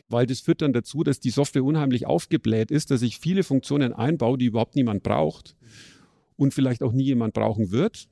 weil 0.09 0.27
das 0.27 0.41
führt 0.41 0.61
dann 0.61 0.73
dazu, 0.73 1.03
dass 1.03 1.19
die 1.19 1.31
Software 1.31 1.63
unheimlich 1.63 2.05
aufgebläht 2.05 2.69
ist, 2.69 2.91
dass 2.91 3.01
ich 3.01 3.17
viele 3.17 3.41
Funktionen 3.41 3.93
einbaue, 3.93 4.37
die 4.37 4.45
überhaupt 4.45 4.75
niemand 4.75 5.01
braucht 5.01 5.55
und 6.35 6.53
vielleicht 6.53 6.83
auch 6.83 6.93
nie 6.93 7.05
jemand 7.05 7.33
brauchen 7.33 7.71
wird 7.71 8.07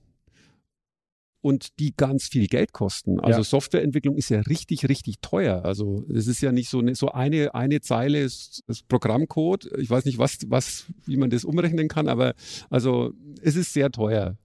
und 1.46 1.78
die 1.78 1.94
ganz 1.96 2.28
viel 2.28 2.48
Geld 2.48 2.74
kosten. 2.74 3.20
Also 3.20 3.42
ja. 3.42 3.44
Softwareentwicklung 3.44 4.16
ist 4.16 4.30
ja 4.30 4.40
richtig, 4.40 4.90
richtig 4.90 5.18
teuer. 5.22 5.64
Also 5.64 6.04
es 6.12 6.26
ist 6.26 6.42
ja 6.42 6.52
nicht 6.52 6.72
so 6.72 6.80
eine, 6.80 6.96
so 6.96 7.12
eine, 7.12 7.54
eine 7.54 7.82
Zeile 7.82 8.20
ist, 8.20 8.64
ist 8.66 8.88
Programmcode. 8.88 9.70
Ich 9.78 9.88
weiß 9.88 10.06
nicht, 10.06 10.18
was, 10.18 10.40
was, 10.48 10.88
wie 11.06 11.18
man 11.18 11.30
das 11.30 11.46
umrechnen 11.46 11.88
kann, 11.88 12.08
aber 12.08 12.34
also 12.72 13.14
es 13.44 13.56
ist 13.56 13.74
sehr 13.74 13.92
teuer. 13.92 14.38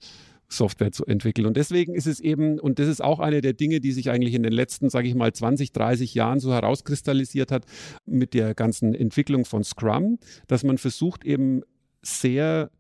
Software 0.53 0.91
zu 0.91 1.07
entwickeln. 1.07 1.47
Und 1.47 1.57
deswegen 1.57 1.95
ist 1.95 2.09
es 2.09 2.19
eben, 2.19 2.59
und 2.59 2.81
das 2.81 2.89
ist 2.89 3.03
auch 3.03 3.21
eine 3.21 3.41
der 3.41 3.53
Dinge, 3.53 3.81
die 3.81 3.93
sich 3.93 4.11
eigentlich 4.11 4.35
in 4.35 4.43
den 4.43 4.53
letzten, 4.53 4.91
sage 4.91 5.07
ich 5.07 5.15
mal, 5.15 5.33
20, 5.33 5.73
30 5.73 6.13
Jahren 6.13 6.41
so 6.41 6.53
herauskristallisiert 6.53 7.53
hat 7.53 7.67
mit 8.05 8.35
der 8.35 8.55
ganzen 8.55 8.93
Entwicklung 8.93 9.45
von 9.45 9.63
Scrum, 9.63 10.19
dass 10.49 10.65
man 10.65 10.77
versucht 10.77 11.25
eben 11.25 11.63
sehr 12.03 12.73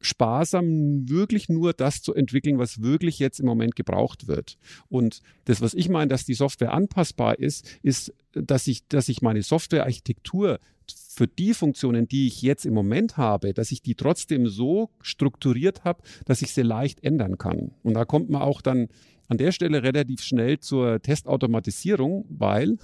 sparsam 0.00 1.08
wirklich 1.08 1.48
nur 1.48 1.72
das 1.72 2.02
zu 2.02 2.14
entwickeln, 2.14 2.58
was 2.58 2.82
wirklich 2.82 3.18
jetzt 3.18 3.38
im 3.38 3.46
Moment 3.46 3.76
gebraucht 3.76 4.28
wird. 4.28 4.56
Und 4.88 5.20
das, 5.44 5.60
was 5.60 5.74
ich 5.74 5.88
meine, 5.88 6.08
dass 6.08 6.24
die 6.24 6.34
Software 6.34 6.72
anpassbar 6.72 7.38
ist, 7.38 7.78
ist, 7.82 8.14
dass 8.32 8.66
ich, 8.66 8.86
dass 8.88 9.08
ich 9.08 9.20
meine 9.22 9.42
Softwarearchitektur 9.42 10.58
für 10.90 11.26
die 11.26 11.54
Funktionen, 11.54 12.08
die 12.08 12.26
ich 12.26 12.42
jetzt 12.42 12.64
im 12.64 12.74
Moment 12.74 13.16
habe, 13.16 13.52
dass 13.52 13.72
ich 13.72 13.82
die 13.82 13.94
trotzdem 13.94 14.48
so 14.48 14.90
strukturiert 15.02 15.84
habe, 15.84 16.02
dass 16.24 16.42
ich 16.42 16.52
sie 16.52 16.62
leicht 16.62 17.04
ändern 17.04 17.38
kann. 17.38 17.72
Und 17.82 17.94
da 17.94 18.04
kommt 18.04 18.30
man 18.30 18.42
auch 18.42 18.62
dann 18.62 18.88
an 19.28 19.38
der 19.38 19.52
Stelle 19.52 19.82
relativ 19.82 20.22
schnell 20.22 20.58
zur 20.58 21.00
Testautomatisierung, 21.00 22.24
weil 22.28 22.78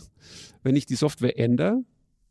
wenn 0.62 0.76
ich 0.76 0.86
die 0.86 0.94
Software 0.94 1.38
ändere, 1.38 1.82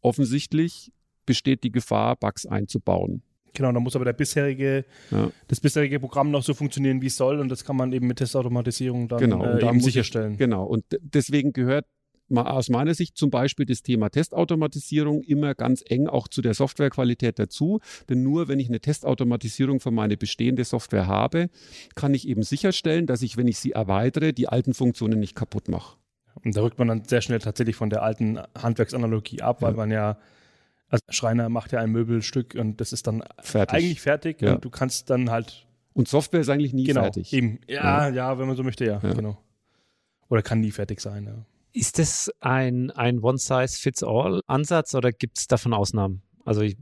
offensichtlich 0.01 0.91
besteht 1.25 1.63
die 1.63 1.71
Gefahr, 1.71 2.15
Bugs 2.15 2.45
einzubauen. 2.45 3.23
Genau, 3.55 3.71
da 3.71 3.79
muss 3.79 3.95
aber 3.95 4.05
der 4.05 4.13
bisherige, 4.13 4.85
ja. 5.11 5.31
das 5.47 5.59
bisherige 5.59 5.99
Programm 5.99 6.31
noch 6.31 6.43
so 6.43 6.53
funktionieren, 6.53 7.01
wie 7.01 7.07
es 7.07 7.17
soll 7.17 7.39
und 7.39 7.49
das 7.49 7.63
kann 7.63 7.75
man 7.75 7.91
eben 7.93 8.07
mit 8.07 8.17
Testautomatisierung 8.17 9.07
dann 9.07 9.19
genau, 9.19 9.43
äh, 9.43 9.67
eben 9.67 9.79
sicherstellen. 9.79 10.33
Ich, 10.33 10.37
genau, 10.37 10.65
und 10.65 10.83
deswegen 11.01 11.53
gehört 11.53 11.85
aus 12.33 12.69
meiner 12.69 12.93
Sicht 12.93 13.17
zum 13.17 13.29
Beispiel 13.29 13.65
das 13.65 13.83
Thema 13.83 14.09
Testautomatisierung 14.09 15.21
immer 15.21 15.53
ganz 15.53 15.83
eng 15.87 16.07
auch 16.07 16.27
zu 16.27 16.41
der 16.41 16.53
Softwarequalität 16.53 17.37
dazu. 17.37 17.79
Denn 18.09 18.23
nur 18.23 18.47
wenn 18.47 18.59
ich 18.59 18.67
eine 18.67 18.79
Testautomatisierung 18.79 19.79
für 19.79 19.91
meine 19.91 20.17
bestehende 20.17 20.63
Software 20.63 21.07
habe, 21.07 21.49
kann 21.95 22.13
ich 22.13 22.27
eben 22.27 22.43
sicherstellen, 22.43 23.05
dass 23.05 23.21
ich, 23.21 23.37
wenn 23.37 23.47
ich 23.47 23.59
sie 23.59 23.73
erweitere, 23.73 24.33
die 24.33 24.47
alten 24.47 24.73
Funktionen 24.73 25.19
nicht 25.19 25.35
kaputt 25.35 25.69
mache. 25.69 25.97
Und 26.43 26.57
da 26.57 26.61
rückt 26.61 26.79
man 26.79 26.87
dann 26.87 27.03
sehr 27.05 27.21
schnell 27.21 27.39
tatsächlich 27.39 27.75
von 27.75 27.89
der 27.89 28.03
alten 28.03 28.39
Handwerksanalogie 28.57 29.41
ab, 29.41 29.61
weil 29.61 29.71
ja. 29.71 29.77
man 29.77 29.91
ja 29.91 30.17
also 30.95 31.03
Schreiner 31.09 31.49
macht 31.49 31.71
ja 31.71 31.79
ein 31.79 31.91
Möbelstück 31.91 32.55
und 32.55 32.79
das 32.79 32.93
ist 32.93 33.07
dann 33.07 33.23
fertig. 33.39 33.75
eigentlich 33.75 34.01
fertig 34.01 34.41
ja. 34.41 34.53
und 34.53 34.65
du 34.65 34.69
kannst 34.69 35.09
dann 35.09 35.29
halt. 35.29 35.65
Und 35.93 36.07
Software 36.07 36.41
ist 36.41 36.49
eigentlich 36.49 36.73
nie 36.73 36.85
genau, 36.85 37.01
fertig. 37.01 37.31
Eben. 37.33 37.59
Ja, 37.67 38.07
ja, 38.07 38.13
ja, 38.13 38.39
wenn 38.39 38.47
man 38.47 38.55
so 38.55 38.63
möchte, 38.63 38.85
ja, 38.85 38.99
ja, 39.01 39.13
genau. 39.13 39.37
Oder 40.29 40.41
kann 40.41 40.59
nie 40.59 40.71
fertig 40.71 40.99
sein, 40.99 41.25
ja. 41.25 41.45
Ist 41.71 41.99
das 41.99 42.31
ein, 42.39 42.89
ein 42.91 43.19
One-Size-Fits-All-Ansatz 43.19 44.95
oder 44.95 45.11
gibt 45.11 45.37
es 45.37 45.47
davon 45.47 45.73
Ausnahmen? 45.73 46.21
Also 46.45 46.61
ich, 46.61 46.77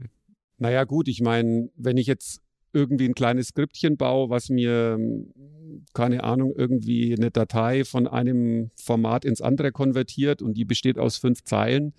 naja, 0.58 0.84
gut, 0.84 1.08
ich 1.08 1.20
meine, 1.20 1.68
wenn 1.76 1.96
ich 1.96 2.06
jetzt 2.06 2.40
irgendwie 2.72 3.08
ein 3.08 3.14
kleines 3.14 3.48
Skriptchen 3.48 3.96
baue, 3.96 4.30
was 4.30 4.50
mir, 4.50 4.98
keine 5.94 6.22
Ahnung, 6.22 6.52
irgendwie 6.56 7.14
eine 7.16 7.30
Datei 7.30 7.84
von 7.84 8.06
einem 8.06 8.70
Format 8.76 9.24
ins 9.24 9.40
andere 9.40 9.72
konvertiert 9.72 10.42
und 10.42 10.54
die 10.54 10.64
besteht 10.64 10.98
aus 10.98 11.16
fünf 11.16 11.42
Zeilen, 11.44 11.92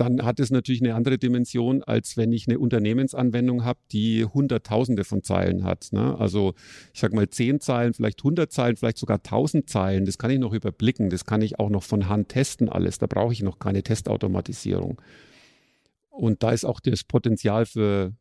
dann 0.00 0.24
hat 0.24 0.40
es 0.40 0.50
natürlich 0.50 0.80
eine 0.82 0.94
andere 0.94 1.18
Dimension, 1.18 1.82
als 1.82 2.16
wenn 2.16 2.32
ich 2.32 2.48
eine 2.48 2.58
Unternehmensanwendung 2.58 3.64
habe, 3.64 3.78
die 3.92 4.24
Hunderttausende 4.24 5.04
von 5.04 5.22
Zeilen 5.22 5.64
hat. 5.64 5.88
Ne? 5.92 6.18
Also 6.18 6.54
ich 6.94 7.00
sage 7.00 7.14
mal 7.14 7.28
zehn 7.28 7.60
Zeilen, 7.60 7.92
vielleicht 7.92 8.22
hundert 8.24 8.50
Zeilen, 8.50 8.76
vielleicht 8.76 8.96
sogar 8.96 9.22
tausend 9.22 9.68
Zeilen. 9.68 10.06
Das 10.06 10.16
kann 10.16 10.30
ich 10.30 10.38
noch 10.38 10.54
überblicken. 10.54 11.10
Das 11.10 11.26
kann 11.26 11.42
ich 11.42 11.58
auch 11.58 11.68
noch 11.68 11.82
von 11.82 12.08
Hand 12.08 12.30
testen 12.30 12.70
alles. 12.70 12.96
Da 12.96 13.06
brauche 13.06 13.34
ich 13.34 13.42
noch 13.42 13.58
keine 13.58 13.82
Testautomatisierung. 13.82 15.02
Und 16.08 16.42
da 16.42 16.52
ist 16.52 16.64
auch 16.64 16.80
das 16.80 17.04
Potenzial 17.04 17.66
für 17.66 18.14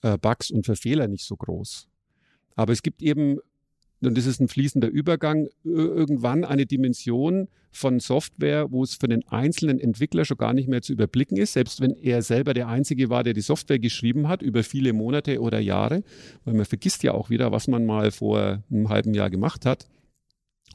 äh, 0.00 0.16
Bugs 0.16 0.50
und 0.50 0.64
für 0.64 0.76
Fehler 0.76 1.08
nicht 1.08 1.24
so 1.24 1.36
groß. 1.36 1.88
Aber 2.54 2.72
es 2.72 2.82
gibt 2.82 3.02
eben 3.02 3.38
und 4.02 4.16
das 4.16 4.26
ist 4.26 4.40
ein 4.40 4.48
fließender 4.48 4.88
Übergang, 4.88 5.48
irgendwann 5.64 6.44
eine 6.44 6.66
Dimension 6.66 7.48
von 7.70 7.98
Software, 7.98 8.70
wo 8.70 8.82
es 8.82 8.94
für 8.94 9.08
den 9.08 9.26
einzelnen 9.28 9.78
Entwickler 9.78 10.24
schon 10.24 10.36
gar 10.36 10.52
nicht 10.52 10.68
mehr 10.68 10.82
zu 10.82 10.92
überblicken 10.92 11.36
ist, 11.36 11.54
selbst 11.54 11.80
wenn 11.80 11.94
er 11.94 12.22
selber 12.22 12.54
der 12.54 12.68
Einzige 12.68 13.10
war, 13.10 13.24
der 13.24 13.32
die 13.32 13.40
Software 13.40 13.78
geschrieben 13.78 14.28
hat, 14.28 14.42
über 14.42 14.62
viele 14.62 14.92
Monate 14.92 15.40
oder 15.40 15.60
Jahre, 15.60 16.02
weil 16.44 16.54
man 16.54 16.64
vergisst 16.64 17.02
ja 17.02 17.12
auch 17.12 17.30
wieder, 17.30 17.52
was 17.52 17.68
man 17.68 17.86
mal 17.86 18.10
vor 18.10 18.62
einem 18.70 18.88
halben 18.88 19.14
Jahr 19.14 19.30
gemacht 19.30 19.64
hat. 19.64 19.88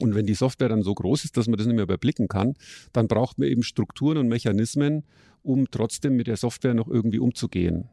Und 0.00 0.14
wenn 0.14 0.26
die 0.26 0.34
Software 0.34 0.68
dann 0.68 0.82
so 0.82 0.94
groß 0.94 1.24
ist, 1.24 1.36
dass 1.36 1.46
man 1.46 1.58
das 1.58 1.66
nicht 1.66 1.76
mehr 1.76 1.84
überblicken 1.84 2.26
kann, 2.26 2.54
dann 2.92 3.08
braucht 3.08 3.38
man 3.38 3.48
eben 3.48 3.62
Strukturen 3.62 4.16
und 4.16 4.28
Mechanismen, 4.28 5.04
um 5.42 5.70
trotzdem 5.70 6.16
mit 6.16 6.26
der 6.26 6.36
Software 6.36 6.74
noch 6.74 6.88
irgendwie 6.88 7.18
umzugehen. 7.18 7.88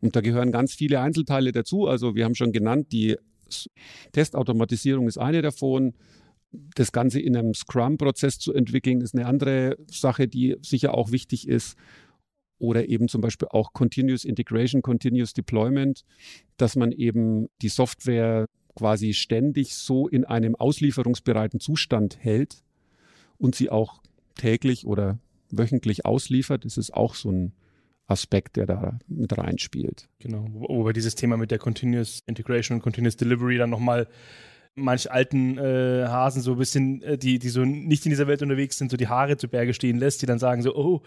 Und 0.00 0.14
da 0.14 0.20
gehören 0.20 0.52
ganz 0.52 0.74
viele 0.74 1.00
Einzelteile 1.00 1.50
dazu. 1.52 1.86
Also 1.86 2.14
wir 2.14 2.24
haben 2.24 2.34
schon 2.34 2.52
genannt, 2.52 2.92
die 2.92 3.16
Testautomatisierung 4.12 5.08
ist 5.08 5.18
eine 5.18 5.42
davon. 5.42 5.94
Das 6.74 6.92
Ganze 6.92 7.20
in 7.20 7.36
einem 7.36 7.54
Scrum-Prozess 7.54 8.38
zu 8.38 8.54
entwickeln, 8.54 9.00
ist 9.00 9.14
eine 9.14 9.26
andere 9.26 9.76
Sache, 9.90 10.28
die 10.28 10.56
sicher 10.62 10.94
auch 10.94 11.12
wichtig 11.12 11.46
ist. 11.46 11.76
Oder 12.58 12.88
eben 12.88 13.08
zum 13.08 13.20
Beispiel 13.20 13.48
auch 13.50 13.72
Continuous 13.72 14.24
Integration, 14.24 14.82
Continuous 14.82 15.32
Deployment, 15.32 16.04
dass 16.56 16.74
man 16.74 16.90
eben 16.90 17.48
die 17.62 17.68
Software 17.68 18.46
quasi 18.74 19.12
ständig 19.12 19.74
so 19.74 20.08
in 20.08 20.24
einem 20.24 20.54
auslieferungsbereiten 20.54 21.60
Zustand 21.60 22.18
hält 22.18 22.62
und 23.36 23.54
sie 23.54 23.70
auch 23.70 24.00
täglich 24.36 24.86
oder 24.86 25.18
wöchentlich 25.50 26.04
ausliefert. 26.04 26.64
Das 26.64 26.78
ist 26.78 26.94
auch 26.94 27.14
so 27.14 27.30
ein 27.30 27.52
Aspekt, 28.08 28.56
der 28.56 28.66
da 28.66 28.98
mit 29.06 29.36
reinspielt. 29.36 30.08
Genau, 30.18 30.46
wobei 30.52 30.92
dieses 30.92 31.14
Thema 31.14 31.36
mit 31.36 31.50
der 31.50 31.58
Continuous 31.58 32.22
Integration 32.26 32.78
und 32.78 32.82
Continuous 32.82 33.16
Delivery 33.16 33.58
dann 33.58 33.70
nochmal 33.70 34.08
manch 34.74 35.10
alten 35.10 35.58
äh, 35.58 36.06
Hasen 36.06 36.40
so 36.40 36.52
ein 36.52 36.58
bisschen, 36.58 37.02
äh, 37.02 37.18
die, 37.18 37.38
die 37.38 37.48
so 37.48 37.64
nicht 37.64 38.06
in 38.06 38.10
dieser 38.10 38.26
Welt 38.26 38.42
unterwegs 38.42 38.78
sind, 38.78 38.90
so 38.90 38.96
die 38.96 39.08
Haare 39.08 39.36
zu 39.36 39.48
Berge 39.48 39.74
stehen 39.74 39.98
lässt, 39.98 40.22
die 40.22 40.26
dann 40.26 40.38
sagen 40.38 40.62
so, 40.62 40.74
oh, 40.74 41.02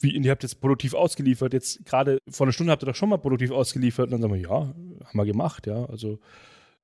wie, 0.00 0.16
ihr 0.16 0.30
habt 0.30 0.42
jetzt 0.42 0.60
produktiv 0.60 0.94
ausgeliefert, 0.94 1.52
jetzt 1.52 1.84
gerade 1.86 2.18
vor 2.28 2.46
einer 2.46 2.52
Stunde 2.52 2.72
habt 2.72 2.82
ihr 2.82 2.86
doch 2.86 2.94
schon 2.94 3.08
mal 3.08 3.18
produktiv 3.18 3.50
ausgeliefert. 3.50 4.06
Und 4.06 4.12
dann 4.12 4.20
sagen 4.22 4.34
wir, 4.34 4.40
ja, 4.40 4.50
haben 4.50 5.18
wir 5.18 5.24
gemacht, 5.24 5.66
ja, 5.66 5.84
also 5.86 6.18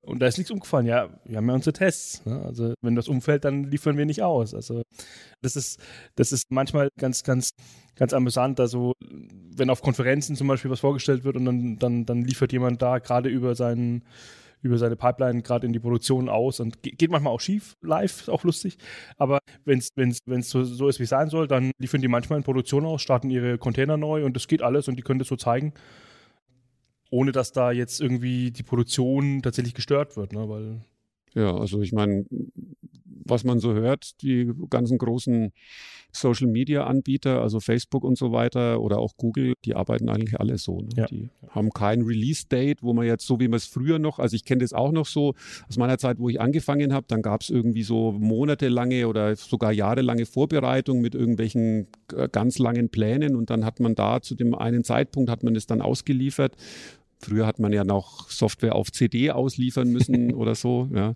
und 0.03 0.19
da 0.19 0.27
ist 0.27 0.37
nichts 0.37 0.51
umgefallen. 0.51 0.87
Ja, 0.87 1.09
wir 1.25 1.37
haben 1.37 1.47
ja 1.47 1.53
unsere 1.53 1.73
Tests. 1.73 2.25
Ne? 2.25 2.41
Also 2.43 2.73
wenn 2.81 2.95
das 2.95 3.07
umfällt, 3.07 3.45
dann 3.45 3.65
liefern 3.65 3.97
wir 3.97 4.05
nicht 4.05 4.23
aus. 4.23 4.53
Also 4.55 4.81
das 5.41 5.55
ist, 5.55 5.79
das 6.15 6.31
ist 6.31 6.51
manchmal 6.51 6.89
ganz, 6.99 7.23
ganz, 7.23 7.51
ganz 7.95 8.13
amüsant. 8.13 8.59
Also 8.59 8.93
wenn 8.99 9.69
auf 9.69 9.81
Konferenzen 9.81 10.35
zum 10.35 10.47
Beispiel 10.47 10.71
was 10.71 10.79
vorgestellt 10.79 11.23
wird 11.23 11.35
und 11.35 11.45
dann, 11.45 11.77
dann, 11.77 12.05
dann 12.05 12.23
liefert 12.23 12.51
jemand 12.51 12.81
da 12.81 12.99
gerade 12.99 13.29
über 13.29 13.55
seinen 13.55 14.03
über 14.63 14.77
seine 14.77 14.95
Pipeline 14.95 15.41
gerade 15.41 15.65
in 15.65 15.73
die 15.73 15.79
Produktion 15.79 16.29
aus 16.29 16.59
und 16.59 16.83
geht 16.83 17.09
manchmal 17.09 17.33
auch 17.33 17.39
schief, 17.39 17.73
live, 17.81 18.21
ist 18.21 18.29
auch 18.29 18.43
lustig. 18.43 18.77
Aber 19.17 19.39
wenn 19.65 19.79
es 19.79 20.49
so, 20.49 20.63
so 20.63 20.87
ist, 20.87 20.99
wie 20.99 21.03
es 21.03 21.09
sein 21.09 21.29
soll, 21.29 21.47
dann 21.47 21.71
liefern 21.79 21.99
die 21.99 22.07
manchmal 22.07 22.37
in 22.37 22.43
Produktion 22.43 22.85
aus, 22.85 23.01
starten 23.01 23.31
ihre 23.31 23.57
Container 23.57 23.97
neu 23.97 24.23
und 24.23 24.35
das 24.35 24.47
geht 24.47 24.61
alles 24.61 24.87
und 24.87 24.97
die 24.97 25.01
können 25.01 25.17
das 25.17 25.29
so 25.29 25.35
zeigen 25.35 25.73
ohne 27.11 27.31
dass 27.31 27.51
da 27.51 27.71
jetzt 27.71 28.01
irgendwie 28.01 28.49
die 28.49 28.63
Produktion 28.63 29.43
tatsächlich 29.43 29.75
gestört 29.75 30.17
wird, 30.17 30.33
ne? 30.33 30.49
Weil 30.49 30.81
ja, 31.33 31.55
also 31.55 31.81
ich 31.81 31.93
meine, 31.93 32.25
was 33.25 33.43
man 33.43 33.59
so 33.59 33.73
hört, 33.73 34.21
die 34.21 34.51
ganzen 34.69 34.97
großen 34.97 35.51
Social 36.11 36.47
Media 36.47 36.85
Anbieter, 36.85 37.41
also 37.41 37.61
Facebook 37.61 38.03
und 38.03 38.17
so 38.17 38.33
weiter 38.33 38.81
oder 38.81 38.99
auch 38.99 39.15
Google, 39.15 39.53
die 39.63 39.75
arbeiten 39.75 40.09
eigentlich 40.09 40.39
alle 40.39 40.57
so. 40.57 40.81
Ne? 40.81 40.89
Ja. 40.95 41.05
Die 41.05 41.29
haben 41.49 41.69
kein 41.69 42.01
Release 42.01 42.45
Date, 42.49 42.83
wo 42.83 42.93
man 42.93 43.05
jetzt 43.05 43.25
so 43.25 43.39
wie 43.39 43.47
man 43.47 43.57
es 43.57 43.65
früher 43.65 43.97
noch, 43.97 44.19
also 44.19 44.35
ich 44.35 44.43
kenne 44.43 44.61
das 44.61 44.73
auch 44.73 44.91
noch 44.91 45.05
so 45.05 45.35
aus 45.69 45.77
meiner 45.77 45.97
Zeit, 45.97 46.19
wo 46.19 46.27
ich 46.27 46.41
angefangen 46.41 46.93
habe, 46.93 47.05
dann 47.07 47.21
gab 47.21 47.41
es 47.41 47.49
irgendwie 47.49 47.83
so 47.83 48.11
monatelange 48.11 49.07
oder 49.07 49.35
sogar 49.37 49.71
jahrelange 49.71 50.25
Vorbereitung 50.25 50.99
mit 50.99 51.15
irgendwelchen 51.15 51.87
äh, 52.13 52.27
ganz 52.29 52.57
langen 52.59 52.89
Plänen 52.89 53.35
und 53.35 53.49
dann 53.49 53.63
hat 53.63 53.79
man 53.79 53.95
da 53.95 54.21
zu 54.21 54.35
dem 54.35 54.53
einen 54.53 54.83
Zeitpunkt 54.83 55.29
hat 55.29 55.43
man 55.43 55.55
es 55.55 55.65
dann 55.65 55.81
ausgeliefert 55.81 56.55
Früher 57.21 57.45
hat 57.45 57.59
man 57.59 57.73
ja 57.73 57.83
noch 57.83 58.29
Software 58.29 58.75
auf 58.75 58.91
CD 58.91 59.31
ausliefern 59.31 59.89
müssen 59.89 60.33
oder 60.33 60.55
so. 60.55 60.89
Ja. 60.93 61.15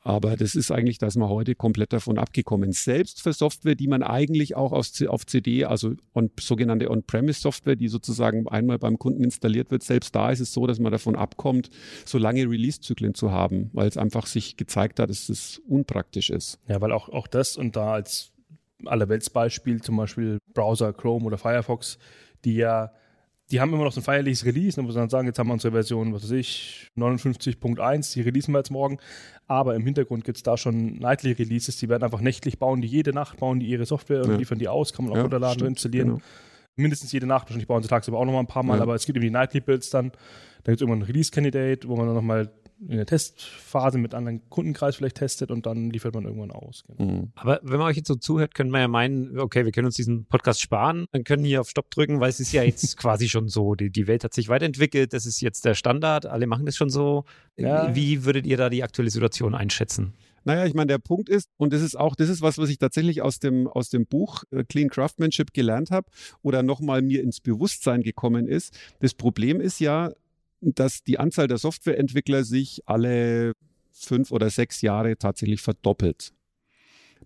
Aber 0.00 0.36
das 0.36 0.54
ist 0.54 0.70
eigentlich, 0.70 0.98
da 0.98 1.06
ist 1.06 1.16
man 1.16 1.28
heute 1.28 1.54
komplett 1.54 1.92
davon 1.92 2.18
abgekommen. 2.18 2.72
Selbst 2.72 3.22
für 3.22 3.32
Software, 3.32 3.74
die 3.74 3.88
man 3.88 4.02
eigentlich 4.02 4.56
auch 4.56 4.72
auf, 4.72 4.88
auf 5.08 5.26
CD, 5.26 5.64
also 5.64 5.94
on, 6.14 6.30
sogenannte 6.38 6.90
On-Premise-Software, 6.90 7.76
die 7.76 7.88
sozusagen 7.88 8.46
einmal 8.48 8.78
beim 8.78 8.98
Kunden 8.98 9.24
installiert 9.24 9.70
wird, 9.70 9.82
selbst 9.82 10.14
da 10.14 10.30
ist 10.30 10.40
es 10.40 10.52
so, 10.52 10.66
dass 10.66 10.78
man 10.78 10.92
davon 10.92 11.16
abkommt, 11.16 11.70
so 12.04 12.18
lange 12.18 12.48
Release-Zyklen 12.48 13.14
zu 13.14 13.30
haben, 13.30 13.70
weil 13.72 13.88
es 13.88 13.96
einfach 13.96 14.26
sich 14.26 14.56
gezeigt 14.56 15.00
hat, 15.00 15.10
dass 15.10 15.28
es 15.28 15.60
unpraktisch 15.66 16.30
ist. 16.30 16.58
Ja, 16.68 16.80
weil 16.80 16.92
auch, 16.92 17.08
auch 17.08 17.26
das 17.26 17.56
und 17.56 17.76
da 17.76 17.92
als 17.92 18.32
Allerweltsbeispiel 18.84 19.82
zum 19.82 19.96
Beispiel 19.96 20.38
Browser, 20.54 20.92
Chrome 20.92 21.24
oder 21.24 21.38
Firefox, 21.38 21.98
die 22.44 22.54
ja 22.54 22.92
die 23.52 23.60
haben 23.60 23.72
immer 23.72 23.84
noch 23.84 23.92
so 23.92 24.00
ein 24.00 24.04
feierliches 24.04 24.46
Release, 24.46 24.80
ne, 24.80 24.86
wo 24.86 24.90
sie 24.90 24.98
dann 24.98 25.10
sagen, 25.10 25.28
jetzt 25.28 25.38
haben 25.38 25.48
wir 25.48 25.52
unsere 25.52 25.72
Version, 25.72 26.14
was 26.14 26.24
weiß 26.24 26.30
ich, 26.30 26.90
59.1, 26.96 28.14
die 28.14 28.22
releasen 28.22 28.52
wir 28.54 28.58
jetzt 28.58 28.70
morgen. 28.70 28.96
Aber 29.46 29.74
im 29.74 29.84
Hintergrund 29.84 30.24
gibt 30.24 30.38
es 30.38 30.42
da 30.42 30.56
schon 30.56 30.94
Nightly 30.94 31.32
Releases, 31.32 31.76
die 31.76 31.90
werden 31.90 32.02
einfach 32.02 32.22
nächtlich 32.22 32.58
bauen, 32.58 32.80
die 32.80 32.88
jede 32.88 33.12
Nacht 33.12 33.38
bauen 33.38 33.60
die 33.60 33.66
ihre 33.66 33.84
Software 33.84 34.22
und 34.22 34.30
ja. 34.30 34.36
liefern 34.38 34.58
die 34.58 34.68
aus, 34.68 34.94
kann 34.94 35.04
man 35.04 35.12
auch 35.12 35.16
ja, 35.16 35.22
runterladen 35.22 35.62
und 35.62 35.68
installieren. 35.68 36.08
Genau. 36.08 36.20
Mindestens 36.76 37.12
jede 37.12 37.26
Nacht, 37.26 37.42
wahrscheinlich 37.44 37.68
bauen 37.68 37.82
sie 37.82 37.88
tagsüber 37.90 38.18
auch 38.18 38.24
noch 38.24 38.32
mal 38.32 38.40
ein 38.40 38.46
paar 38.46 38.62
Mal, 38.62 38.78
ja. 38.78 38.82
aber 38.82 38.94
es 38.94 39.04
gibt 39.04 39.16
eben 39.18 39.26
die 39.26 39.30
Nightly 39.30 39.60
Builds 39.60 39.90
dann. 39.90 40.12
Dann 40.64 40.72
gibt 40.72 40.76
es 40.76 40.80
irgendwann 40.80 41.00
ein 41.00 41.06
Release-Candidate, 41.06 41.86
wo 41.88 41.96
man 41.96 42.06
dann 42.06 42.14
nochmal 42.14 42.50
in 42.88 42.96
der 42.96 43.06
Testphase 43.06 43.98
mit 43.98 44.14
anderen 44.14 44.48
Kundenkreis 44.48 44.96
vielleicht 44.96 45.16
testet 45.16 45.50
und 45.50 45.66
dann 45.66 45.90
liefert 45.90 46.14
man 46.14 46.24
irgendwann 46.24 46.50
aus. 46.50 46.84
Genau. 46.86 47.12
Mhm. 47.12 47.32
Aber 47.34 47.60
wenn 47.62 47.78
man 47.78 47.88
euch 47.88 47.96
jetzt 47.96 48.08
so 48.08 48.14
zuhört, 48.14 48.54
könnte 48.54 48.72
man 48.72 48.80
ja 48.80 48.88
meinen, 48.88 49.38
okay, 49.38 49.64
wir 49.64 49.72
können 49.72 49.86
uns 49.86 49.96
diesen 49.96 50.26
Podcast 50.26 50.60
sparen, 50.60 51.06
dann 51.12 51.24
können 51.24 51.44
hier 51.44 51.60
auf 51.60 51.70
Stopp 51.70 51.90
drücken, 51.90 52.20
weil 52.20 52.30
es 52.30 52.40
ist 52.40 52.52
ja 52.52 52.62
jetzt 52.62 52.96
quasi 52.98 53.28
schon 53.28 53.48
so, 53.48 53.74
die, 53.74 53.90
die 53.90 54.06
Welt 54.06 54.24
hat 54.24 54.34
sich 54.34 54.48
weiterentwickelt, 54.48 55.12
das 55.12 55.26
ist 55.26 55.40
jetzt 55.40 55.64
der 55.64 55.74
Standard, 55.74 56.26
alle 56.26 56.46
machen 56.46 56.66
das 56.66 56.76
schon 56.76 56.90
so. 56.90 57.24
Ja. 57.56 57.94
Wie 57.94 58.24
würdet 58.24 58.46
ihr 58.46 58.56
da 58.56 58.70
die 58.70 58.82
aktuelle 58.82 59.10
Situation 59.10 59.54
einschätzen? 59.54 60.14
Naja, 60.44 60.66
ich 60.66 60.74
meine, 60.74 60.88
der 60.88 60.98
Punkt 60.98 61.28
ist, 61.28 61.48
und 61.56 61.72
das 61.72 61.82
ist 61.82 61.96
auch, 61.96 62.16
das 62.16 62.28
ist 62.28 62.42
was, 62.42 62.58
was 62.58 62.68
ich 62.68 62.78
tatsächlich 62.78 63.22
aus 63.22 63.38
dem, 63.38 63.68
aus 63.68 63.90
dem 63.90 64.06
Buch 64.06 64.42
äh, 64.50 64.64
Clean 64.64 64.88
Craftsmanship 64.88 65.52
gelernt 65.52 65.90
habe 65.90 66.10
oder 66.42 66.62
nochmal 66.62 67.02
mir 67.02 67.22
ins 67.22 67.40
Bewusstsein 67.40 68.02
gekommen 68.02 68.48
ist. 68.48 68.76
Das 69.00 69.14
Problem 69.14 69.60
ist 69.60 69.78
ja, 69.78 70.12
dass 70.62 71.02
die 71.02 71.18
Anzahl 71.18 71.48
der 71.48 71.58
Softwareentwickler 71.58 72.44
sich 72.44 72.82
alle 72.86 73.52
fünf 73.92 74.30
oder 74.30 74.48
sechs 74.50 74.80
Jahre 74.80 75.16
tatsächlich 75.18 75.60
verdoppelt. 75.60 76.32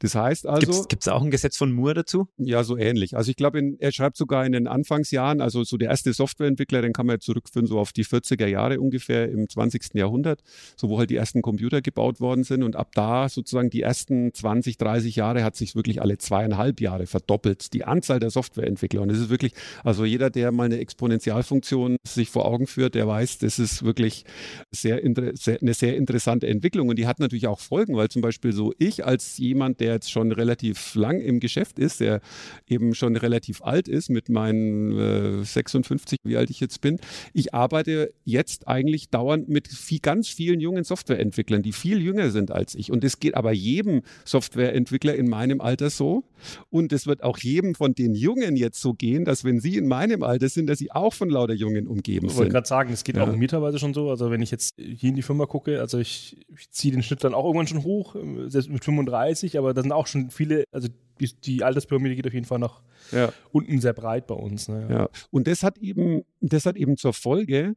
Das 0.00 0.14
heißt 0.14 0.46
also. 0.46 0.84
Gibt 0.84 1.02
es 1.02 1.08
auch 1.08 1.22
ein 1.22 1.30
Gesetz 1.30 1.56
von 1.56 1.72
Moore 1.72 1.94
dazu? 1.94 2.28
Ja, 2.36 2.64
so 2.64 2.76
ähnlich. 2.76 3.16
Also 3.16 3.30
ich 3.30 3.36
glaube, 3.36 3.76
er 3.78 3.92
schreibt 3.92 4.16
sogar 4.16 4.44
in 4.44 4.52
den 4.52 4.66
Anfangsjahren, 4.66 5.40
also 5.40 5.64
so 5.64 5.76
der 5.76 5.90
erste 5.90 6.12
Softwareentwickler, 6.12 6.82
den 6.82 6.92
kann 6.92 7.06
man 7.06 7.20
zurückführen, 7.20 7.66
so 7.66 7.78
auf 7.78 7.92
die 7.92 8.04
40er 8.04 8.46
Jahre 8.46 8.80
ungefähr 8.80 9.30
im 9.30 9.48
20. 9.48 9.94
Jahrhundert, 9.94 10.42
so 10.76 10.88
wo 10.88 10.98
halt 10.98 11.10
die 11.10 11.16
ersten 11.16 11.42
Computer 11.42 11.80
gebaut 11.80 12.20
worden 12.20 12.44
sind. 12.44 12.62
Und 12.62 12.76
ab 12.76 12.90
da 12.94 13.28
sozusagen 13.28 13.70
die 13.70 13.82
ersten 13.82 14.32
20, 14.32 14.78
30 14.78 15.16
Jahre 15.16 15.44
hat 15.44 15.56
sich 15.56 15.74
wirklich 15.74 16.02
alle 16.02 16.18
zweieinhalb 16.18 16.80
Jahre 16.80 17.06
verdoppelt, 17.06 17.72
die 17.72 17.84
Anzahl 17.84 18.20
der 18.20 18.30
Softwareentwickler. 18.30 19.02
Und 19.02 19.08
das 19.08 19.18
ist 19.18 19.30
wirklich, 19.30 19.52
also 19.82 20.04
jeder, 20.04 20.30
der 20.30 20.52
mal 20.52 20.64
eine 20.64 20.78
Exponentialfunktion 20.78 21.96
sich 22.06 22.30
vor 22.30 22.46
Augen 22.46 22.66
führt, 22.66 22.94
der 22.94 23.06
weiß, 23.06 23.38
das 23.38 23.58
ist 23.58 23.84
wirklich 23.84 24.24
sehr, 24.70 25.00
sehr, 25.34 25.58
eine 25.60 25.74
sehr 25.74 25.96
interessante 25.96 26.46
Entwicklung. 26.46 26.88
Und 26.88 26.98
die 26.98 27.06
hat 27.06 27.20
natürlich 27.20 27.46
auch 27.46 27.60
Folgen, 27.60 27.96
weil 27.96 28.08
zum 28.08 28.22
Beispiel 28.22 28.52
so 28.52 28.72
ich 28.78 29.04
als 29.04 29.38
jemand, 29.38 29.80
der 29.80 29.85
der 29.86 29.94
jetzt 29.94 30.10
schon 30.10 30.32
relativ 30.32 30.94
lang 30.96 31.20
im 31.20 31.38
Geschäft 31.38 31.78
ist, 31.78 32.00
der 32.00 32.20
eben 32.66 32.94
schon 32.94 33.16
relativ 33.16 33.62
alt 33.62 33.86
ist 33.86 34.10
mit 34.10 34.28
meinen 34.28 34.98
äh, 34.98 35.44
56, 35.44 36.18
wie 36.24 36.36
alt 36.36 36.50
ich 36.50 36.58
jetzt 36.58 36.80
bin. 36.80 36.98
Ich 37.32 37.54
arbeite 37.54 38.12
jetzt 38.24 38.66
eigentlich 38.66 39.10
dauernd 39.10 39.48
mit 39.48 39.68
viel, 39.68 40.00
ganz 40.00 40.28
vielen 40.28 40.58
jungen 40.58 40.82
Softwareentwicklern, 40.82 41.62
die 41.62 41.72
viel 41.72 42.02
jünger 42.02 42.30
sind 42.30 42.50
als 42.50 42.74
ich. 42.74 42.90
Und 42.90 43.04
das 43.04 43.20
geht 43.20 43.36
aber 43.36 43.52
jedem 43.52 44.02
Softwareentwickler 44.24 45.14
in 45.14 45.28
meinem 45.28 45.60
Alter 45.60 45.90
so. 45.90 46.24
Und 46.68 46.92
es 46.92 47.06
wird 47.06 47.22
auch 47.22 47.38
jedem 47.38 47.76
von 47.76 47.94
den 47.94 48.14
Jungen 48.14 48.56
jetzt 48.56 48.80
so 48.80 48.92
gehen, 48.92 49.24
dass 49.24 49.44
wenn 49.44 49.60
sie 49.60 49.76
in 49.76 49.86
meinem 49.86 50.24
Alter 50.24 50.48
sind, 50.48 50.66
dass 50.68 50.78
sie 50.78 50.90
auch 50.90 51.14
von 51.14 51.30
lauter 51.30 51.54
Jungen 51.54 51.86
umgeben 51.86 52.28
sind. 52.28 52.32
Ich 52.32 52.38
wollte 52.38 52.52
gerade 52.52 52.66
sagen, 52.66 52.92
es 52.92 53.04
geht 53.04 53.16
ja. 53.16 53.22
auch 53.22 53.36
mir 53.36 53.48
teilweise 53.48 53.78
schon 53.78 53.94
so. 53.94 54.10
Also 54.10 54.32
wenn 54.32 54.42
ich 54.42 54.50
jetzt 54.50 54.74
hier 54.76 55.10
in 55.10 55.16
die 55.16 55.22
Firma 55.22 55.46
gucke, 55.46 55.80
also 55.80 55.98
ich, 55.98 56.44
ich 56.58 56.70
ziehe 56.70 56.92
den 56.92 57.04
Schnitt 57.04 57.22
dann 57.22 57.34
auch 57.34 57.44
irgendwann 57.44 57.68
schon 57.68 57.84
hoch, 57.84 58.16
selbst 58.48 58.68
mit 58.68 58.84
35, 58.84 59.58
aber 59.58 59.75
da 59.76 59.82
sind 59.82 59.92
auch 59.92 60.06
schon 60.06 60.30
viele, 60.30 60.64
also 60.72 60.88
die, 61.20 61.30
die 61.44 61.62
Alterspyramide 61.62 62.16
geht 62.16 62.26
auf 62.26 62.34
jeden 62.34 62.46
Fall 62.46 62.58
noch 62.58 62.82
ja. 63.12 63.32
unten 63.52 63.80
sehr 63.80 63.92
breit 63.92 64.26
bei 64.26 64.34
uns. 64.34 64.68
Ne? 64.68 64.88
Ja. 64.90 65.08
Und 65.30 65.46
das 65.46 65.62
hat 65.62 65.78
eben, 65.78 66.22
das 66.40 66.66
hat 66.66 66.76
eben 66.76 66.96
zur 66.96 67.12
Folge, 67.12 67.74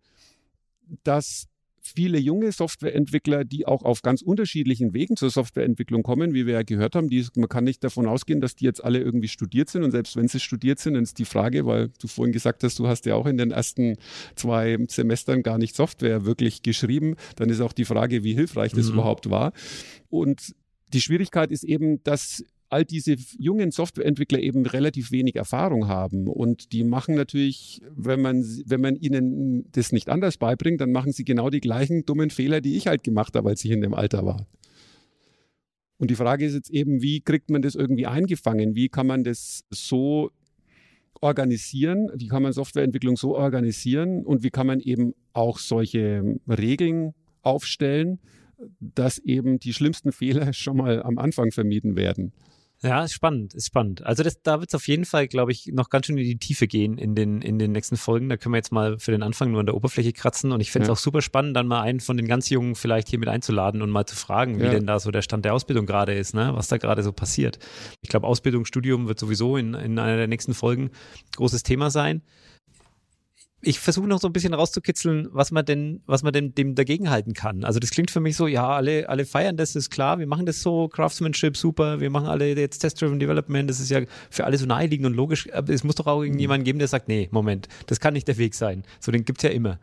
dass 1.03 1.47
viele 1.81 2.19
junge 2.19 2.51
Softwareentwickler, 2.51 3.45
die 3.45 3.65
auch 3.65 3.83
auf 3.83 4.01
ganz 4.01 4.21
unterschiedlichen 4.21 4.93
Wegen 4.93 5.15
zur 5.15 5.29
Softwareentwicklung 5.29 6.03
kommen, 6.03 6.33
wie 6.33 6.45
wir 6.45 6.53
ja 6.53 6.63
gehört 6.63 6.95
haben, 6.95 7.09
die, 7.09 7.25
man 7.35 7.49
kann 7.49 7.63
nicht 7.63 7.83
davon 7.83 8.05
ausgehen, 8.05 8.41
dass 8.41 8.55
die 8.55 8.65
jetzt 8.65 8.83
alle 8.83 8.99
irgendwie 8.99 9.27
studiert 9.27 9.69
sind. 9.69 9.83
Und 9.83 9.91
selbst 9.91 10.15
wenn 10.15 10.27
sie 10.27 10.39
studiert 10.39 10.79
sind, 10.79 10.95
dann 10.95 11.03
ist 11.03 11.19
die 11.19 11.25
Frage, 11.25 11.65
weil 11.65 11.89
du 11.99 12.07
vorhin 12.07 12.33
gesagt 12.33 12.63
hast, 12.63 12.79
du 12.79 12.87
hast 12.87 13.05
ja 13.05 13.15
auch 13.15 13.25
in 13.25 13.37
den 13.37 13.51
ersten 13.51 13.95
zwei 14.35 14.77
Semestern 14.89 15.41
gar 15.41 15.57
nicht 15.57 15.75
Software 15.75 16.25
wirklich 16.25 16.63
geschrieben, 16.63 17.15
dann 17.37 17.49
ist 17.49 17.61
auch 17.61 17.73
die 17.73 17.85
Frage, 17.85 18.23
wie 18.23 18.33
hilfreich 18.33 18.73
das 18.73 18.87
mhm. 18.87 18.93
überhaupt 18.93 19.29
war. 19.29 19.53
Und 20.09 20.55
die 20.93 21.01
Schwierigkeit 21.01 21.51
ist 21.51 21.63
eben, 21.63 22.03
dass 22.03 22.43
all 22.69 22.85
diese 22.85 23.15
jungen 23.37 23.71
Softwareentwickler 23.71 24.39
eben 24.39 24.65
relativ 24.65 25.11
wenig 25.11 25.35
Erfahrung 25.35 25.87
haben. 25.87 26.27
Und 26.27 26.71
die 26.71 26.83
machen 26.83 27.15
natürlich, 27.15 27.81
wenn 27.95 28.21
man, 28.21 28.43
wenn 28.65 28.81
man 28.81 28.95
ihnen 28.95 29.71
das 29.71 29.91
nicht 29.91 30.09
anders 30.09 30.37
beibringt, 30.37 30.79
dann 30.81 30.91
machen 30.91 31.11
sie 31.11 31.25
genau 31.25 31.49
die 31.49 31.61
gleichen 31.61 32.05
dummen 32.05 32.29
Fehler, 32.29 32.61
die 32.61 32.77
ich 32.77 32.87
halt 32.87 33.03
gemacht 33.03 33.35
habe, 33.35 33.49
als 33.49 33.65
ich 33.65 33.71
in 33.71 33.81
dem 33.81 33.93
Alter 33.93 34.25
war. 34.25 34.45
Und 35.97 36.11
die 36.11 36.15
Frage 36.15 36.45
ist 36.45 36.53
jetzt 36.53 36.69
eben, 36.69 37.01
wie 37.01 37.21
kriegt 37.21 37.49
man 37.49 37.61
das 37.61 37.75
irgendwie 37.75 38.05
eingefangen? 38.05 38.75
Wie 38.75 38.87
kann 38.87 39.07
man 39.07 39.23
das 39.23 39.65
so 39.69 40.31
organisieren? 41.19 42.09
Wie 42.15 42.27
kann 42.27 42.43
man 42.43 42.53
Softwareentwicklung 42.53 43.17
so 43.17 43.35
organisieren? 43.35 44.25
Und 44.25 44.43
wie 44.43 44.49
kann 44.49 44.67
man 44.67 44.79
eben 44.79 45.13
auch 45.33 45.57
solche 45.57 46.37
Regeln 46.47 47.13
aufstellen, 47.41 48.19
dass 48.79 49.17
eben 49.19 49.59
die 49.59 49.73
schlimmsten 49.73 50.11
Fehler 50.11 50.53
schon 50.53 50.77
mal 50.77 51.03
am 51.03 51.17
Anfang 51.17 51.51
vermieden 51.51 51.95
werden? 51.95 52.33
Ja, 52.81 53.03
ist 53.03 53.11
spannend, 53.11 53.53
ist 53.53 53.67
spannend. 53.67 54.05
Also 54.05 54.23
das, 54.23 54.41
da 54.41 54.61
wird 54.61 54.69
es 54.69 54.75
auf 54.75 54.87
jeden 54.87 55.03
Fall, 55.03 55.27
glaube 55.27 55.51
ich, 55.51 55.67
noch 55.67 55.89
ganz 55.89 56.05
schön 56.05 56.17
in 56.17 56.23
die 56.23 56.37
Tiefe 56.37 56.65
gehen 56.65 56.97
in 56.97 57.13
den, 57.13 57.41
in 57.41 57.59
den 57.59 57.73
nächsten 57.73 57.97
Folgen. 57.97 58.29
Da 58.29 58.37
können 58.37 58.53
wir 58.53 58.57
jetzt 58.57 58.71
mal 58.71 58.97
für 58.99 59.11
den 59.11 59.21
Anfang 59.21 59.51
nur 59.51 59.59
an 59.59 59.65
der 59.65 59.75
Oberfläche 59.75 60.13
kratzen. 60.13 60.53
Und 60.53 60.61
ich 60.61 60.71
finde 60.71 60.83
es 60.83 60.87
ja. 60.87 60.93
auch 60.93 60.97
super 60.97 61.21
spannend, 61.21 61.57
dann 61.57 61.67
mal 61.67 61.81
einen 61.81 61.99
von 61.99 62.15
den 62.15 62.25
ganz 62.25 62.49
Jungen 62.49 62.75
vielleicht 62.75 63.09
hier 63.09 63.19
mit 63.19 63.27
einzuladen 63.27 63.81
und 63.81 63.89
mal 63.89 64.05
zu 64.05 64.15
fragen, 64.15 64.59
wie 64.59 64.63
ja. 64.63 64.71
denn 64.71 64.87
da 64.87 64.97
so 64.99 65.11
der 65.11 65.23
Stand 65.23 65.43
der 65.43 65.53
Ausbildung 65.53 65.85
gerade 65.85 66.13
ist, 66.13 66.33
ne? 66.33 66.51
was 66.53 66.69
da 66.69 66.77
gerade 66.77 67.03
so 67.03 67.11
passiert. 67.11 67.59
Ich 68.01 68.07
glaube, 68.07 68.25
Ausbildung, 68.25 68.63
Studium 68.63 69.09
wird 69.09 69.19
sowieso 69.19 69.57
in, 69.57 69.73
in 69.73 69.99
einer 69.99 70.15
der 70.15 70.27
nächsten 70.27 70.53
Folgen 70.53 70.91
großes 71.35 71.63
Thema 71.63 71.89
sein 71.89 72.21
ich 73.61 73.79
versuche 73.79 74.07
noch 74.07 74.19
so 74.19 74.27
ein 74.27 74.33
bisschen 74.33 74.53
rauszukitzeln, 74.53 75.27
was 75.31 75.51
man 75.51 75.65
denn, 75.65 76.01
was 76.05 76.23
man 76.23 76.31
denn 76.31 76.55
dem 76.55 76.75
dagegenhalten 76.75 77.33
kann. 77.33 77.63
Also 77.63 77.79
das 77.79 77.89
klingt 77.89 78.09
für 78.09 78.21
mich 78.21 78.35
so, 78.35 78.47
ja, 78.47 78.69
alle, 78.69 79.09
alle 79.09 79.25
feiern 79.25 79.57
das, 79.57 79.75
ist 79.75 79.89
klar, 79.89 80.19
wir 80.19 80.27
machen 80.27 80.45
das 80.45 80.61
so, 80.61 80.87
Craftsmanship 80.87 81.57
super, 81.57 81.99
wir 81.99 82.09
machen 82.09 82.27
alle 82.27 82.55
jetzt 82.55 82.79
Test-Driven 82.79 83.19
Development, 83.19 83.69
das 83.69 83.79
ist 83.79 83.89
ja 83.89 84.01
für 84.29 84.45
alle 84.45 84.57
so 84.57 84.65
naheliegend 84.65 85.07
und 85.07 85.13
logisch, 85.13 85.51
aber 85.53 85.73
es 85.73 85.83
muss 85.83 85.95
doch 85.95 86.07
auch 86.07 86.21
irgendjemanden 86.21 86.63
geben, 86.63 86.79
der 86.79 86.87
sagt, 86.87 87.07
nee, 87.07 87.27
Moment, 87.31 87.67
das 87.87 87.99
kann 87.99 88.13
nicht 88.13 88.27
der 88.27 88.37
Weg 88.37 88.55
sein. 88.55 88.83
So, 88.99 89.11
den 89.11 89.25
gibt's 89.25 89.43
ja 89.43 89.49
immer. 89.49 89.79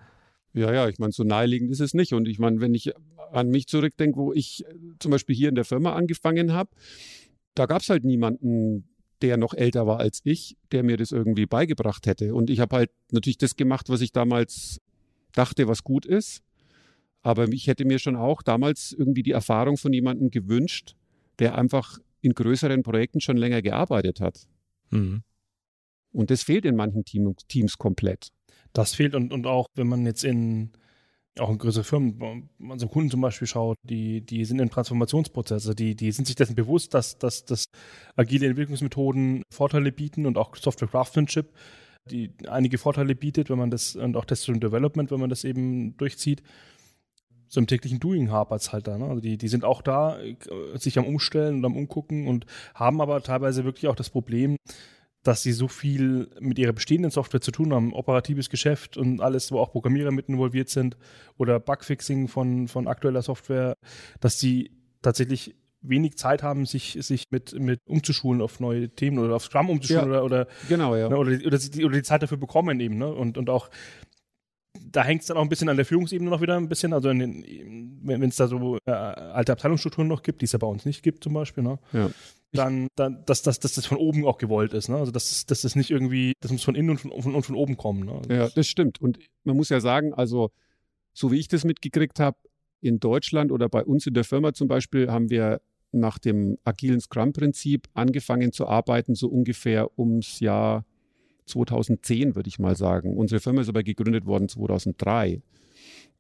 Ja, 0.55 0.73
ja, 0.73 0.89
ich 0.89 0.99
meine, 0.99 1.13
so 1.13 1.23
naheliegend 1.23 1.71
ist 1.71 1.81
es 1.81 1.93
nicht. 1.93 2.15
Und 2.15 2.27
ich 2.27 2.39
meine, 2.39 2.61
wenn 2.61 2.75
ich 2.75 2.93
an 3.33 3.49
mich 3.49 3.67
zurückdenke, 3.67 4.19
wo 4.19 4.33
ich 4.33 4.65
zum 4.99 5.11
Beispiel 5.11 5.37
hier 5.37 5.51
in 5.51 5.55
der 5.55 5.67
Firma 5.67 5.93
angefangen 5.93 6.55
habe, 6.55 6.71
da 7.55 7.67
gab 7.67 7.83
es 7.83 7.91
halt 7.91 8.05
niemanden, 8.05 8.89
der 9.27 9.37
noch 9.37 9.55
älter 9.55 9.89
war 9.89 9.99
als 9.99 10.21
ich, 10.23 10.57
der 10.71 10.85
mir 10.85 10.97
das 10.97 11.11
irgendwie 11.11 11.47
beigebracht 11.47 12.07
hätte. 12.07 12.33
Und 12.33 12.49
ich 12.49 12.61
habe 12.61 12.77
halt 12.77 12.91
natürlich 13.11 13.39
das 13.39 13.57
gemacht, 13.57 13.89
was 13.89 14.01
ich 14.01 14.13
damals 14.13 14.81
dachte, 15.33 15.67
was 15.67 15.83
gut 15.83 16.07
ist. 16.07 16.43
Aber 17.23 17.49
ich 17.49 17.67
hätte 17.67 17.85
mir 17.85 17.99
schon 17.99 18.15
auch 18.15 18.41
damals 18.41 18.95
irgendwie 18.97 19.25
die 19.25 19.33
Erfahrung 19.33 19.77
von 19.77 19.93
jemandem 19.93 20.31
gewünscht, 20.31 20.95
der 21.41 21.59
einfach 21.59 21.99
in 22.21 22.35
größeren 22.35 22.85
Projekten 22.85 23.21
schon 23.21 23.37
länger 23.37 23.63
gearbeitet 23.63 24.21
hat. 24.21 24.47
Mhm. 24.91 25.25
Und 26.13 26.31
das 26.31 26.45
fehlt 26.45 26.65
in 26.65 26.77
manchen 26.77 27.05
Team, 27.05 27.35
Teams 27.49 27.79
komplett. 27.79 28.29
Das 28.73 28.95
fehlt 28.95 29.17
und, 29.17 29.33
und 29.33 29.47
auch, 29.47 29.67
wenn 29.75 29.89
man 29.89 30.07
jetzt 30.07 30.23
in 30.23 30.71
auch 31.39 31.51
in 31.51 31.59
größere 31.59 31.85
Firmen, 31.85 32.49
unsere 32.59 32.91
Kunden 32.91 33.11
zum 33.11 33.21
Beispiel 33.21 33.47
schaut, 33.47 33.77
die, 33.83 34.21
die 34.21 34.45
sind 34.45 34.59
im 34.61 34.71
Transformationsprozess, 34.71 35.65
also 35.65 35.75
die, 35.75 35.95
die 35.95 36.13
sind 36.13 36.27
sich 36.27 36.37
dessen 36.37 36.55
bewusst, 36.55 36.95
dass, 36.95 37.19
dass, 37.19 37.45
dass 37.45 37.67
agile 38.17 38.47
Entwicklungsmethoden 38.47 39.43
Vorteile 39.53 39.93
bieten 39.93 40.27
und 40.27 40.39
auch 40.39 40.57
Software 40.57 40.89
Craftsmanship, 40.89 41.53
die 42.11 42.33
einige 42.49 42.79
Vorteile 42.79 43.15
bietet, 43.15 43.51
wenn 43.51 43.59
man 43.59 43.71
das, 43.71 43.97
und 43.97 44.17
auch 44.17 44.25
Test 44.25 44.49
und 44.49 44.63
Development, 44.63 45.11
wenn 45.11 45.21
man 45.21 45.31
das 45.31 45.45
eben 45.45 45.97
durchzieht. 45.97 46.43
So 47.49 47.61
im 47.61 47.67
täglichen 47.67 48.01
Doing 48.01 48.31
hapert 48.31 48.61
es 48.61 48.73
halt 48.73 48.89
da. 48.89 48.99
Ne? 48.99 49.07
Also 49.07 49.21
die, 49.21 49.39
die 49.39 49.49
sind 49.49 49.65
auch 49.65 49.83
da, 49.83 50.19
äh, 50.21 50.37
sich 50.75 50.99
am 50.99 51.07
Umstellen 51.07 51.57
und 51.57 51.65
am 51.65 51.77
Umgucken 51.77 52.27
und 52.27 52.47
haben 52.75 53.01
aber 53.01 53.23
teilweise 53.23 53.65
wirklich 53.65 53.89
auch 53.89 53.95
das 53.95 54.11
Problem, 54.11 54.57
dass 55.27 55.43
sie 55.43 55.53
so 55.53 55.67
viel 55.67 56.29
mit 56.39 56.59
ihrer 56.59 56.73
bestehenden 56.73 57.11
Software 57.11 57.41
zu 57.41 57.51
tun 57.51 57.73
haben, 57.73 57.93
operatives 57.93 58.49
Geschäft 58.49 58.97
und 58.97 59.21
alles, 59.21 59.51
wo 59.51 59.59
auch 59.59 59.73
Programmierer 59.73 60.13
mit 60.13 60.29
involviert 60.29 60.69
sind 60.69 60.97
oder 61.37 61.59
Bugfixing 61.59 62.29
von, 62.29 62.69
von 62.69 62.87
aktueller 62.87 63.23
Software, 63.23 63.77
dass 64.21 64.39
sie 64.39 64.71
tatsächlich 65.03 65.57
wenig 65.83 66.17
Zeit 66.17 66.43
haben, 66.43 66.65
sich, 66.65 66.97
sich 67.01 67.25
mit, 67.31 67.59
mit 67.59 67.81
umzuschulen 67.87 68.41
auf 68.41 68.61
neue 68.61 68.89
Themen 68.89 69.19
oder 69.19 69.37
auf 69.37 69.45
Scrum 69.45 69.71
umzuschulen 69.71 70.13
ja, 70.13 70.23
oder, 70.23 70.25
oder, 70.25 70.49
genau, 70.69 70.95
ja. 70.97 71.09
Ne, 71.09 71.17
oder, 71.17 71.39
oder, 71.45 71.59
die, 71.59 71.85
oder 71.85 71.95
die 71.97 72.03
Zeit 72.03 72.23
dafür 72.23 72.39
bekommen 72.39 72.79
eben. 72.81 72.99
Ne? 72.99 73.13
Und, 73.13 73.39
und 73.39 73.51
auch 73.51 73.69
da 74.93 75.05
hängt 75.05 75.23
es 75.23 75.27
dann 75.29 75.37
auch 75.37 75.43
ein 75.43 75.49
bisschen 75.49 75.69
an 75.69 75.77
der 75.77 75.87
Führungsebene 75.87 76.31
noch 76.31 76.41
wieder 76.41 76.57
ein 76.57 76.69
bisschen. 76.69 76.93
Also 76.93 77.09
wenn 77.09 78.23
es 78.23 78.37
da 78.37 78.47
so 78.47 78.79
äh, 78.87 78.91
alte 78.91 79.53
Abteilungsstrukturen 79.53 80.09
noch 80.09 80.23
gibt, 80.23 80.41
die 80.41 80.45
es 80.45 80.53
ja 80.53 80.59
bei 80.59 80.67
uns 80.67 80.85
nicht 80.85 81.03
gibt 81.03 81.25
zum 81.25 81.35
Beispiel, 81.35 81.65
ne? 81.65 81.79
ja. 81.93 82.11
dann, 82.53 82.89
dann 82.95 83.25
dass, 83.27 83.43
dass, 83.43 83.59
dass 83.59 83.75
das 83.75 83.87
von 83.87 83.99
oben 83.99 84.25
auch 84.25 84.39
gewollt 84.39 84.73
ist. 84.73 84.89
Ne? 84.89 84.97
Also 84.97 85.13
dass, 85.13 85.47
dass 85.47 85.63
das 85.63 85.77
nicht 85.77 85.91
irgendwie, 85.91 86.33
das 86.41 86.53
muss 86.53 86.65
von 86.65 86.75
innen 86.75 86.91
und 86.91 86.99
von, 86.99 87.11
von, 87.23 87.35
und 87.35 87.43
von 87.43 87.57
oben 87.57 87.77
kommen. 87.77 88.07
Ne? 88.07 88.13
Also 88.13 88.33
ja, 88.33 88.49
das 88.49 88.67
stimmt. 88.67 89.01
Und 89.01 89.19
man 89.45 89.57
muss 89.57 89.69
ja 89.69 89.81
sagen, 89.81 90.15
also 90.15 90.51
so 91.13 91.33
wie 91.33 91.39
ich 91.39 91.49
das 91.49 91.65
mitgekriegt 91.65 92.21
habe, 92.21 92.39
in 92.81 93.01
Deutschland 93.01 93.51
oder 93.51 93.69
bei 93.69 93.85
uns 93.85 94.07
in 94.07 94.15
der 94.15 94.25
Firma 94.25 94.53
zum 94.53 94.69
Beispiel 94.69 95.11
haben 95.11 95.31
wir 95.31 95.61
nach 95.93 96.19
dem 96.19 96.59
agilen 96.65 97.01
Scrum-Prinzip 97.01 97.89
angefangen 97.95 98.53
zu 98.53 98.67
arbeiten, 98.67 99.15
so 99.15 99.29
ungefähr 99.29 99.99
ums 99.99 100.41
Jahr 100.41 100.85
2010, 101.47 102.35
würde 102.35 102.49
ich 102.49 102.59
mal 102.59 102.77
sagen. 102.77 103.17
Unsere 103.17 103.41
Firma 103.41 103.61
ist 103.61 103.69
aber 103.69 103.83
gegründet 103.83 104.27
worden 104.27 104.49
2003. 104.49 105.43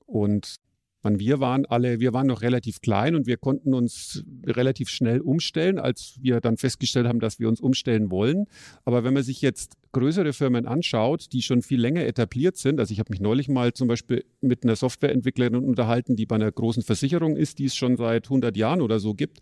Und 0.06 0.60
man, 1.06 1.20
wir 1.20 1.38
waren 1.38 1.66
alle, 1.66 2.00
wir 2.00 2.12
waren 2.12 2.26
noch 2.26 2.42
relativ 2.42 2.80
klein 2.80 3.14
und 3.14 3.28
wir 3.28 3.36
konnten 3.36 3.74
uns 3.74 4.24
relativ 4.44 4.88
schnell 4.88 5.20
umstellen, 5.20 5.78
als 5.78 6.18
wir 6.20 6.40
dann 6.40 6.56
festgestellt 6.56 7.06
haben, 7.06 7.20
dass 7.20 7.38
wir 7.38 7.48
uns 7.48 7.60
umstellen 7.60 8.10
wollen. 8.10 8.46
Aber 8.84 9.04
wenn 9.04 9.14
man 9.14 9.22
sich 9.22 9.40
jetzt 9.40 9.74
größere 9.92 10.32
Firmen 10.32 10.66
anschaut, 10.66 11.32
die 11.32 11.42
schon 11.42 11.62
viel 11.62 11.80
länger 11.80 12.04
etabliert 12.04 12.56
sind, 12.56 12.80
also 12.80 12.92
ich 12.92 12.98
habe 12.98 13.10
mich 13.10 13.20
neulich 13.20 13.48
mal 13.48 13.72
zum 13.72 13.86
Beispiel 13.86 14.24
mit 14.40 14.64
einer 14.64 14.74
Softwareentwicklerin 14.74 15.54
unterhalten, 15.54 16.16
die 16.16 16.26
bei 16.26 16.34
einer 16.34 16.50
großen 16.50 16.82
Versicherung 16.82 17.36
ist, 17.36 17.60
die 17.60 17.66
es 17.66 17.76
schon 17.76 17.96
seit 17.96 18.24
100 18.24 18.56
Jahren 18.56 18.82
oder 18.82 18.98
so 18.98 19.14
gibt. 19.14 19.38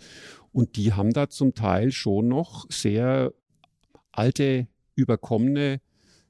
Und 0.53 0.77
die 0.77 0.92
haben 0.92 1.14
da 1.14 1.31
zum 1.31 1.55
Teil 1.55 1.92
schon 1.92 2.29
noch 2.29 2.66
sehr 2.68 3.33
alte 4.12 4.68
überkommene 4.94 5.80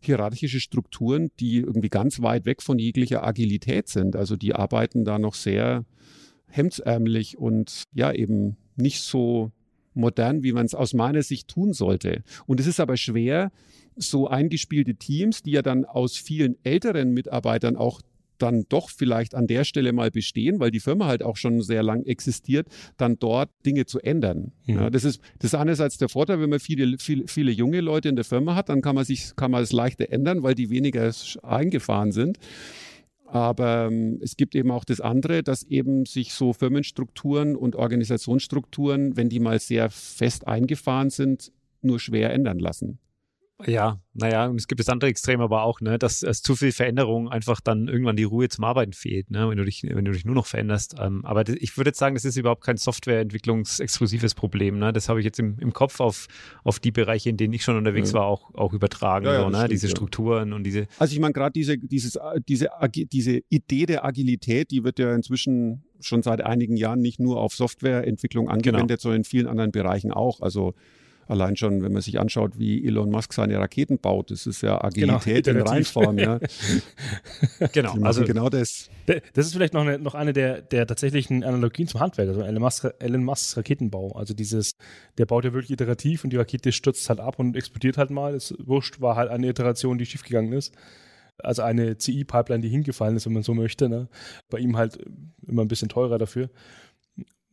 hierarchische 0.00 0.60
Strukturen, 0.60 1.30
die 1.40 1.58
irgendwie 1.58 1.88
ganz 1.88 2.20
weit 2.20 2.44
weg 2.44 2.62
von 2.62 2.78
jeglicher 2.78 3.24
Agilität 3.24 3.88
sind. 3.88 4.16
Also 4.16 4.36
die 4.36 4.54
arbeiten 4.54 5.04
da 5.04 5.18
noch 5.18 5.34
sehr 5.34 5.84
hemdsärmlich 6.48 7.38
und 7.38 7.84
ja 7.92 8.12
eben 8.12 8.56
nicht 8.76 9.00
so 9.02 9.50
modern, 9.94 10.42
wie 10.42 10.52
man 10.52 10.66
es 10.66 10.74
aus 10.74 10.92
meiner 10.92 11.22
Sicht 11.22 11.48
tun 11.48 11.72
sollte. 11.72 12.22
Und 12.46 12.60
es 12.60 12.66
ist 12.66 12.80
aber 12.80 12.96
schwer, 12.96 13.50
so 13.96 14.28
eingespielte 14.28 14.96
Teams, 14.96 15.42
die 15.42 15.52
ja 15.52 15.62
dann 15.62 15.84
aus 15.84 16.16
vielen 16.16 16.56
älteren 16.64 17.12
Mitarbeitern 17.12 17.76
auch 17.76 18.00
dann 18.38 18.64
doch 18.68 18.90
vielleicht 18.90 19.34
an 19.34 19.46
der 19.46 19.64
Stelle 19.64 19.92
mal 19.92 20.10
bestehen, 20.10 20.60
weil 20.60 20.70
die 20.70 20.80
Firma 20.80 21.06
halt 21.06 21.22
auch 21.22 21.36
schon 21.36 21.62
sehr 21.62 21.82
lang 21.82 22.04
existiert, 22.04 22.68
dann 22.96 23.18
dort 23.18 23.50
Dinge 23.64 23.86
zu 23.86 24.00
ändern. 24.00 24.52
Mhm. 24.66 24.74
Ja, 24.74 24.90
das 24.90 25.04
ist 25.04 25.20
das 25.38 25.52
ist 25.52 25.54
einerseits 25.54 25.98
der 25.98 26.08
Vorteil, 26.08 26.40
wenn 26.40 26.50
man 26.50 26.60
viele, 26.60 26.98
viele, 26.98 27.26
viele 27.28 27.52
junge 27.52 27.80
Leute 27.80 28.08
in 28.08 28.16
der 28.16 28.24
Firma 28.24 28.54
hat, 28.54 28.68
dann 28.68 28.82
kann 28.82 28.94
man 28.94 29.04
sich 29.04 29.36
kann 29.36 29.50
man 29.50 29.62
es 29.62 29.72
leichter 29.72 30.10
ändern, 30.10 30.42
weil 30.42 30.54
die 30.54 30.70
weniger 30.70 31.10
eingefahren 31.42 32.12
sind. 32.12 32.38
Aber 33.26 33.88
ähm, 33.90 34.20
es 34.22 34.36
gibt 34.36 34.54
eben 34.54 34.70
auch 34.70 34.84
das 34.84 35.00
andere, 35.00 35.42
dass 35.42 35.64
eben 35.64 36.06
sich 36.06 36.34
so 36.34 36.52
Firmenstrukturen 36.52 37.56
und 37.56 37.74
Organisationsstrukturen, 37.74 39.16
wenn 39.16 39.28
die 39.28 39.40
mal 39.40 39.58
sehr 39.58 39.90
fest 39.90 40.46
eingefahren 40.46 41.10
sind, 41.10 41.50
nur 41.82 41.98
schwer 41.98 42.32
ändern 42.32 42.58
lassen. 42.58 42.98
Ja, 43.66 44.00
naja, 44.12 44.46
und 44.46 44.56
es 44.56 44.68
gibt 44.68 44.80
das 44.80 44.88
andere 44.88 45.10
Extrem 45.10 45.40
aber 45.40 45.62
auch, 45.62 45.80
ne, 45.80 45.98
dass 45.98 46.22
es 46.22 46.42
zu 46.42 46.54
viel 46.54 46.72
Veränderung 46.72 47.28
einfach 47.28 47.60
dann 47.60 47.88
irgendwann 47.88 48.16
die 48.16 48.24
Ruhe 48.24 48.48
zum 48.48 48.64
Arbeiten 48.64 48.92
fehlt, 48.92 49.30
ne, 49.30 49.48
wenn 49.48 49.56
du 49.56 49.64
dich, 49.64 49.82
wenn 49.82 50.04
du 50.04 50.12
dich 50.12 50.24
nur 50.24 50.34
noch 50.34 50.46
veränderst. 50.46 50.94
Ähm, 50.98 51.24
aber 51.24 51.48
ich 51.48 51.76
würde 51.76 51.88
jetzt 51.88 51.98
sagen, 51.98 52.14
das 52.14 52.24
ist 52.24 52.36
überhaupt 52.36 52.62
kein 52.62 52.76
Softwareentwicklungsexklusives 52.76 54.34
Problem, 54.34 54.78
ne. 54.78 54.92
Das 54.92 55.08
habe 55.08 55.20
ich 55.20 55.24
jetzt 55.24 55.40
im, 55.40 55.58
im 55.58 55.72
Kopf 55.72 56.00
auf, 56.00 56.26
auf 56.62 56.78
die 56.78 56.92
Bereiche, 56.92 57.30
in 57.30 57.36
denen 57.36 57.52
ich 57.52 57.62
schon 57.62 57.76
unterwegs 57.76 58.12
ja. 58.12 58.20
war, 58.20 58.26
auch, 58.26 58.54
auch 58.54 58.72
übertragen, 58.72 59.26
ja, 59.26 59.34
ja, 59.34 59.40
so, 59.40 59.50
ne, 59.50 59.56
stimmt, 59.56 59.72
diese 59.72 59.88
Strukturen 59.88 60.52
und 60.52 60.64
diese. 60.64 60.86
Also 60.98 61.14
ich 61.14 61.20
meine, 61.20 61.32
gerade 61.32 61.52
diese, 61.52 61.78
dieses, 61.78 62.18
diese, 62.48 62.68
diese 62.88 63.40
Idee 63.48 63.86
der 63.86 64.04
Agilität, 64.04 64.70
die 64.70 64.84
wird 64.84 64.98
ja 64.98 65.14
inzwischen 65.14 65.84
schon 66.00 66.22
seit 66.22 66.42
einigen 66.42 66.76
Jahren 66.76 67.00
nicht 67.00 67.18
nur 67.18 67.40
auf 67.40 67.54
Softwareentwicklung 67.54 68.46
genau. 68.46 68.54
angewendet, 68.54 68.88
genau. 68.88 69.00
sondern 69.00 69.20
in 69.20 69.24
vielen 69.24 69.46
anderen 69.46 69.72
Bereichen 69.72 70.12
auch. 70.12 70.40
Also 70.40 70.74
Allein 71.26 71.56
schon, 71.56 71.82
wenn 71.82 71.92
man 71.92 72.02
sich 72.02 72.20
anschaut, 72.20 72.58
wie 72.58 72.86
Elon 72.86 73.10
Musk 73.10 73.32
seine 73.32 73.58
Raketen 73.58 73.98
baut, 73.98 74.30
das 74.30 74.46
ist 74.46 74.62
ja 74.62 74.82
Agilität 74.82 75.44
genau, 75.44 75.60
in 75.60 75.66
Reinform. 75.66 76.18
Ja. 76.18 76.38
genau, 77.72 77.94
also 78.02 78.24
genau 78.24 78.48
das. 78.48 78.90
Das 79.06 79.46
ist 79.46 79.52
vielleicht 79.52 79.74
noch 79.74 79.82
eine, 79.82 79.98
noch 79.98 80.14
eine 80.14 80.32
der, 80.32 80.62
der 80.62 80.86
tatsächlichen 80.86 81.44
Analogien 81.44 81.88
zum 81.88 82.00
Handwerk, 82.00 82.28
also 82.28 82.42
Elon, 82.42 82.62
Musk, 82.62 82.86
Elon 82.98 83.24
Musks 83.24 83.56
Raketenbau. 83.56 84.12
Also 84.12 84.34
dieses, 84.34 84.76
der 85.18 85.26
baut 85.26 85.44
ja 85.44 85.52
wirklich 85.52 85.70
iterativ 85.70 86.24
und 86.24 86.30
die 86.30 86.36
Rakete 86.36 86.72
stürzt 86.72 87.08
halt 87.08 87.20
ab 87.20 87.38
und 87.38 87.56
explodiert 87.56 87.98
halt 87.98 88.10
mal. 88.10 88.34
Es 88.34 88.54
wurscht, 88.58 89.00
war 89.00 89.16
halt 89.16 89.30
eine 89.30 89.48
Iteration, 89.48 89.98
die 89.98 90.06
schiefgegangen 90.06 90.52
ist 90.52 90.72
also 91.42 91.62
eine 91.62 91.98
CI-Pipeline, 91.98 92.62
die 92.62 92.68
hingefallen 92.68 93.16
ist, 93.16 93.26
wenn 93.26 93.32
man 93.32 93.42
so 93.42 93.54
möchte. 93.54 93.88
Ne? 93.88 94.08
Bei 94.50 94.58
ihm 94.58 94.76
halt 94.76 94.98
immer 95.46 95.62
ein 95.62 95.68
bisschen 95.68 95.88
teurer 95.88 96.18
dafür. 96.18 96.50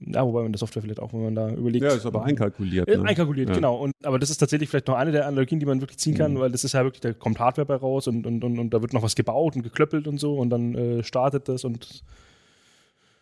Ja, 0.04 0.26
wobei 0.26 0.42
man 0.42 0.52
der 0.52 0.58
Software 0.60 0.82
vielleicht 0.82 1.00
auch, 1.00 1.14
wenn 1.14 1.24
man 1.24 1.36
da 1.36 1.50
überlegt. 1.50 1.84
Ja, 1.84 1.92
ist 1.92 2.06
aber 2.06 2.24
einkalkuliert. 2.24 2.88
Ne? 2.88 3.04
Einkalkuliert, 3.04 3.50
ja. 3.50 3.56
genau. 3.56 3.76
Und, 3.78 3.94
aber 4.04 4.18
das 4.18 4.30
ist 4.30 4.38
tatsächlich 4.38 4.70
vielleicht 4.70 4.88
noch 4.88 4.96
eine 4.96 5.12
der 5.12 5.28
Analogien, 5.28 5.60
die 5.60 5.66
man 5.66 5.80
wirklich 5.80 6.00
ziehen 6.00 6.16
kann, 6.16 6.34
mhm. 6.34 6.40
weil 6.40 6.52
das 6.52 6.64
ist 6.64 6.74
ja 6.74 6.84
wirklich, 6.84 7.02
da 7.02 7.14
kommt 7.14 7.40
Hardware 7.40 7.66
bei 7.68 7.76
raus 7.76 8.08
und, 8.08 8.26
und, 8.26 8.44
und, 8.44 8.58
und 8.58 8.74
da 8.74 8.82
wird 8.82 8.94
noch 8.94 9.04
was 9.04 9.16
gebaut 9.16 9.56
und 9.56 9.62
geklöppelt 9.62 10.08
und 10.08 10.20
so 10.20 10.38
und 10.38 10.50
dann 10.50 10.74
äh, 10.76 11.04
startet 11.04 11.48
das 11.48 11.64
und 11.64 12.04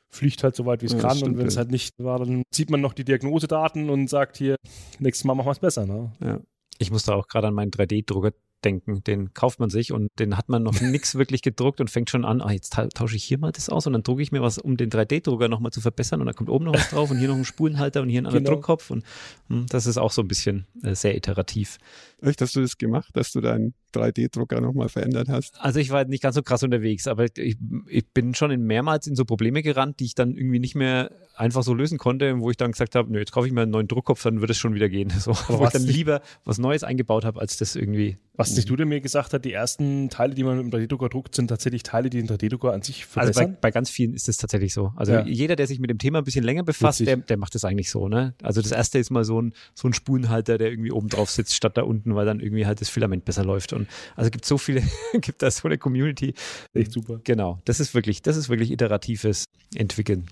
fliegt 0.10 0.44
halt 0.44 0.56
so 0.56 0.66
weit, 0.66 0.82
wie 0.82 0.88
es 0.88 0.94
ja, 0.94 1.00
kann. 1.00 1.22
Und 1.22 1.38
wenn 1.38 1.48
es 1.48 1.58
halt 1.58 1.70
nicht 1.70 1.94
war, 2.00 2.20
dann 2.20 2.44
sieht 2.52 2.70
man 2.70 2.82
noch 2.82 2.94
die 2.94 3.04
Diagnosedaten 3.04 3.90
und 3.90 4.10
sagt 4.10 4.38
hier, 4.38 4.56
nächstes 5.00 5.26
Mal 5.26 5.36
machen 5.36 5.48
wir 5.48 5.52
es 5.52 5.60
besser. 5.60 5.86
Ne? 5.86 6.12
Ja. 6.22 6.40
Ich 6.80 6.92
musste 6.92 7.14
auch 7.14 7.28
gerade 7.28 7.48
an 7.48 7.54
meinen 7.54 7.72
3D-Drucker 7.72 8.32
denken. 8.66 9.04
Den 9.04 9.34
kauft 9.34 9.60
man 9.60 9.70
sich 9.70 9.92
und 9.92 10.12
den 10.20 10.38
hat 10.38 10.50
man 10.50 10.64
noch 10.64 10.74
nichts 10.82 11.16
wirklich 11.16 11.42
gedruckt 11.42 11.82
und 11.82 11.90
fängt 11.90 12.10
schon 12.10 12.26
an, 12.26 12.42
ah, 12.42 12.52
jetzt 12.52 12.78
tausche 12.94 13.16
ich 13.16 13.24
hier 13.24 13.38
mal 13.38 13.52
das 13.52 13.70
aus 13.70 13.88
und 13.88 13.94
dann 13.94 14.04
drucke 14.04 14.22
ich 14.22 14.32
mir 14.32 14.42
was, 14.42 14.58
um 14.58 14.78
den 14.78 14.90
3D-Drucker 14.90 15.48
nochmal 15.48 15.72
zu 15.72 15.82
verbessern 15.82 16.20
und 16.20 16.26
dann 16.26 16.36
kommt 16.36 16.50
oben 16.50 16.66
noch 16.66 16.74
was 16.74 16.90
drauf 16.92 17.12
und 17.12 17.20
hier 17.20 17.28
noch 17.28 17.36
ein 17.36 17.46
Spulenhalter 17.46 18.02
und 18.02 18.10
hier 18.10 18.22
ein 18.22 18.26
anderer 18.26 18.42
genau. 18.42 18.56
Druckkopf 18.56 18.92
und 18.92 19.04
hm, 19.48 19.66
das 19.70 19.86
ist 19.86 19.98
auch 19.98 20.12
so 20.12 20.22
ein 20.22 20.28
bisschen 20.28 20.68
äh, 20.84 20.96
sehr 20.96 21.16
iterativ. 21.16 21.78
Echt, 22.22 22.42
hast 22.42 22.56
du 22.56 22.62
das 22.62 22.78
gemacht, 22.78 23.10
dass 23.14 23.32
du 23.32 23.42
deinen 23.42 23.74
3D-Drucker 23.94 24.62
nochmal 24.62 24.90
verändert 24.90 25.30
hast? 25.30 25.56
Also 25.60 25.80
ich 25.80 25.90
war 25.90 26.06
nicht 26.06 26.22
ganz 26.22 26.36
so 26.36 26.42
krass 26.42 26.64
unterwegs, 26.64 27.08
aber 27.08 27.26
ich, 27.38 27.58
ich, 27.88 28.08
bin 28.14 28.34
schon 28.34 28.52
in 28.52 28.64
mehrmals 28.64 29.08
in 29.08 29.16
so 29.16 29.26
Probleme 29.26 29.62
gerannt, 29.62 30.00
die 30.00 30.06
ich 30.06 30.16
dann 30.16 30.36
irgendwie 30.36 30.60
nicht 30.60 30.76
mehr 30.76 31.12
einfach 31.36 31.64
so 31.64 31.74
lösen 31.74 31.98
konnte, 31.98 32.40
wo 32.40 32.52
ich 32.52 32.58
dann 32.58 32.72
gesagt 32.72 32.96
habe, 32.96 33.12
nö, 33.12 33.20
jetzt 33.20 33.32
kaufe 33.32 33.48
ich 33.48 33.54
mir 33.54 33.62
einen 33.62 33.72
neuen 33.72 33.88
Druckkopf, 33.88 34.24
dann 34.24 34.42
wird 34.42 34.52
es 34.52 34.58
schon 34.58 34.74
wieder 34.74 34.90
gehen. 34.90 35.14
So, 35.20 35.32
aber 35.32 35.60
wo 35.60 35.66
ich 35.66 35.72
dann 35.72 35.84
lieber 35.84 36.22
was 36.46 36.60
Neues 36.60 36.86
eingebaut 36.86 37.26
habe, 37.26 37.42
als 37.42 37.58
das 37.58 37.76
irgendwie. 37.76 38.18
Was 38.36 38.56
nicht 38.56 38.70
du 38.70 38.78
denn 38.78 38.88
mir 38.88 39.02
gesagt 39.02 39.34
hat, 39.34 39.44
die 39.44 39.52
ersten 39.52 40.10
Teile, 40.10 40.34
die 40.34 40.46
man 40.46 40.56
mit 40.56 40.72
dem 40.72 40.80
3D-Drucker 40.80 41.10
druckt, 41.10 41.36
sind 41.36 41.50
tatsächlich 41.50 41.84
Teile, 41.84 42.10
die 42.10 42.24
den 42.24 42.30
3D-Drucker 42.30 42.72
an 42.72 42.82
sich 42.82 43.06
verbessern? 43.06 43.44
Also 43.44 43.52
bei, 43.52 43.58
bei, 43.60 43.72
ganz 43.72 43.90
vielen 43.90 44.14
ist 44.14 44.30
das 44.30 44.38
tatsächlich 44.38 44.74
so. 44.74 44.94
Also 44.96 45.12
ja. 45.12 45.26
jeder, 45.26 45.58
der 45.58 45.68
sich 45.68 45.80
mit 45.80 45.90
dem 45.90 45.98
Thema 45.98 46.20
ein 46.20 46.24
bisschen 46.24 46.46
länger 46.46 46.64
befasst, 46.64 47.02
der, 47.02 47.18
der, 47.18 47.36
macht 47.36 47.54
das 47.54 47.66
eigentlich 47.66 47.90
so. 47.90 48.08
Ne? 48.08 48.34
Also 48.42 48.62
das 48.62 48.72
erste 48.72 48.98
ist 48.98 49.10
mal 49.10 49.26
so 49.26 49.42
ein, 49.42 49.54
so 49.76 49.90
ein 49.90 49.94
Spulenhalter, 49.94 50.58
der 50.58 50.70
irgendwie 50.70 50.92
oben 50.92 51.10
drauf 51.10 51.30
sitzt, 51.30 51.54
statt 51.54 51.76
da 51.76 51.82
unten, 51.82 52.16
weil 52.16 52.26
dann 52.26 52.40
irgendwie 52.40 52.66
halt 52.66 52.80
das 52.80 52.88
Filament 52.88 53.26
besser 53.26 53.44
läuft. 53.44 53.74
Und 53.80 53.88
also 54.16 54.30
gibt 54.30 54.46
so 54.46 54.58
viele, 54.58 54.84
gibt 55.22 55.42
da 55.42 55.52
so 55.52 55.68
eine 55.68 55.78
Community. 55.78 56.34
Echt 56.74 56.92
super. 56.92 57.20
Genau. 57.24 57.60
Das 57.66 57.80
ist 57.80 57.94
wirklich, 57.94 58.22
das 58.22 58.38
ist 58.38 58.50
wirklich 58.50 58.72
iteratives 58.72 59.46
Entwickeln. 59.76 60.26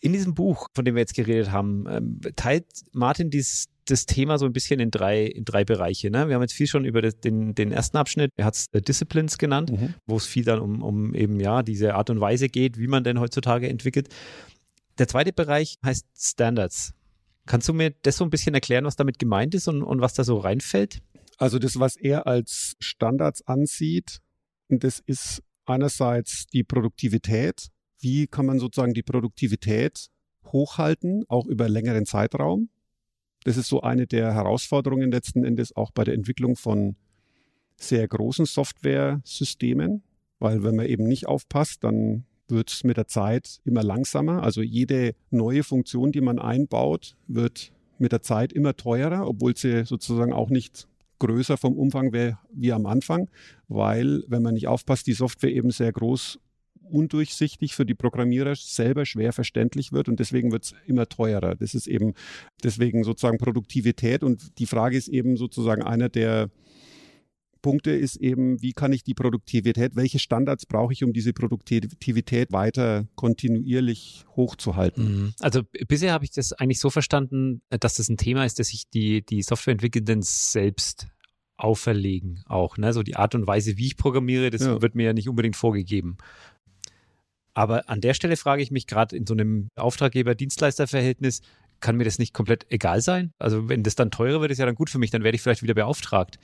In 0.00 0.12
diesem 0.12 0.34
Buch, 0.34 0.68
von 0.74 0.84
dem 0.84 0.94
wir 0.94 1.00
jetzt 1.00 1.14
geredet 1.14 1.50
haben, 1.50 1.86
ähm, 1.88 2.20
teilt 2.36 2.66
Martin 2.92 3.30
dies, 3.30 3.66
das 3.86 4.06
Thema 4.06 4.38
so 4.38 4.46
ein 4.46 4.52
bisschen 4.52 4.80
in 4.80 4.90
drei, 4.90 5.24
in 5.24 5.44
drei 5.44 5.64
Bereiche. 5.64 6.10
Ne? 6.10 6.28
Wir 6.28 6.34
haben 6.34 6.42
jetzt 6.42 6.52
viel 6.52 6.66
schon 6.66 6.84
über 6.84 7.02
den, 7.02 7.54
den 7.54 7.72
ersten 7.72 7.96
Abschnitt, 7.96 8.30
er 8.36 8.44
hat 8.44 8.54
es 8.54 8.66
äh, 8.72 8.80
Disciplines 8.80 9.38
genannt, 9.38 9.72
mhm. 9.72 9.94
wo 10.06 10.16
es 10.16 10.26
viel 10.26 10.44
dann 10.44 10.60
um, 10.60 10.82
um 10.82 11.14
eben 11.14 11.40
ja 11.40 11.62
diese 11.62 11.94
Art 11.94 12.10
und 12.10 12.20
Weise 12.20 12.48
geht, 12.48 12.78
wie 12.78 12.86
man 12.86 13.02
denn 13.02 13.18
heutzutage 13.18 13.68
entwickelt. 13.68 14.08
Der 14.98 15.08
zweite 15.08 15.32
Bereich 15.32 15.76
heißt 15.84 16.06
Standards. 16.16 16.92
Kannst 17.46 17.68
du 17.68 17.72
mir 17.72 17.94
das 18.02 18.16
so 18.16 18.24
ein 18.24 18.30
bisschen 18.30 18.54
erklären, 18.54 18.84
was 18.84 18.96
damit 18.96 19.18
gemeint 19.18 19.54
ist 19.54 19.68
und, 19.68 19.82
und 19.82 20.00
was 20.00 20.12
da 20.12 20.22
so 20.22 20.36
reinfällt? 20.38 21.00
Also 21.38 21.58
das, 21.58 21.78
was 21.78 21.96
er 21.96 22.26
als 22.26 22.76
Standards 22.80 23.46
ansieht, 23.46 24.18
das 24.68 25.00
ist 25.06 25.42
einerseits 25.64 26.46
die 26.46 26.64
Produktivität. 26.64 27.68
Wie 28.00 28.26
kann 28.26 28.46
man 28.46 28.58
sozusagen 28.58 28.92
die 28.92 29.02
Produktivität 29.02 30.08
hochhalten, 30.46 31.24
auch 31.28 31.46
über 31.46 31.68
längeren 31.68 32.06
Zeitraum? 32.06 32.68
Das 33.44 33.56
ist 33.56 33.68
so 33.68 33.80
eine 33.80 34.06
der 34.06 34.34
Herausforderungen 34.34 35.10
letzten 35.10 35.44
Endes 35.44 35.74
auch 35.74 35.92
bei 35.92 36.04
der 36.04 36.14
Entwicklung 36.14 36.56
von 36.56 36.96
sehr 37.76 38.06
großen 38.08 38.44
Software-Systemen, 38.44 40.02
weil 40.40 40.64
wenn 40.64 40.74
man 40.74 40.86
eben 40.86 41.04
nicht 41.04 41.28
aufpasst, 41.28 41.84
dann 41.84 42.24
wird 42.48 42.70
es 42.70 42.82
mit 42.82 42.96
der 42.96 43.06
Zeit 43.06 43.60
immer 43.64 43.84
langsamer. 43.84 44.42
Also 44.42 44.62
jede 44.62 45.14
neue 45.30 45.62
Funktion, 45.62 46.10
die 46.10 46.20
man 46.20 46.40
einbaut, 46.40 47.16
wird 47.28 47.72
mit 47.98 48.10
der 48.10 48.22
Zeit 48.22 48.52
immer 48.52 48.76
teurer, 48.76 49.28
obwohl 49.28 49.56
sie 49.56 49.84
sozusagen 49.84 50.32
auch 50.32 50.50
nicht 50.50 50.87
größer 51.18 51.56
vom 51.56 51.76
Umfang 51.76 52.12
wäre 52.12 52.38
wie 52.52 52.72
am 52.72 52.86
Anfang, 52.86 53.28
weil, 53.68 54.24
wenn 54.28 54.42
man 54.42 54.54
nicht 54.54 54.68
aufpasst, 54.68 55.06
die 55.06 55.12
Software 55.12 55.52
eben 55.52 55.70
sehr 55.70 55.92
groß 55.92 56.38
undurchsichtig 56.90 57.74
für 57.74 57.84
die 57.84 57.94
Programmierer 57.94 58.54
selber 58.56 59.04
schwer 59.04 59.32
verständlich 59.32 59.92
wird 59.92 60.08
und 60.08 60.20
deswegen 60.20 60.52
wird 60.52 60.64
es 60.64 60.74
immer 60.86 61.06
teurer. 61.08 61.54
Das 61.54 61.74
ist 61.74 61.86
eben 61.86 62.14
deswegen 62.64 63.04
sozusagen 63.04 63.38
Produktivität 63.38 64.22
und 64.22 64.58
die 64.58 64.66
Frage 64.66 64.96
ist 64.96 65.08
eben 65.08 65.36
sozusagen 65.36 65.82
einer 65.82 66.08
der 66.08 66.50
Punkte 67.68 67.90
ist 67.90 68.16
eben, 68.16 68.62
wie 68.62 68.72
kann 68.72 68.94
ich 68.94 69.04
die 69.04 69.12
Produktivität, 69.12 69.94
welche 69.94 70.18
Standards 70.18 70.64
brauche 70.64 70.90
ich, 70.94 71.04
um 71.04 71.12
diese 71.12 71.34
Produktivität 71.34 72.50
weiter 72.50 73.06
kontinuierlich 73.14 74.24
hochzuhalten? 74.34 75.04
Mhm. 75.04 75.34
Also 75.40 75.64
bisher 75.86 76.14
habe 76.14 76.24
ich 76.24 76.30
das 76.30 76.54
eigentlich 76.54 76.80
so 76.80 76.88
verstanden, 76.88 77.60
dass 77.68 77.96
das 77.96 78.08
ein 78.08 78.16
Thema 78.16 78.46
ist, 78.46 78.58
dass 78.58 78.68
sich 78.68 78.88
die, 78.88 79.20
die 79.20 79.42
Softwareentwickelnden 79.42 80.22
selbst 80.22 81.08
auferlegen 81.58 82.42
auch. 82.46 82.78
Ne? 82.78 82.94
So 82.94 83.02
die 83.02 83.16
Art 83.16 83.34
und 83.34 83.46
Weise, 83.46 83.76
wie 83.76 83.88
ich 83.88 83.98
programmiere, 83.98 84.48
das 84.48 84.62
ja. 84.62 84.80
wird 84.80 84.94
mir 84.94 85.04
ja 85.04 85.12
nicht 85.12 85.28
unbedingt 85.28 85.56
vorgegeben. 85.56 86.16
Aber 87.52 87.90
an 87.90 88.00
der 88.00 88.14
Stelle 88.14 88.38
frage 88.38 88.62
ich 88.62 88.70
mich 88.70 88.86
gerade 88.86 89.14
in 89.14 89.26
so 89.26 89.34
einem 89.34 89.68
Auftraggeber-Dienstleister-Verhältnis, 89.76 91.42
kann 91.80 91.96
mir 91.96 92.04
das 92.04 92.18
nicht 92.18 92.32
komplett 92.32 92.66
egal 92.70 93.02
sein? 93.02 93.32
Also 93.38 93.68
wenn 93.68 93.82
das 93.82 93.94
dann 93.94 94.10
teurer 94.10 94.40
wird, 94.40 94.52
ist 94.52 94.58
ja 94.58 94.64
dann 94.64 94.74
gut 94.74 94.88
für 94.88 94.98
mich, 94.98 95.10
dann 95.10 95.22
werde 95.22 95.36
ich 95.36 95.42
vielleicht 95.42 95.62
wieder 95.62 95.74
beauftragt. 95.74 96.38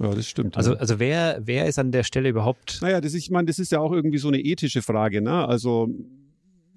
Ja, 0.00 0.14
das 0.14 0.28
stimmt. 0.28 0.56
Also, 0.56 0.74
ja. 0.74 0.78
also 0.78 0.98
wer, 0.98 1.40
wer 1.42 1.66
ist 1.66 1.78
an 1.78 1.90
der 1.90 2.04
Stelle 2.04 2.28
überhaupt? 2.28 2.78
Naja, 2.82 3.00
das 3.00 3.14
ist, 3.14 3.24
ich 3.24 3.30
meine, 3.30 3.46
das 3.46 3.58
ist 3.58 3.72
ja 3.72 3.80
auch 3.80 3.92
irgendwie 3.92 4.18
so 4.18 4.28
eine 4.28 4.40
ethische 4.40 4.82
Frage. 4.82 5.20
Ne? 5.20 5.46
Also 5.46 5.88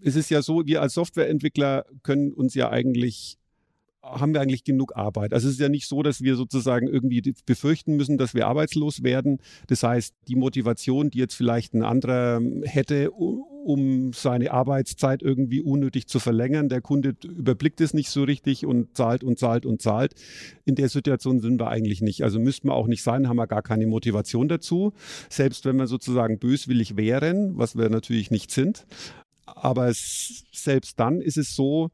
es 0.01 0.15
ist 0.15 0.29
ja 0.29 0.41
so, 0.41 0.65
wir 0.65 0.81
als 0.81 0.95
Softwareentwickler 0.95 1.85
können 2.03 2.31
uns 2.33 2.55
ja 2.55 2.69
eigentlich 2.69 3.37
haben 4.03 4.33
wir 4.33 4.41
eigentlich 4.41 4.63
genug 4.63 4.95
Arbeit. 4.95 5.33
Also 5.33 5.47
es 5.47 5.55
ist 5.55 5.59
ja 5.59 5.69
nicht 5.69 5.87
so, 5.87 6.01
dass 6.01 6.21
wir 6.21 6.35
sozusagen 6.35 6.87
irgendwie 6.87 7.33
befürchten 7.45 7.95
müssen, 7.95 8.17
dass 8.17 8.33
wir 8.33 8.47
arbeitslos 8.47 9.03
werden. 9.03 9.39
Das 9.67 9.83
heißt, 9.83 10.15
die 10.27 10.35
Motivation, 10.35 11.11
die 11.11 11.19
jetzt 11.19 11.35
vielleicht 11.35 11.73
ein 11.73 11.83
anderer 11.83 12.41
hätte, 12.63 13.11
um 13.11 14.11
seine 14.13 14.51
Arbeitszeit 14.51 15.21
irgendwie 15.21 15.61
unnötig 15.61 16.07
zu 16.07 16.17
verlängern, 16.17 16.67
der 16.67 16.81
Kunde 16.81 17.15
überblickt 17.23 17.79
es 17.79 17.93
nicht 17.93 18.09
so 18.09 18.23
richtig 18.23 18.65
und 18.65 18.97
zahlt 18.97 19.23
und 19.23 19.37
zahlt 19.37 19.67
und 19.67 19.83
zahlt. 19.83 20.15
In 20.65 20.73
der 20.73 20.89
Situation 20.89 21.39
sind 21.39 21.59
wir 21.59 21.67
eigentlich 21.67 22.01
nicht. 22.01 22.23
Also 22.23 22.39
müssten 22.39 22.69
wir 22.69 22.73
auch 22.73 22.87
nicht 22.87 23.03
sein, 23.03 23.29
haben 23.29 23.37
wir 23.37 23.47
gar 23.47 23.61
keine 23.61 23.85
Motivation 23.85 24.47
dazu. 24.47 24.93
Selbst 25.29 25.65
wenn 25.65 25.75
wir 25.75 25.85
sozusagen 25.85 26.39
böswillig 26.39 26.97
wären, 26.97 27.55
was 27.57 27.77
wir 27.77 27.89
natürlich 27.89 28.31
nicht 28.31 28.49
sind. 28.49 28.87
Aber 29.45 29.91
selbst 29.93 30.99
dann 30.99 31.21
ist 31.21 31.37
es 31.37 31.55
so, 31.55 31.91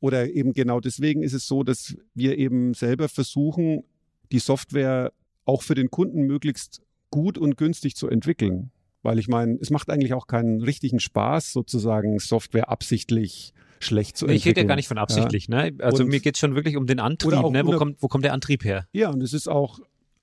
oder 0.00 0.30
eben 0.30 0.52
genau 0.52 0.80
deswegen 0.80 1.22
ist 1.22 1.32
es 1.32 1.46
so, 1.46 1.62
dass 1.62 1.96
wir 2.14 2.38
eben 2.38 2.74
selber 2.74 3.08
versuchen, 3.08 3.84
die 4.30 4.38
Software 4.38 5.12
auch 5.44 5.62
für 5.62 5.74
den 5.74 5.90
Kunden 5.90 6.22
möglichst 6.22 6.82
gut 7.10 7.38
und 7.38 7.56
günstig 7.56 7.96
zu 7.96 8.08
entwickeln. 8.08 8.70
Weil 9.02 9.18
ich 9.18 9.28
meine, 9.28 9.56
es 9.60 9.70
macht 9.70 9.90
eigentlich 9.90 10.12
auch 10.12 10.26
keinen 10.26 10.60
richtigen 10.62 11.00
Spaß, 11.00 11.52
sozusagen 11.52 12.18
Software 12.18 12.68
absichtlich 12.68 13.54
schlecht 13.80 14.16
zu 14.16 14.26
entwickeln. 14.26 14.36
Ich 14.38 14.46
rede 14.46 14.60
ja 14.60 14.66
gar 14.66 14.76
nicht 14.76 14.88
von 14.88 14.98
absichtlich, 14.98 15.48
ja. 15.48 15.70
ne? 15.70 15.76
Also 15.78 16.02
und, 16.02 16.10
mir 16.10 16.20
geht 16.20 16.34
es 16.34 16.40
schon 16.40 16.54
wirklich 16.54 16.76
um 16.76 16.86
den 16.86 16.98
Antrieb, 16.98 17.32
ne? 17.50 17.64
Wo 17.64 17.72
kommt, 17.76 18.02
wo 18.02 18.08
kommt 18.08 18.24
der 18.24 18.32
Antrieb 18.32 18.64
her? 18.64 18.86
Ja, 18.92 19.10
und 19.10 19.22
es 19.22 19.32
ist 19.32 19.48
auch, 19.48 19.78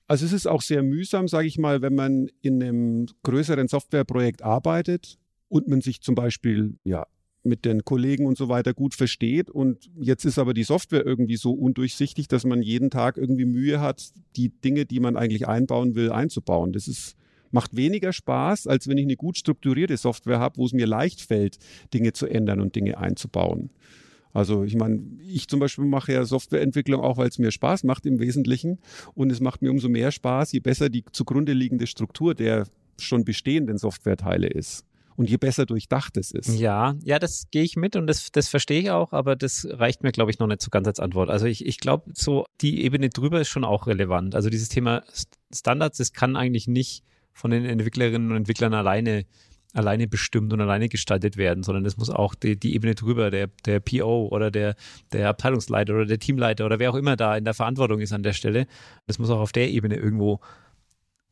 also 0.06 0.26
es 0.26 0.32
ist 0.32 0.46
auch 0.46 0.62
sehr 0.62 0.82
mühsam, 0.82 1.26
sage 1.26 1.48
ich 1.48 1.58
mal, 1.58 1.82
wenn 1.82 1.94
man 1.94 2.28
in 2.42 2.62
einem 2.62 3.06
größeren 3.22 3.66
Softwareprojekt 3.66 4.42
arbeitet 4.42 5.18
und 5.48 5.68
man 5.68 5.80
sich 5.80 6.02
zum 6.02 6.14
Beispiel 6.14 6.78
ja 6.84 7.06
mit 7.46 7.64
den 7.64 7.84
Kollegen 7.84 8.26
und 8.26 8.36
so 8.36 8.48
weiter 8.48 8.74
gut 8.74 8.94
versteht. 8.94 9.50
Und 9.50 9.90
jetzt 9.98 10.24
ist 10.24 10.38
aber 10.38 10.54
die 10.54 10.64
Software 10.64 11.04
irgendwie 11.04 11.36
so 11.36 11.52
undurchsichtig, 11.52 12.28
dass 12.28 12.44
man 12.44 12.62
jeden 12.62 12.90
Tag 12.90 13.16
irgendwie 13.16 13.44
Mühe 13.44 13.80
hat, 13.80 14.10
die 14.36 14.48
Dinge, 14.48 14.84
die 14.84 15.00
man 15.00 15.16
eigentlich 15.16 15.48
einbauen 15.48 15.94
will, 15.94 16.12
einzubauen. 16.12 16.72
Das 16.72 16.88
ist, 16.88 17.16
macht 17.50 17.76
weniger 17.76 18.12
Spaß, 18.12 18.66
als 18.66 18.88
wenn 18.88 18.98
ich 18.98 19.04
eine 19.04 19.16
gut 19.16 19.38
strukturierte 19.38 19.96
Software 19.96 20.38
habe, 20.38 20.58
wo 20.58 20.66
es 20.66 20.72
mir 20.72 20.86
leicht 20.86 21.22
fällt, 21.22 21.58
Dinge 21.94 22.12
zu 22.12 22.26
ändern 22.26 22.60
und 22.60 22.74
Dinge 22.74 22.98
einzubauen. 22.98 23.70
Also 24.32 24.64
ich 24.64 24.76
meine, 24.76 25.00
ich 25.26 25.48
zum 25.48 25.60
Beispiel 25.60 25.86
mache 25.86 26.12
ja 26.12 26.24
Softwareentwicklung 26.24 27.00
auch, 27.00 27.16
weil 27.16 27.28
es 27.28 27.38
mir 27.38 27.50
Spaß 27.50 27.84
macht 27.84 28.04
im 28.04 28.18
Wesentlichen. 28.20 28.78
Und 29.14 29.32
es 29.32 29.40
macht 29.40 29.62
mir 29.62 29.70
umso 29.70 29.88
mehr 29.88 30.12
Spaß, 30.12 30.52
je 30.52 30.60
besser 30.60 30.90
die 30.90 31.04
zugrunde 31.10 31.54
liegende 31.54 31.86
Struktur 31.86 32.34
der 32.34 32.66
schon 32.98 33.24
bestehenden 33.24 33.78
Softwareteile 33.78 34.48
ist 34.48 34.84
und 35.16 35.28
je 35.28 35.36
besser 35.36 35.66
durchdacht 35.66 36.16
es 36.16 36.30
ist. 36.30 36.58
Ja, 36.58 36.94
ja, 37.02 37.18
das 37.18 37.50
gehe 37.50 37.62
ich 37.62 37.76
mit 37.76 37.96
und 37.96 38.06
das, 38.06 38.30
das 38.32 38.48
verstehe 38.48 38.80
ich 38.80 38.90
auch, 38.90 39.12
aber 39.12 39.36
das 39.36 39.66
reicht 39.70 40.02
mir, 40.02 40.12
glaube 40.12 40.30
ich, 40.30 40.38
noch 40.38 40.46
nicht 40.46 40.62
so 40.62 40.70
ganz 40.70 40.86
als 40.86 41.00
Antwort. 41.00 41.30
Also 41.30 41.46
ich, 41.46 41.64
ich 41.66 41.78
glaube, 41.78 42.10
so 42.14 42.44
die 42.60 42.84
Ebene 42.84 43.08
drüber 43.08 43.40
ist 43.40 43.48
schon 43.48 43.64
auch 43.64 43.86
relevant. 43.86 44.34
Also 44.34 44.50
dieses 44.50 44.68
Thema 44.68 45.02
Standards, 45.52 45.98
das 45.98 46.12
kann 46.12 46.36
eigentlich 46.36 46.68
nicht 46.68 47.02
von 47.32 47.50
den 47.50 47.64
Entwicklerinnen 47.64 48.30
und 48.30 48.36
Entwicklern 48.36 48.74
alleine 48.74 49.24
alleine 49.76 50.08
bestimmt 50.08 50.52
und 50.52 50.60
alleine 50.60 50.88
gestaltet 50.88 51.36
werden, 51.36 51.62
sondern 51.62 51.84
es 51.84 51.96
muss 51.96 52.08
auch 52.08 52.34
die, 52.34 52.58
die 52.58 52.74
Ebene 52.74 52.94
drüber, 52.94 53.30
der, 53.30 53.48
der 53.66 53.80
PO 53.80 54.28
oder 54.28 54.50
der, 54.50 54.74
der 55.12 55.28
Abteilungsleiter 55.28 55.92
oder 55.92 56.06
der 56.06 56.18
Teamleiter 56.18 56.64
oder 56.64 56.78
wer 56.78 56.90
auch 56.90 56.94
immer 56.94 57.16
da 57.16 57.36
in 57.36 57.44
der 57.44 57.52
Verantwortung 57.52 58.00
ist 58.00 58.12
an 58.12 58.22
der 58.22 58.32
Stelle, 58.32 58.66
das 59.06 59.18
muss 59.18 59.28
auch 59.28 59.40
auf 59.40 59.52
der 59.52 59.68
Ebene 59.68 59.96
irgendwo 59.96 60.40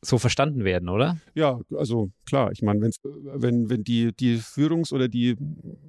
so 0.05 0.17
verstanden 0.17 0.63
werden, 0.63 0.89
oder? 0.89 1.17
Ja, 1.33 1.59
also 1.75 2.11
klar, 2.25 2.51
ich 2.51 2.61
meine, 2.61 2.81
wenn, 2.81 3.69
wenn 3.69 3.83
die, 3.83 4.11
die 4.13 4.37
Führungs- 4.37 4.93
oder 4.93 5.07
die 5.07 5.35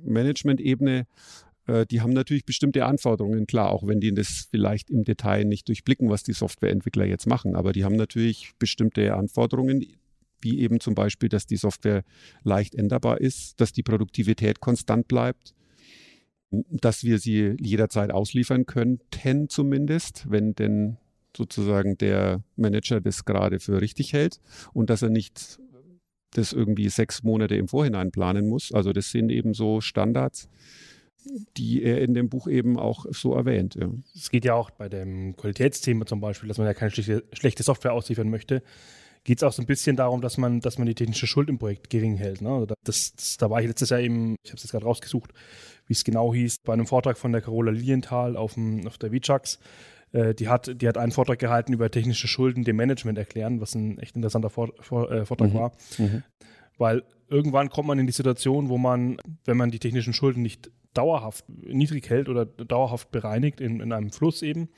Management-Ebene, 0.04 1.06
äh, 1.66 1.86
die 1.86 2.00
haben 2.00 2.12
natürlich 2.12 2.44
bestimmte 2.44 2.84
Anforderungen, 2.84 3.46
klar, 3.46 3.70
auch 3.70 3.86
wenn 3.86 4.00
die 4.00 4.14
das 4.14 4.48
vielleicht 4.50 4.90
im 4.90 5.04
Detail 5.04 5.44
nicht 5.44 5.68
durchblicken, 5.68 6.08
was 6.08 6.22
die 6.22 6.32
Softwareentwickler 6.32 7.04
jetzt 7.04 7.26
machen, 7.26 7.54
aber 7.54 7.72
die 7.72 7.84
haben 7.84 7.96
natürlich 7.96 8.52
bestimmte 8.58 9.14
Anforderungen, 9.14 9.84
wie 10.40 10.60
eben 10.60 10.80
zum 10.80 10.94
Beispiel, 10.94 11.28
dass 11.28 11.46
die 11.46 11.56
Software 11.56 12.02
leicht 12.42 12.74
änderbar 12.74 13.20
ist, 13.20 13.60
dass 13.60 13.72
die 13.72 13.82
Produktivität 13.82 14.60
konstant 14.60 15.08
bleibt, 15.08 15.54
dass 16.50 17.04
wir 17.04 17.18
sie 17.18 17.54
jederzeit 17.58 18.10
ausliefern 18.12 18.66
könnten 18.66 19.48
zumindest, 19.48 20.30
wenn 20.30 20.54
denn 20.54 20.98
sozusagen 21.37 21.99
der 21.99 22.43
Manager 22.57 23.01
das 23.01 23.24
gerade 23.24 23.61
für 23.61 23.80
richtig 23.80 24.12
hält 24.12 24.41
und 24.72 24.91
dass 24.91 25.03
er 25.03 25.11
nicht 25.11 25.59
das 26.37 26.53
irgendwie 26.53 26.89
sechs 26.89 27.22
Monate 27.22 27.57
im 27.57 27.68
Vorhinein 27.68 28.11
planen 28.11 28.49
muss. 28.49 28.72
Also 28.72 28.93
das 28.93 29.11
sind 29.11 29.30
eben 29.30 29.55
so 29.55 29.80
Standards, 29.80 30.49
die 31.57 31.82
er 31.82 32.01
in 32.03 32.14
dem 32.14 32.28
Buch 32.28 32.47
eben 32.47 32.78
auch 32.78 33.07
so 33.11 33.34
erwähnt. 33.34 33.74
Ja. 33.74 33.91
Es 34.14 34.30
geht 34.30 34.45
ja 34.45 34.55
auch 34.55 34.70
bei 34.70 34.89
dem 34.89 35.37
Qualitätsthema 35.37 36.07
zum 36.07 36.20
Beispiel, 36.20 36.49
dass 36.49 36.59
man 36.59 36.66
ja 36.66 36.74
keine 36.74 36.91
schlechte, 36.91 37.62
Software 37.62 37.93
ausliefern 37.93 38.30
möchte. 38.30 38.62
Geht 39.24 39.39
es 39.39 39.43
auch 39.43 39.53
so 39.53 39.61
ein 39.61 39.66
bisschen 39.66 39.97
darum, 39.97 40.20
dass 40.20 40.39
man, 40.39 40.61
dass 40.61 40.78
man 40.78 40.87
die 40.87 40.95
technische 40.95 41.26
Schuld 41.26 41.49
im 41.49 41.59
Projekt 41.59 41.91
gering 41.91 42.16
hält. 42.16 42.43
Ne? 42.43 42.51
Also 42.51 42.66
das, 42.84 43.12
das, 43.16 43.37
da 43.39 43.51
war 43.51 43.61
ich 43.61 43.66
letztes 43.66 43.91
Jahr 43.91 44.01
eben, 44.01 44.37
ich 44.45 44.51
habe 44.51 44.57
es 44.57 44.62
jetzt 44.62 44.70
gerade 44.70 44.84
rausgesucht, 44.84 45.32
wie 45.87 45.95
es 45.95 46.05
genau 46.05 46.32
hieß, 46.32 46.59
bei 46.64 46.72
einem 46.72 46.87
Vortrag 46.87 47.18
von 47.18 47.32
der 47.32 47.41
Carola 47.41 47.72
Lilienthal 47.72 48.37
auf, 48.37 48.55
dem, 48.55 48.87
auf 48.87 48.99
der 48.99 49.11
VCHUX 49.11 49.59
äh, 50.16 50.34
die, 50.34 50.48
hat, 50.48 50.80
die 50.80 50.88
hat 50.88 50.96
einen 50.96 51.12
Vortrag 51.12 51.38
gehalten 51.38 51.74
über 51.74 51.90
technische 51.90 52.26
Schulden 52.26 52.64
dem 52.64 52.76
Management 52.76 53.18
erklären, 53.18 53.60
was 53.60 53.74
ein 53.74 53.98
echt 53.98 54.16
interessanter 54.16 54.48
Vor 54.48 54.72
Vor 54.80 55.12
äh, 55.12 55.26
Vortrag 55.26 55.50
mhm. 55.50 55.54
war. 55.54 55.72
Mhm. 55.98 56.22
Weil 56.78 57.02
irgendwann 57.28 57.68
kommt 57.68 57.88
man 57.88 57.98
in 57.98 58.06
die 58.06 58.12
Situation, 58.12 58.70
wo 58.70 58.78
man, 58.78 59.18
wenn 59.44 59.58
man 59.58 59.70
die 59.70 59.78
technischen 59.78 60.14
Schulden 60.14 60.42
nicht 60.42 60.70
dauerhaft 60.94 61.44
niedrig 61.48 62.08
hält 62.08 62.30
oder 62.30 62.46
dauerhaft 62.46 63.10
bereinigt 63.10 63.60
in, 63.60 63.80
in 63.80 63.92
einem 63.92 64.10
Fluss 64.10 64.40
eben, 64.40 64.70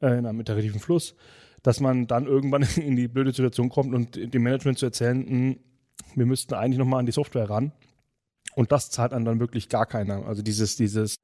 äh, 0.00 0.18
in 0.18 0.26
einem 0.26 0.40
iterativen 0.40 0.80
Fluss, 0.80 1.14
dass 1.62 1.80
man 1.80 2.06
dann 2.06 2.26
irgendwann 2.26 2.62
in 2.76 2.94
die 2.96 3.08
blöde 3.08 3.32
Situation 3.32 3.70
kommt 3.70 3.94
und 3.94 4.34
dem 4.34 4.42
Management 4.42 4.78
zu 4.78 4.86
erzählen, 4.86 5.18
mh, 5.18 5.28
hm, 5.28 5.58
wir 6.14 6.26
müssten 6.26 6.54
eigentlich 6.54 6.78
nochmal 6.78 7.00
an 7.00 7.06
die 7.06 7.12
Software 7.12 7.48
ran. 7.48 7.72
Und 8.54 8.72
das 8.72 8.90
zahlt 8.90 9.12
dann, 9.12 9.24
dann 9.24 9.40
wirklich 9.40 9.68
gar 9.68 9.86
keiner. 9.86 10.26
Also 10.26 10.42
dieses, 10.42 10.76
dieses, 10.76 11.20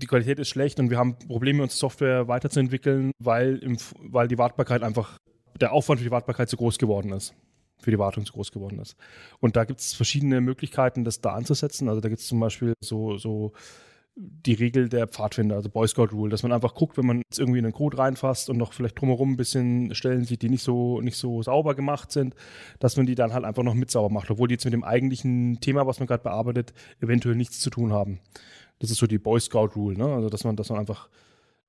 die 0.00 0.06
Qualität 0.06 0.38
ist 0.38 0.48
schlecht 0.48 0.78
und 0.78 0.90
wir 0.90 0.98
haben 0.98 1.18
Probleme, 1.18 1.62
unsere 1.62 1.78
Software 1.78 2.28
weiterzuentwickeln, 2.28 3.12
weil, 3.18 3.56
im, 3.58 3.76
weil 3.98 4.28
die 4.28 4.38
Wartbarkeit 4.38 4.82
einfach, 4.82 5.18
der 5.60 5.72
Aufwand 5.72 6.00
für 6.00 6.04
die 6.04 6.10
Wartbarkeit 6.10 6.48
zu 6.48 6.56
groß 6.56 6.78
geworden 6.78 7.12
ist. 7.12 7.34
Für 7.78 7.90
die 7.90 7.98
Wartung 7.98 8.24
zu 8.24 8.32
groß 8.32 8.52
geworden 8.52 8.78
ist. 8.78 8.96
Und 9.38 9.54
da 9.54 9.64
gibt 9.64 9.80
es 9.80 9.92
verschiedene 9.92 10.40
Möglichkeiten, 10.40 11.04
das 11.04 11.20
da 11.20 11.34
anzusetzen. 11.34 11.88
Also 11.90 12.00
da 12.00 12.08
gibt 12.08 12.20
es 12.20 12.26
zum 12.26 12.40
Beispiel 12.40 12.72
so, 12.80 13.18
so 13.18 13.52
die 14.18 14.54
Regel 14.54 14.88
der 14.88 15.06
Pfadfinder, 15.06 15.56
also 15.56 15.68
Boy 15.68 15.86
Scout 15.86 16.08
Rule, 16.12 16.30
dass 16.30 16.42
man 16.42 16.52
einfach 16.52 16.74
guckt, 16.74 16.96
wenn 16.96 17.04
man 17.04 17.18
jetzt 17.18 17.38
irgendwie 17.38 17.58
in 17.58 17.66
einen 17.66 17.74
Code 17.74 17.98
reinfasst 17.98 18.48
und 18.48 18.56
noch 18.56 18.72
vielleicht 18.72 18.98
drumherum 18.98 19.32
ein 19.32 19.36
bisschen 19.36 19.94
Stellen 19.94 20.24
sieht, 20.24 20.40
die 20.40 20.48
nicht 20.48 20.62
so, 20.62 21.02
nicht 21.02 21.18
so 21.18 21.42
sauber 21.42 21.74
gemacht 21.74 22.10
sind, 22.10 22.34
dass 22.78 22.96
man 22.96 23.04
die 23.04 23.14
dann 23.14 23.34
halt 23.34 23.44
einfach 23.44 23.62
noch 23.62 23.74
mit 23.74 23.90
sauber 23.90 24.12
macht, 24.12 24.30
obwohl 24.30 24.48
die 24.48 24.54
jetzt 24.54 24.64
mit 24.64 24.72
dem 24.72 24.84
eigentlichen 24.84 25.60
Thema, 25.60 25.86
was 25.86 25.98
man 25.98 26.06
gerade 26.06 26.22
bearbeitet, 26.22 26.72
eventuell 27.00 27.36
nichts 27.36 27.60
zu 27.60 27.68
tun 27.68 27.92
haben. 27.92 28.20
Das 28.78 28.90
ist 28.90 28.98
so 28.98 29.06
die 29.06 29.18
Boy 29.18 29.40
Scout 29.40 29.70
Rule, 29.76 29.96
ne? 29.96 30.06
Also 30.06 30.28
dass 30.28 30.44
man, 30.44 30.56
dass 30.56 30.70
man 30.70 30.78
einfach 30.78 31.08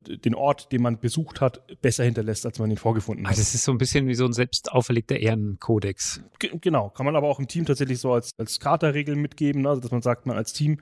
den 0.08 0.36
Ort, 0.36 0.72
den 0.72 0.82
man 0.82 1.00
besucht 1.00 1.42
hat, 1.42 1.62
besser 1.82 2.04
hinterlässt, 2.04 2.46
als 2.46 2.60
man 2.60 2.72
ihn 2.72 2.78
vorgefunden 2.78 3.26
hat. 3.26 3.32
Also 3.32 3.42
es 3.42 3.56
ist 3.56 3.64
so 3.64 3.72
ein 3.72 3.78
bisschen 3.78 4.08
wie 4.08 4.16
so 4.16 4.26
ein 4.26 4.34
selbst 4.34 4.72
auferlegter 4.72 5.18
Ehrenkodex. 5.18 6.22
G 6.40 6.52
genau, 6.62 6.90
kann 6.90 7.06
man 7.06 7.16
aber 7.16 7.28
auch 7.28 7.40
im 7.40 7.48
Team 7.48 7.66
tatsächlich 7.66 8.00
so 8.00 8.14
als, 8.14 8.32
als 8.38 8.60
Charterregel 8.60 9.16
mitgeben, 9.16 9.64
ne? 9.64 9.70
also 9.70 9.82
dass 9.82 9.92
man 9.92 10.02
sagt, 10.02 10.26
man 10.26 10.38
als 10.38 10.54
Team 10.54 10.80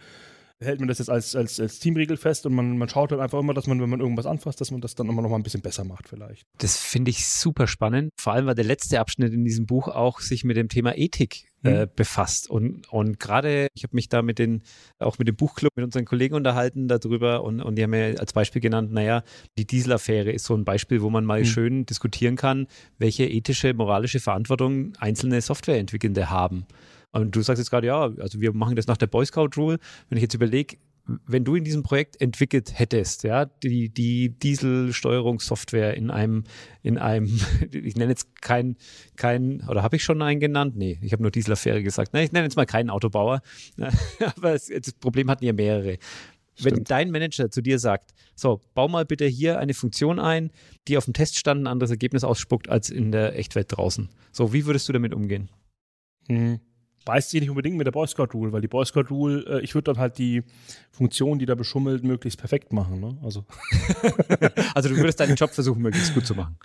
hält 0.60 0.80
man 0.80 0.88
das 0.88 1.00
jetzt 1.00 1.10
als, 1.10 1.36
als, 1.36 1.60
als 1.60 1.80
Teamregel 1.80 2.16
fest 2.18 2.46
und 2.46 2.54
man, 2.54 2.78
man 2.78 2.88
schaut 2.88 3.12
halt 3.12 3.20
einfach 3.20 3.40
immer, 3.40 3.54
dass 3.54 3.68
man, 3.68 3.82
wenn 3.82 3.90
man 3.90 4.00
irgendwas 4.00 4.26
anfasst, 4.26 4.62
dass 4.62 4.72
man 4.72 4.80
das 4.82 4.96
dann 4.96 5.10
immer 5.10 5.22
noch 5.22 5.30
mal 5.30 5.36
ein 5.36 5.44
bisschen 5.44 5.62
besser 5.62 5.84
macht 5.84 6.08
vielleicht. 6.08 6.44
Das 6.60 6.78
finde 6.78 7.12
ich 7.12 7.28
super 7.28 7.68
spannend. 7.68 8.12
Vor 8.18 8.34
allem, 8.34 8.46
weil 8.46 8.56
der 8.56 8.64
letzte 8.64 9.00
Abschnitt 9.00 9.34
in 9.34 9.44
diesem 9.44 9.66
Buch 9.66 9.90
auch 9.90 10.22
sich 10.22 10.44
mit 10.46 10.56
dem 10.56 10.70
Thema 10.70 10.98
Ethik 10.98 11.50
äh, 11.66 11.86
mhm. 11.86 11.90
befasst. 11.96 12.50
Und, 12.50 12.88
und 12.92 13.20
gerade, 13.20 13.68
ich 13.74 13.84
habe 13.84 13.96
mich 13.96 14.10
da 14.10 14.22
mit 14.22 14.40
den, 14.40 14.62
auch 15.00 15.18
mit 15.20 15.28
dem 15.28 15.36
Buchclub, 15.36 15.72
mit 15.76 15.86
unseren 15.86 16.06
Kollegen 16.06 16.36
unterhalten 16.36 16.88
darüber 16.88 17.44
und, 17.44 17.62
und 17.62 17.76
die 17.76 17.84
haben 17.84 17.92
mir 17.92 18.20
als 18.20 18.34
Beispiel 18.34 18.62
genannt, 18.62 18.92
naja, 18.92 19.24
die 19.58 19.66
Dieselaffäre 19.66 20.32
ist 20.32 20.46
so 20.46 20.56
ein 20.56 20.66
Beispiel, 20.66 21.02
wo 21.02 21.10
man 21.10 21.26
mal 21.26 21.42
mhm. 21.42 21.46
schön 21.46 21.86
diskutieren 21.86 22.36
kann, 22.36 22.68
welche 22.98 23.26
ethische, 23.26 23.74
moralische 23.74 24.20
Verantwortung 24.20 24.94
einzelne 25.00 25.42
Softwareentwickelnde 25.42 26.30
haben. 26.30 26.66
Und 27.12 27.36
du 27.36 27.42
sagst 27.42 27.60
jetzt 27.60 27.70
gerade, 27.70 27.88
ja, 27.88 28.12
also 28.20 28.42
wir 28.42 28.54
machen 28.54 28.76
das 28.76 28.88
nach 28.88 28.98
der 28.98 29.08
Boy 29.08 29.26
Scout 29.26 29.52
Rule. 29.56 29.80
Wenn 30.10 30.18
ich 30.18 30.22
jetzt 30.22 30.34
überlege, 30.34 30.78
wenn 31.08 31.44
du 31.44 31.56
in 31.56 31.64
diesem 31.64 31.84
Projekt 31.84 32.20
entwickelt 32.20 32.78
hättest, 32.78 33.24
ja, 33.24 33.46
die, 33.46 33.90
die 33.90 34.30
Dieselsteuerungssoftware 34.30 35.96
in 35.96 36.10
einem, 36.10 36.44
in 36.82 36.98
einem, 36.98 37.26
ich 37.72 37.96
nenne 37.96 38.12
jetzt 38.12 38.42
kein, 38.42 38.76
kein, 39.16 39.62
oder 39.68 39.84
habe 39.84 39.96
ich 39.96 40.04
schon 40.04 40.22
einen 40.22 40.40
genannt? 40.40 40.76
Nee, 40.76 41.00
ich 41.02 41.14
habe 41.14 41.22
nur 41.22 41.32
Dieselaffäre 41.32 41.84
gesagt. 41.84 42.14
Ne, 42.14 42.24
ich 42.24 42.32
nenne 42.32 42.46
jetzt 42.46 42.56
mal 42.56 42.66
keinen 42.66 42.90
Autobauer, 42.90 43.42
aber 44.36 44.54
es, 44.54 44.68
das 44.68 44.94
Problem 44.94 45.30
hatten 45.30 45.46
ja 45.46 45.54
mehrere. 45.54 45.98
Stimmt. 46.56 46.78
Wenn 46.78 46.84
dein 46.86 47.12
Manager 47.12 47.52
zu 47.52 47.62
dir 47.62 47.80
sagt, 47.80 48.14
so, 48.36 48.62
bau 48.74 48.88
mal 48.88 49.06
bitte 49.06 49.26
hier 49.26 49.60
eine 49.60 49.74
Funktion 49.74 50.20
ein, 50.20 50.52
die 50.88 50.98
auf 50.98 51.06
dem 51.06 51.14
Teststand 51.14 51.64
ein 51.64 51.68
anderes 51.68 51.92
Ergebnis 51.92 52.24
ausspuckt 52.24 52.70
als 52.70 52.90
in 52.90 53.12
der 53.12 53.38
Echtwelt 53.38 53.68
draußen. 53.70 54.10
So, 54.32 54.54
wie 54.54 54.66
würdest 54.66 54.88
du 54.88 54.94
damit 54.94 55.14
umgehen? 55.14 55.50
Mhm 56.28 56.60
beißt 57.06 57.30
sich 57.30 57.40
nicht 57.40 57.50
unbedingt 57.50 57.78
mit 57.78 57.88
der 57.88 57.92
Boy 57.92 58.08
Scout 58.08 58.30
Rule, 58.34 58.52
weil 58.52 58.62
die 58.62 58.68
Boy 58.68 58.86
Scout 58.86 59.06
Rule, 59.10 59.46
äh, 59.48 59.62
ich 59.62 59.74
würde 59.76 59.94
dann 59.94 60.00
halt 60.00 60.18
die 60.18 60.44
Funktion, 60.92 61.40
die 61.40 61.46
da 61.46 61.56
beschummelt, 61.56 62.04
möglichst 62.04 62.40
perfekt 62.40 62.74
machen. 62.74 63.00
Ne? 63.00 63.18
Also. 63.24 63.46
also 64.76 64.90
du 64.90 64.98
würdest 64.98 65.20
deinen 65.20 65.36
Job 65.36 65.52
versuchen, 65.52 65.82
möglichst 65.82 66.14
gut 66.14 66.26
zu 66.26 66.36
machen. 66.36 66.58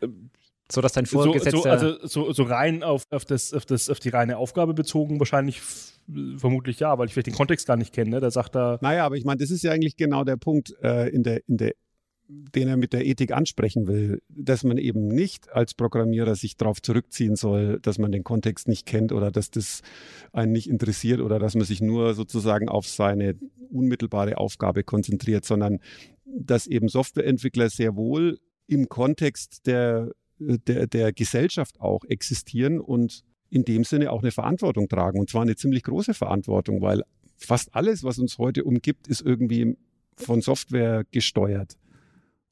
So 0.72 0.80
dass 0.80 0.92
dein 0.92 1.06
Vorgesetzter. 1.06 1.50
So, 1.50 1.62
so, 1.62 1.68
also 1.68 2.06
so, 2.06 2.32
so 2.32 2.42
rein 2.44 2.82
auf, 2.82 3.04
auf, 3.10 3.24
das, 3.24 3.52
auf, 3.52 3.66
das, 3.66 3.90
auf 3.90 4.00
die 4.00 4.08
reine 4.08 4.38
Aufgabe 4.38 4.72
bezogen, 4.72 5.18
wahrscheinlich 5.18 5.60
vermutlich 6.36 6.80
ja, 6.80 6.98
weil 6.98 7.06
ich 7.06 7.12
vielleicht 7.12 7.26
den 7.26 7.34
Kontext 7.34 7.66
gar 7.66 7.76
nicht 7.76 7.92
kenne. 7.92 8.10
Ne? 8.10 8.20
Da 8.20 8.30
sagt 8.30 8.56
er. 8.56 8.78
Naja, 8.80 9.04
aber 9.04 9.16
ich 9.16 9.24
meine, 9.24 9.38
das 9.38 9.50
ist 9.50 9.62
ja 9.62 9.72
eigentlich 9.72 9.96
genau 9.96 10.24
der 10.24 10.36
Punkt 10.36 10.74
äh, 10.82 11.08
in, 11.08 11.22
der, 11.22 11.46
in 11.48 11.56
der 11.56 11.74
den 12.30 12.68
er 12.68 12.76
mit 12.76 12.92
der 12.92 13.04
Ethik 13.04 13.32
ansprechen 13.32 13.86
will, 13.86 14.22
dass 14.28 14.62
man 14.62 14.78
eben 14.78 15.08
nicht 15.08 15.50
als 15.52 15.74
Programmierer 15.74 16.36
sich 16.36 16.56
darauf 16.56 16.80
zurückziehen 16.80 17.34
soll, 17.34 17.80
dass 17.80 17.98
man 17.98 18.12
den 18.12 18.24
Kontext 18.24 18.68
nicht 18.68 18.86
kennt 18.86 19.12
oder 19.12 19.30
dass 19.30 19.50
das 19.50 19.82
einen 20.32 20.52
nicht 20.52 20.68
interessiert 20.68 21.20
oder 21.20 21.38
dass 21.38 21.54
man 21.54 21.64
sich 21.64 21.80
nur 21.80 22.14
sozusagen 22.14 22.68
auf 22.68 22.86
seine 22.86 23.34
unmittelbare 23.70 24.38
Aufgabe 24.38 24.84
konzentriert, 24.84 25.44
sondern 25.44 25.80
dass 26.24 26.66
eben 26.66 26.88
Softwareentwickler 26.88 27.68
sehr 27.68 27.96
wohl 27.96 28.38
im 28.68 28.88
Kontext 28.88 29.66
der, 29.66 30.12
der, 30.38 30.86
der 30.86 31.12
Gesellschaft 31.12 31.80
auch 31.80 32.04
existieren 32.04 32.78
und 32.78 33.24
in 33.50 33.64
dem 33.64 33.82
Sinne 33.82 34.12
auch 34.12 34.22
eine 34.22 34.30
Verantwortung 34.30 34.88
tragen. 34.88 35.18
Und 35.18 35.28
zwar 35.28 35.42
eine 35.42 35.56
ziemlich 35.56 35.82
große 35.82 36.14
Verantwortung, 36.14 36.80
weil 36.80 37.02
fast 37.36 37.74
alles, 37.74 38.04
was 38.04 38.18
uns 38.18 38.38
heute 38.38 38.62
umgibt, 38.62 39.08
ist 39.08 39.22
irgendwie 39.22 39.76
von 40.14 40.40
Software 40.40 41.04
gesteuert. 41.10 41.76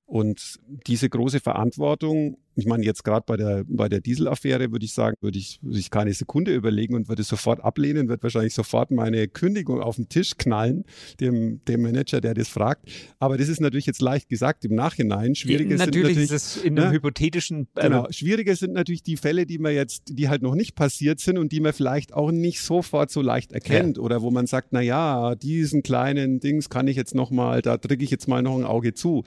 Und 0.09 0.59
diese 0.86 1.11
große 1.11 1.38
Verantwortung 1.38 2.38
ich 2.59 2.66
meine, 2.66 2.84
jetzt 2.84 3.04
gerade 3.04 3.22
bei 3.24 3.36
der, 3.36 3.62
bei 3.68 3.88
der 3.88 4.00
Dieselaffäre 4.00 4.72
würde 4.72 4.84
ich 4.84 4.92
sagen, 4.92 5.16
würde 5.20 5.38
ich, 5.38 5.61
würde 5.62 5.78
ich 5.78 5.92
keine 5.92 6.12
Sekunde 6.12 6.52
überlegen 6.52 6.96
und 6.96 7.09
würde 7.09 7.22
sofort 7.22 7.62
ablehnen, 7.62 8.09
würde 8.09 8.24
wahrscheinlich 8.24 8.52
sofort 8.52 8.90
meine 8.90 9.28
Kündigung 9.28 9.80
auf 9.80 9.94
den 9.94 10.09
Tisch 10.09 10.36
knallen, 10.36 10.84
dem, 11.20 11.64
dem 11.66 11.82
Manager, 11.82 12.20
der 12.20 12.34
das 12.34 12.48
fragt. 12.48 12.90
Aber 13.20 13.38
das 13.38 13.48
ist 13.48 13.61
natürlich 13.61 13.86
jetzt 13.86 14.02
leicht 14.02 14.28
gesagt 14.28 14.64
im 14.64 14.74
Nachhinein. 14.74 15.36
Schwierige 15.36 15.76
ja, 15.76 15.86
natürlich 15.86 16.14
sind 16.16 16.16
natürlich. 16.16 16.32
Ist 16.32 16.56
es 16.56 16.64
in 16.64 16.76
einem 16.76 16.88
ne? 16.88 16.96
hypothetischen. 16.96 17.68
Äh, 17.76 17.82
genau. 17.82 18.09
Schwierige 18.11 18.56
sind 18.56 18.72
natürlich 18.72 19.04
die 19.04 19.16
Fälle, 19.16 19.46
die 19.46 19.59
man 19.59 19.72
jetzt, 19.72 20.02
die 20.09 20.28
halt 20.28 20.42
noch 20.42 20.56
nicht 20.56 20.74
passiert 20.74 21.20
sind 21.20 21.38
und 21.38 21.52
die 21.52 21.61
man 21.61 21.72
vielleicht 21.72 22.12
auch 22.12 22.32
nicht 22.32 22.61
sofort 22.61 23.12
so 23.12 23.22
leicht 23.22 23.52
erkennt 23.52 23.98
ja. 23.98 24.02
oder 24.02 24.20
wo 24.20 24.32
man 24.32 24.48
sagt, 24.48 24.70
na 24.72 24.80
ja, 24.80 25.36
diesen 25.36 25.84
kleinen 25.84 26.40
Dings 26.40 26.70
kann 26.70 26.88
ich 26.88 26.96
jetzt 26.96 27.14
noch 27.14 27.30
mal, 27.30 27.62
da 27.62 27.76
drücke 27.76 28.02
ich 28.02 28.11
jetzt 28.11 28.26
mal 28.26 28.42
noch 28.42 28.59
ein 28.59 28.64
Auge 28.64 28.94
zu, 28.94 29.22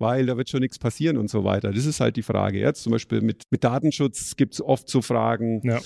weil 0.00 0.26
da 0.26 0.36
wird 0.36 0.50
schon 0.50 0.60
nichts 0.60 0.80
passieren 0.80 1.16
und 1.16 1.30
so 1.30 1.44
weiter. 1.44 1.70
Das 1.70 1.86
ist 1.86 2.00
halt 2.00 2.16
die 2.16 2.22
Frage. 2.22 2.58
Ja? 2.58 2.71
Jetzt 2.72 2.82
zum 2.82 2.92
Beispiel 2.92 3.20
mit, 3.20 3.44
mit 3.50 3.64
Datenschutz 3.64 4.36
gibt 4.36 4.54
es 4.54 4.60
oft 4.60 4.88
so 4.88 5.02
Fragen. 5.02 5.60
Ja. 5.64 5.80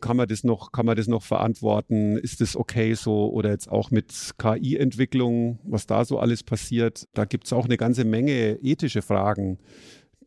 Kann 0.00 0.16
man, 0.18 0.28
das 0.28 0.44
noch, 0.44 0.72
kann 0.72 0.84
man 0.84 0.96
das 0.96 1.06
noch 1.06 1.22
verantworten? 1.22 2.18
Ist 2.18 2.42
das 2.42 2.56
okay 2.56 2.92
so? 2.92 3.30
Oder 3.30 3.50
jetzt 3.50 3.70
auch 3.70 3.90
mit 3.90 4.32
KI-Entwicklung, 4.36 5.60
was 5.64 5.86
da 5.86 6.04
so 6.04 6.18
alles 6.18 6.42
passiert. 6.42 7.08
Da 7.14 7.24
gibt 7.24 7.46
es 7.46 7.54
auch 7.54 7.64
eine 7.64 7.78
ganze 7.78 8.04
Menge 8.04 8.58
ethische 8.62 9.00
Fragen, 9.00 9.58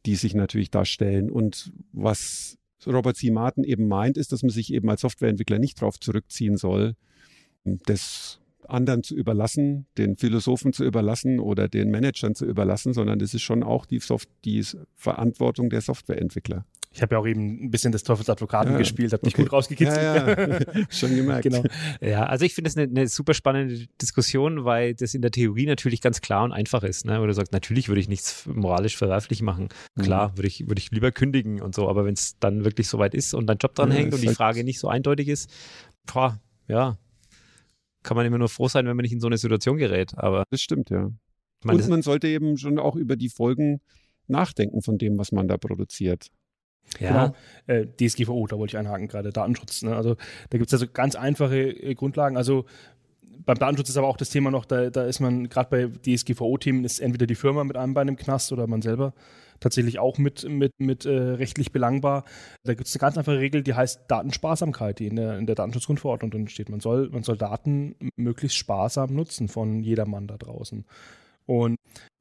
die 0.07 0.15
sich 0.15 0.33
natürlich 0.33 0.71
da 0.71 0.83
stellen. 0.83 1.29
Und 1.29 1.71
was 1.91 2.57
Robert 2.87 3.17
C. 3.17 3.29
Martin 3.29 3.63
eben 3.63 3.87
meint, 3.87 4.17
ist, 4.17 4.31
dass 4.31 4.41
man 4.41 4.49
sich 4.49 4.73
eben 4.73 4.89
als 4.89 5.01
Softwareentwickler 5.01 5.59
nicht 5.59 5.79
darauf 5.79 5.99
zurückziehen 5.99 6.57
soll. 6.57 6.95
Das 7.85 8.39
anderen 8.69 9.03
zu 9.03 9.15
überlassen, 9.15 9.87
den 9.97 10.17
Philosophen 10.17 10.73
zu 10.73 10.83
überlassen 10.83 11.39
oder 11.39 11.67
den 11.67 11.89
Managern 11.89 12.35
zu 12.35 12.45
überlassen, 12.45 12.93
sondern 12.93 13.19
das 13.19 13.33
ist 13.33 13.41
schon 13.41 13.63
auch 13.63 13.85
die, 13.85 13.99
Soft 13.99 14.29
die 14.45 14.63
Verantwortung 14.95 15.69
der 15.69 15.81
Softwareentwickler. 15.81 16.65
Ich 16.97 17.01
habe 17.01 17.13
ja 17.15 17.19
auch 17.19 17.27
eben 17.27 17.65
ein 17.65 17.69
bisschen 17.69 17.91
des 17.91 18.03
Teufelsadvokaten 18.03 18.71
ja, 18.71 18.77
gespielt, 18.79 19.13
habe 19.13 19.23
dich 19.23 19.35
okay. 19.35 19.43
gut 19.43 19.53
rausgekitzelt. 19.53 20.01
Ja, 20.01 20.47
ja. 20.47 20.59
Schon 20.89 21.15
gemerkt. 21.15 21.43
Genau. 21.43 21.63
Ja, 22.01 22.25
also 22.25 22.45
ich 22.45 22.55
finde 22.55 22.69
es 22.69 22.77
eine, 22.77 22.89
eine, 22.89 23.07
super 23.07 23.35
spannende 23.35 23.87
Diskussion, 24.01 24.65
weil 24.65 24.95
das 24.95 25.13
in 25.13 25.21
der 25.21 25.31
Theorie 25.31 25.65
natürlich 25.67 26.01
ganz 26.01 26.21
klar 26.21 26.43
und 26.43 26.53
einfach 26.53 26.83
ist. 26.83 27.05
Ne? 27.05 27.21
Wo 27.21 27.25
du 27.27 27.33
sagst, 27.33 27.53
natürlich 27.53 27.87
würde 27.87 28.01
ich 28.01 28.09
nichts 28.09 28.47
moralisch 28.47 28.97
verwerflich 28.97 29.41
machen. 29.41 29.69
Klar, 29.99 30.29
mhm. 30.29 30.37
würde 30.37 30.47
ich, 30.47 30.67
würde 30.67 30.79
ich 30.79 30.89
lieber 30.89 31.11
kündigen 31.11 31.61
und 31.61 31.75
so, 31.75 31.87
aber 31.87 32.05
wenn 32.05 32.13
es 32.13 32.39
dann 32.39 32.63
wirklich 32.63 32.87
soweit 32.87 33.13
ist 33.13 33.33
und 33.33 33.47
dein 33.47 33.57
Job 33.57 33.75
dran 33.75 33.91
hängt 33.91 34.13
und 34.13 34.21
die 34.21 34.29
Frage 34.29 34.63
nicht 34.63 34.79
so 34.79 34.87
eindeutig 34.87 35.27
ist, 35.27 35.51
boah, 36.11 36.39
ja, 36.67 36.97
kann 38.03 38.15
man 38.17 38.25
immer 38.25 38.37
nur 38.37 38.49
froh 38.49 38.67
sein, 38.67 38.85
wenn 38.85 38.95
man 38.95 39.03
nicht 39.03 39.13
in 39.13 39.19
so 39.19 39.27
eine 39.27 39.37
Situation 39.37 39.77
gerät. 39.77 40.13
Aber 40.17 40.43
das 40.49 40.61
stimmt, 40.61 40.89
ja. 40.89 41.09
Meine, 41.63 41.81
Und 41.81 41.89
man 41.89 42.01
sollte 42.01 42.27
eben 42.27 42.57
schon 42.57 42.79
auch 42.79 42.95
über 42.95 43.15
die 43.15 43.29
Folgen 43.29 43.81
nachdenken 44.27 44.81
von 44.81 44.97
dem, 44.97 45.17
was 45.17 45.31
man 45.31 45.47
da 45.47 45.57
produziert. 45.57 46.27
Ja. 46.99 47.33
Genau. 47.67 47.81
Äh, 47.81 47.87
DSGVO, 47.87 48.47
da 48.47 48.57
wollte 48.57 48.71
ich 48.71 48.77
einhaken 48.77 49.07
gerade, 49.07 49.31
Datenschutz. 49.31 49.81
Ne? 49.81 49.95
Also 49.95 50.15
da 50.49 50.57
gibt 50.57 50.67
es 50.67 50.73
also 50.73 50.87
ganz 50.91 51.15
einfache 51.15 51.57
äh, 51.57 51.95
Grundlagen. 51.95 52.37
Also 52.37 52.65
beim 53.45 53.57
Datenschutz 53.57 53.89
ist 53.89 53.97
aber 53.97 54.07
auch 54.07 54.17
das 54.17 54.29
Thema 54.29 54.51
noch, 54.51 54.65
da, 54.65 54.89
da 54.89 55.05
ist 55.05 55.19
man 55.19 55.49
gerade 55.49 55.69
bei 55.69 56.15
DSGVO-Themen, 56.15 56.85
ist 56.85 56.99
entweder 56.99 57.27
die 57.27 57.35
Firma 57.35 57.63
mit 57.63 57.77
einem 57.77 57.93
Bein 57.93 58.07
im 58.07 58.15
Knast 58.15 58.51
oder 58.51 58.67
man 58.67 58.81
selber 58.81 59.13
tatsächlich 59.59 59.99
auch 59.99 60.17
mit, 60.17 60.47
mit, 60.47 60.71
mit 60.77 61.05
äh, 61.05 61.09
rechtlich 61.11 61.71
belangbar. 61.71 62.23
Da 62.63 62.73
gibt 62.73 62.87
es 62.87 62.95
eine 62.95 63.01
ganz 63.01 63.17
einfache 63.17 63.39
Regel, 63.39 63.63
die 63.63 63.73
heißt 63.73 64.01
Datensparsamkeit, 64.07 64.99
die 64.99 65.07
in 65.07 65.15
der, 65.15 65.37
in 65.37 65.45
der 65.45 65.55
Datenschutzgrundverordnung 65.55 66.31
drin 66.31 66.47
steht. 66.47 66.69
Man 66.69 66.79
soll, 66.79 67.09
man 67.09 67.23
soll 67.23 67.37
Daten 67.37 67.95
möglichst 68.15 68.57
sparsam 68.57 69.13
nutzen 69.13 69.47
von 69.47 69.83
jedermann 69.83 70.27
da 70.27 70.37
draußen. 70.37 70.85
Und 71.45 71.77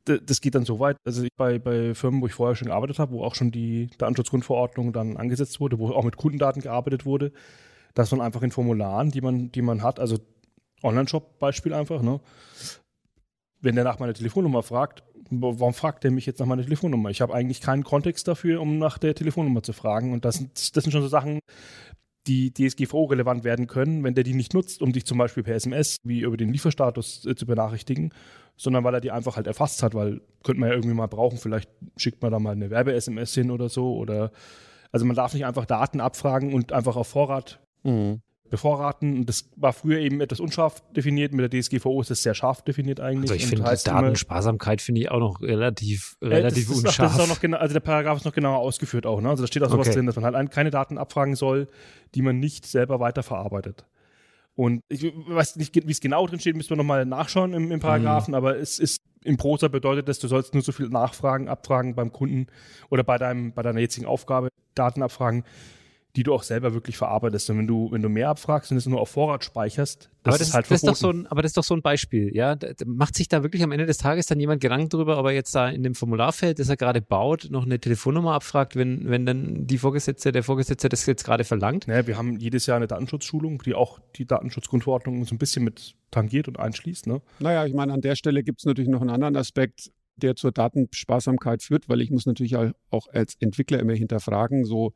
das 0.07 0.41
geht 0.41 0.55
dann 0.55 0.64
so 0.64 0.78
weit, 0.78 0.97
also 1.05 1.26
bei, 1.37 1.59
bei 1.59 1.95
Firmen, 1.95 2.22
wo 2.22 2.26
ich 2.26 2.32
vorher 2.32 2.55
schon 2.55 2.68
gearbeitet 2.68 2.99
habe, 2.99 3.12
wo 3.12 3.24
auch 3.24 3.34
schon 3.34 3.51
die 3.51 3.91
Datenschutzgrundverordnung 3.99 4.93
dann 4.93 5.16
angesetzt 5.16 5.59
wurde, 5.61 5.78
wo 5.78 5.91
auch 5.91 6.05
mit 6.05 6.16
Kundendaten 6.16 6.62
gearbeitet 6.62 7.05
wurde, 7.05 7.32
dass 7.95 8.12
man 8.12 8.20
einfach 8.20 8.43
in 8.43 8.53
Formularen, 8.53 9.11
die 9.11 9.20
man, 9.20 9.51
die 9.51 9.62
man 9.62 9.82
hat, 9.82 9.99
also 9.99 10.18
Online-Shop-Beispiel 10.82 11.74
einfach, 11.74 12.03
ne? 12.03 12.20
Wenn 13.61 13.74
der 13.74 13.84
nach 13.84 13.99
meiner 13.99 14.14
Telefonnummer 14.14 14.62
fragt, 14.62 15.03
warum 15.31 15.74
fragt 15.74 16.05
der 16.05 16.11
mich 16.11 16.27
jetzt 16.27 16.41
nach 16.41 16.47
meiner 16.47 16.62
Telefonnummer? 16.62 17.11
Ich 17.11 17.20
habe 17.20 17.35
eigentlich 17.35 17.61
keinen 17.61 17.85
Kontext 17.85 18.29
dafür, 18.29 18.61
um 18.61 18.79
nach 18.79 18.99
der 18.99 19.14
Telefonnummer 19.14 19.62
zu 19.62 19.72
fragen. 19.72 20.12
Und 20.12 20.24
das 20.24 20.37
sind, 20.37 20.77
das 20.77 20.85
sind 20.85 20.93
schon 20.93 21.03
so 21.03 21.09
Sachen, 21.09 21.41
die 22.27 22.53
DSGVO-relevant 22.53 23.45
werden 23.45 23.66
können, 23.66 24.03
wenn 24.03 24.14
der 24.14 24.24
die 24.24 24.35
nicht 24.35 24.55
nutzt, 24.55 24.83
um 24.83 24.93
dich 24.93 25.07
zum 25.07 25.18
Beispiel 25.18 25.43
per 25.43 25.55
SMS 25.55 25.97
wie 26.03 26.20
über 26.20 26.37
den 26.37 26.53
Lieferstatus 26.53 27.24
äh, 27.24 27.35
zu 27.37 27.47
benachrichtigen, 27.47 28.12
sondern 28.57 28.85
weil 28.85 28.95
er 28.95 29.01
die 29.01 29.12
einfach 29.12 29.37
halt 29.37 29.47
erfasst 29.47 29.83
hat, 29.83 29.95
weil 29.95 30.20
könnte 30.43 30.61
man 30.61 30.70
ja 30.70 30.74
irgendwie 30.74 30.95
mal 30.95 31.07
brauchen, 31.07 31.39
vielleicht 31.39 31.70
schickt 31.97 32.22
man 32.22 32.33
da 32.33 32.39
mal 32.39 32.53
eine 32.53 32.70
Werbe-SMS 32.70 33.35
hin 33.35 33.51
oder 33.51 33.68
so 33.68 33.97
oder 33.97 34.33
also 34.93 35.05
man 35.05 35.16
darf 35.16 35.35
nicht 35.35 35.47
einfach 35.47 35.66
Daten 35.66 36.01
abfragen 36.01 36.55
und 36.55 36.72
einfach 36.72 36.97
auf 36.97 37.09
Vorrat 37.09 37.61
mhm. 37.85 38.20
Bevorraten. 38.51 39.26
das 39.26 39.49
war 39.57 39.72
früher 39.72 39.99
eben 39.99 40.20
etwas 40.20 40.40
unscharf 40.40 40.82
definiert. 40.92 41.32
Mit 41.32 41.53
der 41.53 41.61
DSGVO 41.61 42.01
ist 42.01 42.11
es 42.11 42.22
sehr 42.22 42.34
scharf 42.34 42.62
definiert 42.62 43.01
eigentlich. 43.01 43.30
Also 43.30 43.34
ich 43.34 43.47
finde 43.47 43.64
die 43.64 43.84
Datensparsamkeit 43.84 44.80
finde 44.80 45.03
ich 45.03 45.11
auch 45.11 45.20
noch 45.20 45.40
relativ, 45.40 46.16
äh, 46.20 46.28
relativ 46.28 46.68
das 46.68 46.76
unscharf. 46.78 46.92
Ist, 46.92 46.99
das 46.99 47.14
ist 47.14 47.20
auch 47.20 47.34
noch 47.34 47.40
genau, 47.40 47.59
also 47.59 47.72
der 47.72 47.80
Paragraph 47.80 48.18
ist 48.18 48.24
noch 48.24 48.32
genauer 48.32 48.59
ausgeführt 48.59 49.07
auch. 49.07 49.20
Ne? 49.20 49.28
Also 49.28 49.42
da 49.42 49.47
steht 49.47 49.62
auch 49.62 49.70
sowas 49.70 49.88
okay. 49.88 49.97
drin, 49.97 50.07
dass 50.07 50.16
man 50.16 50.34
halt 50.34 50.51
keine 50.51 50.70
Daten 50.70 50.99
abfragen 50.99 51.34
soll, 51.34 51.66
die 52.14 52.22
man 52.22 52.38
nicht 52.38 52.66
selber 52.66 53.01
weiterverarbeitet. 53.01 53.84
Und 54.55 54.82
ich 54.88 55.05
weiß 55.05 55.57
nicht, 55.57 55.74
wie 55.86 55.92
es 55.92 56.01
genau 56.01 56.26
drin 56.26 56.40
steht, 56.40 56.57
müssen 56.57 56.70
wir 56.70 56.76
nochmal 56.78 57.05
nachschauen 57.05 57.53
im, 57.53 57.70
im 57.70 57.80
Paragraphen, 57.80 58.32
mhm. 58.32 58.36
aber 58.36 58.57
es 58.57 58.78
ist 58.78 59.03
im 59.22 59.36
Prosa 59.36 59.68
bedeutet 59.68 60.09
das, 60.09 60.18
du 60.18 60.28
sollst 60.28 60.55
nur 60.55 60.62
so 60.62 60.72
viel 60.72 60.88
nachfragen, 60.88 61.49
abfragen 61.49 61.94
beim 61.94 62.12
Kunden 62.12 62.47
oder 62.90 63.05
bei 63.05 63.18
deinem, 63.18 63.53
bei 63.53 63.62
deiner 63.62 63.80
jetzigen 63.80 64.07
Aufgabe, 64.07 64.49
Daten 64.74 65.03
abfragen, 65.03 65.44
die 66.17 66.23
du 66.23 66.33
auch 66.33 66.43
selber 66.43 66.73
wirklich 66.73 66.97
verarbeitest. 66.97 67.51
Und 67.51 67.59
wenn 67.59 67.67
du, 67.67 67.93
wenn 67.93 68.01
du 68.01 68.09
mehr 68.09 68.31
abfragst 68.31 68.71
und 68.71 68.79
es 68.79 68.87
nur 68.87 69.01
auf 69.01 69.11
Vorrat 69.11 69.45
speicherst, 69.45 70.11
das, 70.23 70.33
aber 70.33 70.39
das 70.39 70.49
ist 70.49 70.55
halt 70.55 70.71
das 70.71 70.83
ist 70.83 70.89
doch 70.89 70.97
so 70.97 71.11
ein, 71.11 71.27
Aber 71.27 71.43
das 71.43 71.51
ist 71.51 71.57
doch 71.59 71.64
so 71.64 71.75
ein 71.75 71.83
Beispiel, 71.83 72.35
ja. 72.35 72.57
Macht 72.87 73.14
sich 73.14 73.29
da 73.29 73.43
wirklich 73.43 73.62
am 73.62 73.71
Ende 73.71 73.85
des 73.85 73.99
Tages 73.99 74.25
dann 74.27 74.41
jemand 74.41 74.62
Gedanken 74.62 74.89
darüber, 74.89 75.19
ob 75.19 75.27
er 75.27 75.33
jetzt 75.33 75.55
da 75.55 75.69
in 75.69 75.83
dem 75.83 75.95
Formularfeld, 75.95 76.59
das 76.59 76.71
er 76.71 76.77
gerade 76.77 77.03
baut, 77.03 77.49
noch 77.51 77.67
eine 77.67 77.79
Telefonnummer 77.79 78.33
abfragt, 78.33 78.77
wenn, 78.77 79.09
wenn 79.09 79.27
dann 79.27 79.67
die 79.67 79.77
Vorgesetzte, 79.77 80.33
der 80.33 80.43
Vorgesetzte 80.43 80.89
das 80.89 81.05
jetzt 81.05 81.25
gerade 81.25 81.45
verlangt? 81.45 81.87
Naja, 81.87 82.07
wir 82.07 82.17
haben 82.17 82.39
jedes 82.39 82.64
Jahr 82.64 82.79
eine 82.79 82.87
Datenschutzschulung, 82.87 83.62
die 83.62 83.75
auch 83.75 84.01
die 84.17 84.25
Datenschutzgrundverordnung 84.25 85.25
so 85.27 85.35
ein 85.35 85.39
bisschen 85.39 85.64
mit 85.64 85.97
tangiert 86.11 86.49
und 86.49 86.59
einschließt. 86.59 87.07
Ne? 87.07 87.21
Naja, 87.41 87.67
ich 87.67 87.75
meine, 87.75 87.93
an 87.93 88.01
der 88.01 88.17
Stelle 88.17 88.43
gibt 88.43 88.61
es 88.61 88.64
natürlich 88.64 88.89
noch 88.89 89.03
einen 89.03 89.11
anderen 89.11 89.37
Aspekt, 89.37 89.93
der 90.17 90.35
zur 90.35 90.51
Datensparsamkeit 90.51 91.62
führt, 91.62 91.91
weil 91.91 92.01
ich 92.01 92.11
muss 92.11 92.25
natürlich 92.25 92.57
auch 92.57 93.07
als 93.12 93.37
Entwickler 93.39 93.79
immer 93.81 93.93
hinterfragen, 93.93 94.64
so 94.64 94.95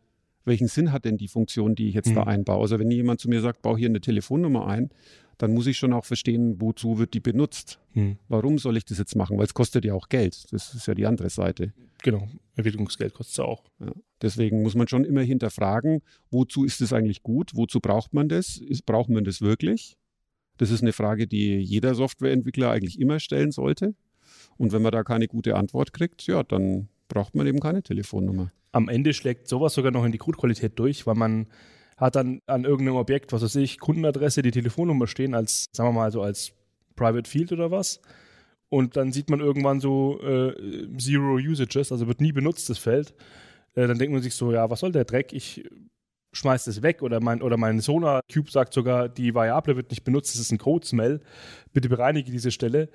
welchen 0.50 0.68
Sinn 0.68 0.92
hat 0.92 1.06
denn 1.06 1.16
die 1.16 1.28
Funktion, 1.28 1.74
die 1.74 1.88
ich 1.88 1.94
jetzt 1.94 2.10
mhm. 2.10 2.16
da 2.16 2.22
einbaue? 2.24 2.60
Also 2.60 2.78
wenn 2.78 2.90
jemand 2.90 3.20
zu 3.20 3.30
mir 3.30 3.40
sagt, 3.40 3.62
baue 3.62 3.78
hier 3.78 3.88
eine 3.88 4.02
Telefonnummer 4.02 4.66
ein, 4.66 4.90
dann 5.38 5.54
muss 5.54 5.66
ich 5.66 5.78
schon 5.78 5.94
auch 5.94 6.04
verstehen, 6.04 6.60
wozu 6.60 6.98
wird 6.98 7.14
die 7.14 7.20
benutzt. 7.20 7.80
Mhm. 7.94 8.18
Warum 8.28 8.58
soll 8.58 8.76
ich 8.76 8.84
das 8.84 8.98
jetzt 8.98 9.16
machen? 9.16 9.38
Weil 9.38 9.46
es 9.46 9.54
kostet 9.54 9.86
ja 9.86 9.94
auch 9.94 10.10
Geld. 10.10 10.52
Das 10.52 10.74
ist 10.74 10.86
ja 10.86 10.94
die 10.94 11.06
andere 11.06 11.30
Seite. 11.30 11.72
Genau, 12.02 12.28
Entwicklungsgeld 12.56 13.14
kostet 13.14 13.32
es 13.32 13.40
auch. 13.40 13.64
Ja. 13.78 13.92
Deswegen 14.20 14.62
muss 14.62 14.74
man 14.74 14.86
schon 14.86 15.04
immer 15.04 15.22
hinterfragen, 15.22 16.02
wozu 16.30 16.64
ist 16.64 16.82
es 16.82 16.92
eigentlich 16.92 17.22
gut? 17.22 17.52
Wozu 17.54 17.80
braucht 17.80 18.12
man 18.12 18.28
das? 18.28 18.58
Ist, 18.58 18.84
braucht 18.84 19.08
man 19.08 19.24
das 19.24 19.40
wirklich? 19.40 19.96
Das 20.58 20.70
ist 20.70 20.82
eine 20.82 20.92
Frage, 20.92 21.26
die 21.26 21.56
jeder 21.56 21.94
Softwareentwickler 21.94 22.70
eigentlich 22.70 23.00
immer 23.00 23.18
stellen 23.18 23.50
sollte. 23.50 23.94
Und 24.58 24.72
wenn 24.72 24.82
man 24.82 24.92
da 24.92 25.04
keine 25.04 25.26
gute 25.26 25.56
Antwort 25.56 25.94
kriegt, 25.94 26.26
ja, 26.26 26.42
dann 26.42 26.88
braucht 27.10 27.34
man 27.34 27.46
eben 27.46 27.60
keine 27.60 27.82
Telefonnummer 27.82 28.50
am 28.72 28.88
Ende 28.88 29.12
schlägt 29.12 29.48
sowas 29.48 29.74
sogar 29.74 29.92
noch 29.92 30.04
in 30.04 30.12
die 30.12 30.18
Codequalität 30.18 30.78
durch, 30.78 31.06
weil 31.06 31.14
man 31.14 31.46
hat 31.96 32.16
dann 32.16 32.40
an 32.46 32.64
irgendeinem 32.64 32.96
Objekt, 32.96 33.32
was 33.32 33.42
weiß 33.42 33.56
ich, 33.56 33.78
Kundenadresse, 33.78 34.42
die 34.42 34.52
Telefonnummer 34.52 35.06
stehen 35.06 35.34
als, 35.34 35.66
sagen 35.72 35.90
wir 35.90 35.92
mal 36.00 36.12
so 36.12 36.22
als 36.22 36.52
Private 36.96 37.28
Field 37.28 37.52
oder 37.52 37.70
was. 37.70 38.00
Und 38.68 38.96
dann 38.96 39.12
sieht 39.12 39.28
man 39.28 39.40
irgendwann 39.40 39.80
so 39.80 40.20
äh, 40.22 40.54
Zero 40.96 41.34
Usages, 41.34 41.90
also 41.92 42.06
wird 42.06 42.20
nie 42.20 42.32
benutzt, 42.32 42.70
das 42.70 42.78
Feld. 42.78 43.14
Äh, 43.74 43.86
dann 43.86 43.98
denkt 43.98 44.12
man 44.12 44.22
sich 44.22 44.34
so, 44.34 44.52
ja, 44.52 44.70
was 44.70 44.80
soll 44.80 44.92
der 44.92 45.04
Dreck? 45.04 45.32
Ich 45.32 45.68
schmeiß 46.32 46.64
das 46.64 46.80
weg 46.82 47.02
oder 47.02 47.20
mein, 47.20 47.42
oder 47.42 47.56
mein 47.56 47.80
Sonar 47.80 48.20
Cube 48.32 48.50
sagt 48.50 48.72
sogar, 48.72 49.08
die 49.08 49.34
Variable 49.34 49.74
wird 49.74 49.90
nicht 49.90 50.04
benutzt, 50.04 50.34
das 50.34 50.40
ist 50.40 50.52
ein 50.52 50.58
Code-Smell. 50.58 51.20
Bitte 51.72 51.88
bereinige 51.88 52.30
diese 52.30 52.52
Stelle 52.52 52.88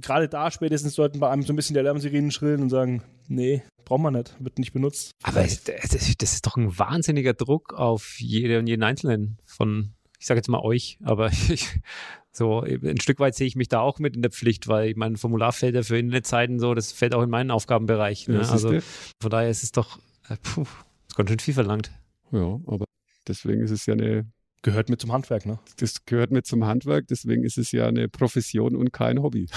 gerade 0.00 0.28
da 0.28 0.50
spätestens 0.50 0.94
sollten 0.94 1.20
bei 1.20 1.30
einem 1.30 1.42
so 1.42 1.52
ein 1.52 1.56
bisschen 1.56 1.74
die 1.74 1.80
Alarmsirenen 1.80 2.30
schrillen 2.30 2.62
und 2.62 2.70
sagen, 2.70 3.02
nee, 3.28 3.62
braucht 3.84 4.00
man 4.00 4.14
nicht, 4.14 4.34
wird 4.38 4.58
nicht 4.58 4.72
benutzt. 4.72 5.12
Aber 5.22 5.42
das, 5.42 5.64
das 5.64 6.32
ist 6.32 6.46
doch 6.46 6.56
ein 6.56 6.78
wahnsinniger 6.78 7.34
Druck 7.34 7.74
auf 7.74 8.16
jede 8.18 8.58
und 8.58 8.66
jeden 8.66 8.82
Einzelnen 8.82 9.38
von, 9.44 9.94
ich 10.18 10.26
sage 10.26 10.38
jetzt 10.38 10.48
mal 10.48 10.60
euch, 10.60 10.98
aber 11.02 11.30
ich, 11.48 11.80
so 12.32 12.62
ein 12.62 13.00
Stück 13.00 13.20
weit 13.20 13.34
sehe 13.34 13.46
ich 13.46 13.56
mich 13.56 13.68
da 13.68 13.80
auch 13.80 13.98
mit 13.98 14.16
in 14.16 14.22
der 14.22 14.30
Pflicht, 14.30 14.68
weil 14.68 14.90
ich 14.90 14.96
meine 14.96 15.18
Formularfelder 15.18 15.84
für 15.84 15.98
Internetseiten 15.98 16.58
so, 16.58 16.74
das 16.74 16.92
fällt 16.92 17.14
auch 17.14 17.22
in 17.22 17.30
meinen 17.30 17.50
Aufgabenbereich. 17.50 18.28
Ne? 18.28 18.48
Also 18.48 18.80
von 19.20 19.30
daher 19.30 19.50
ist 19.50 19.62
es 19.62 19.72
doch, 19.72 19.98
äh, 20.28 20.36
puh, 20.42 20.62
ist 21.08 21.16
ganz 21.16 21.28
schön 21.28 21.38
viel 21.38 21.54
verlangt. 21.54 21.92
Ja, 22.30 22.58
aber 22.66 22.86
deswegen 23.28 23.62
ist 23.62 23.70
es 23.70 23.84
ja 23.84 23.92
eine 23.92 24.26
gehört 24.62 24.88
mit 24.88 25.00
zum 25.00 25.12
Handwerk, 25.12 25.44
ne? 25.44 25.58
Das 25.78 26.04
gehört 26.06 26.30
mit 26.30 26.46
zum 26.46 26.64
Handwerk, 26.64 27.08
deswegen 27.08 27.44
ist 27.44 27.58
es 27.58 27.72
ja 27.72 27.86
eine 27.86 28.08
Profession 28.08 28.76
und 28.76 28.92
kein 28.92 29.20
Hobby. 29.20 29.48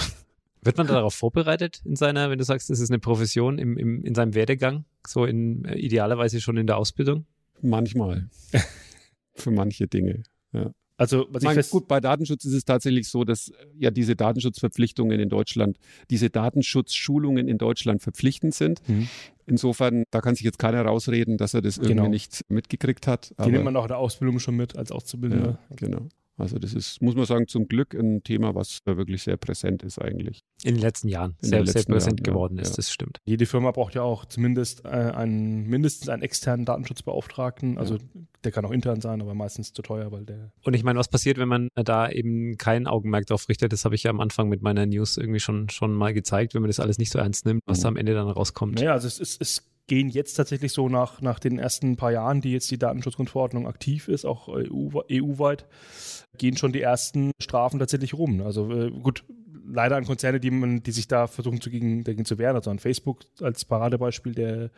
Wird 0.66 0.78
man 0.78 0.86
darauf 0.86 1.14
vorbereitet 1.14 1.80
in 1.84 1.96
seiner, 1.96 2.30
wenn 2.30 2.38
du 2.38 2.44
sagst, 2.44 2.70
das 2.70 2.80
ist 2.80 2.90
eine 2.90 2.98
Profession 2.98 3.58
im, 3.58 3.76
im, 3.76 4.04
in 4.04 4.14
seinem 4.14 4.34
Werdegang, 4.34 4.84
so 5.06 5.24
in 5.24 5.64
äh, 5.64 5.76
idealerweise 5.76 6.40
schon 6.40 6.56
in 6.56 6.66
der 6.66 6.76
Ausbildung? 6.76 7.26
Manchmal. 7.62 8.28
Für 9.34 9.50
manche 9.50 9.86
Dinge, 9.86 10.22
ja. 10.52 10.72
Also, 10.98 11.26
was 11.30 11.42
ich 11.42 11.46
meine, 11.46 11.62
gut, 11.62 11.88
bei 11.88 12.00
Datenschutz 12.00 12.46
ist 12.46 12.54
es 12.54 12.64
tatsächlich 12.64 13.08
so, 13.08 13.24
dass 13.24 13.48
äh, 13.48 13.66
ja 13.78 13.90
diese 13.90 14.16
Datenschutzverpflichtungen 14.16 15.20
in 15.20 15.28
Deutschland, 15.28 15.76
diese 16.08 16.30
Datenschutzschulungen 16.30 17.48
in 17.48 17.58
Deutschland 17.58 18.02
verpflichtend 18.02 18.54
sind. 18.54 18.80
Mhm. 18.88 19.08
Insofern, 19.46 20.04
da 20.10 20.20
kann 20.20 20.34
sich 20.34 20.44
jetzt 20.44 20.58
keiner 20.58 20.82
rausreden, 20.82 21.36
dass 21.36 21.54
er 21.54 21.60
das 21.60 21.76
irgendwie 21.76 21.96
genau. 21.96 22.08
nicht 22.08 22.40
mitgekriegt 22.48 23.06
hat. 23.06 23.34
Die 23.44 23.50
nimmt 23.50 23.64
man 23.64 23.76
auch 23.76 23.84
in 23.84 23.88
der 23.88 23.98
Ausbildung 23.98 24.38
schon 24.38 24.56
mit 24.56 24.76
als 24.76 24.90
Auszubildender. 24.90 25.58
Ja, 25.68 25.76
genau. 25.76 26.08
Also 26.38 26.58
das 26.58 26.74
ist, 26.74 27.00
muss 27.00 27.14
man 27.14 27.24
sagen, 27.24 27.48
zum 27.48 27.66
Glück 27.66 27.94
ein 27.94 28.22
Thema, 28.22 28.54
was 28.54 28.80
wirklich 28.84 29.22
sehr 29.22 29.36
präsent 29.36 29.82
ist 29.82 29.98
eigentlich. 29.98 30.40
In 30.62 30.74
den 30.74 30.82
letzten 30.82 31.08
Jahren 31.08 31.36
In 31.42 31.48
sehr, 31.48 31.60
letzten 31.60 31.78
sehr 31.78 31.84
präsent 31.84 32.20
Jahren, 32.20 32.34
geworden 32.34 32.56
ja, 32.56 32.62
ist, 32.62 32.70
ja. 32.70 32.76
das 32.76 32.92
stimmt. 32.92 33.18
Jede 33.24 33.46
Firma 33.46 33.70
braucht 33.70 33.94
ja 33.94 34.02
auch 34.02 34.26
zumindest 34.26 34.84
äh, 34.84 34.88
einen, 34.88 35.66
mindestens 35.66 36.08
einen 36.08 36.22
externen 36.22 36.66
Datenschutzbeauftragten. 36.66 37.78
Also 37.78 37.94
ja. 37.94 38.00
der 38.44 38.52
kann 38.52 38.64
auch 38.66 38.70
intern 38.70 39.00
sein, 39.00 39.22
aber 39.22 39.34
meistens 39.34 39.72
zu 39.72 39.82
teuer, 39.82 40.12
weil 40.12 40.26
der. 40.26 40.52
Und 40.62 40.74
ich 40.74 40.84
meine, 40.84 40.98
was 40.98 41.08
passiert, 41.08 41.38
wenn 41.38 41.48
man 41.48 41.68
da 41.74 42.10
eben 42.10 42.56
kein 42.58 42.86
Augenmerk 42.86 43.26
drauf 43.26 43.48
richtet? 43.48 43.72
Das 43.72 43.84
habe 43.84 43.94
ich 43.94 44.02
ja 44.02 44.10
am 44.10 44.20
Anfang 44.20 44.48
mit 44.48 44.62
meiner 44.62 44.84
News 44.84 45.16
irgendwie 45.16 45.40
schon, 45.40 45.70
schon 45.70 45.94
mal 45.94 46.12
gezeigt, 46.12 46.54
wenn 46.54 46.62
man 46.62 46.68
das 46.68 46.80
alles 46.80 46.98
nicht 46.98 47.10
so 47.10 47.18
ernst 47.18 47.46
nimmt, 47.46 47.62
was 47.66 47.78
mhm. 47.78 47.82
da 47.82 47.88
am 47.88 47.96
Ende 47.96 48.14
dann 48.14 48.28
rauskommt. 48.28 48.74
Naja, 48.74 48.92
also 48.92 49.06
es 49.06 49.18
ist, 49.18 49.40
es 49.40 49.75
gehen 49.86 50.08
jetzt 50.08 50.34
tatsächlich 50.34 50.72
so 50.72 50.88
nach, 50.88 51.20
nach 51.20 51.38
den 51.38 51.58
ersten 51.58 51.96
paar 51.96 52.12
Jahren, 52.12 52.40
die 52.40 52.52
jetzt 52.52 52.70
die 52.70 52.78
Datenschutzgrundverordnung 52.78 53.66
aktiv 53.66 54.08
ist, 54.08 54.24
auch 54.24 54.48
EU-weit, 54.48 55.62
EU 55.62 56.38
gehen 56.38 56.56
schon 56.56 56.72
die 56.72 56.82
ersten 56.82 57.30
Strafen 57.40 57.78
tatsächlich 57.78 58.14
rum. 58.14 58.42
Also 58.42 58.70
äh, 58.70 58.90
gut, 58.90 59.24
leider 59.66 59.96
an 59.96 60.04
Konzerne, 60.04 60.40
die, 60.40 60.50
man, 60.50 60.82
die 60.82 60.92
sich 60.92 61.08
da 61.08 61.26
versuchen 61.26 61.60
zu 61.60 61.70
gegen, 61.70 62.04
dagegen 62.04 62.24
zu 62.24 62.38
wehren, 62.38 62.56
also 62.56 62.70
an 62.70 62.78
Facebook 62.78 63.20
als 63.40 63.64
Paradebeispiel, 63.64 64.34
der, 64.34 64.70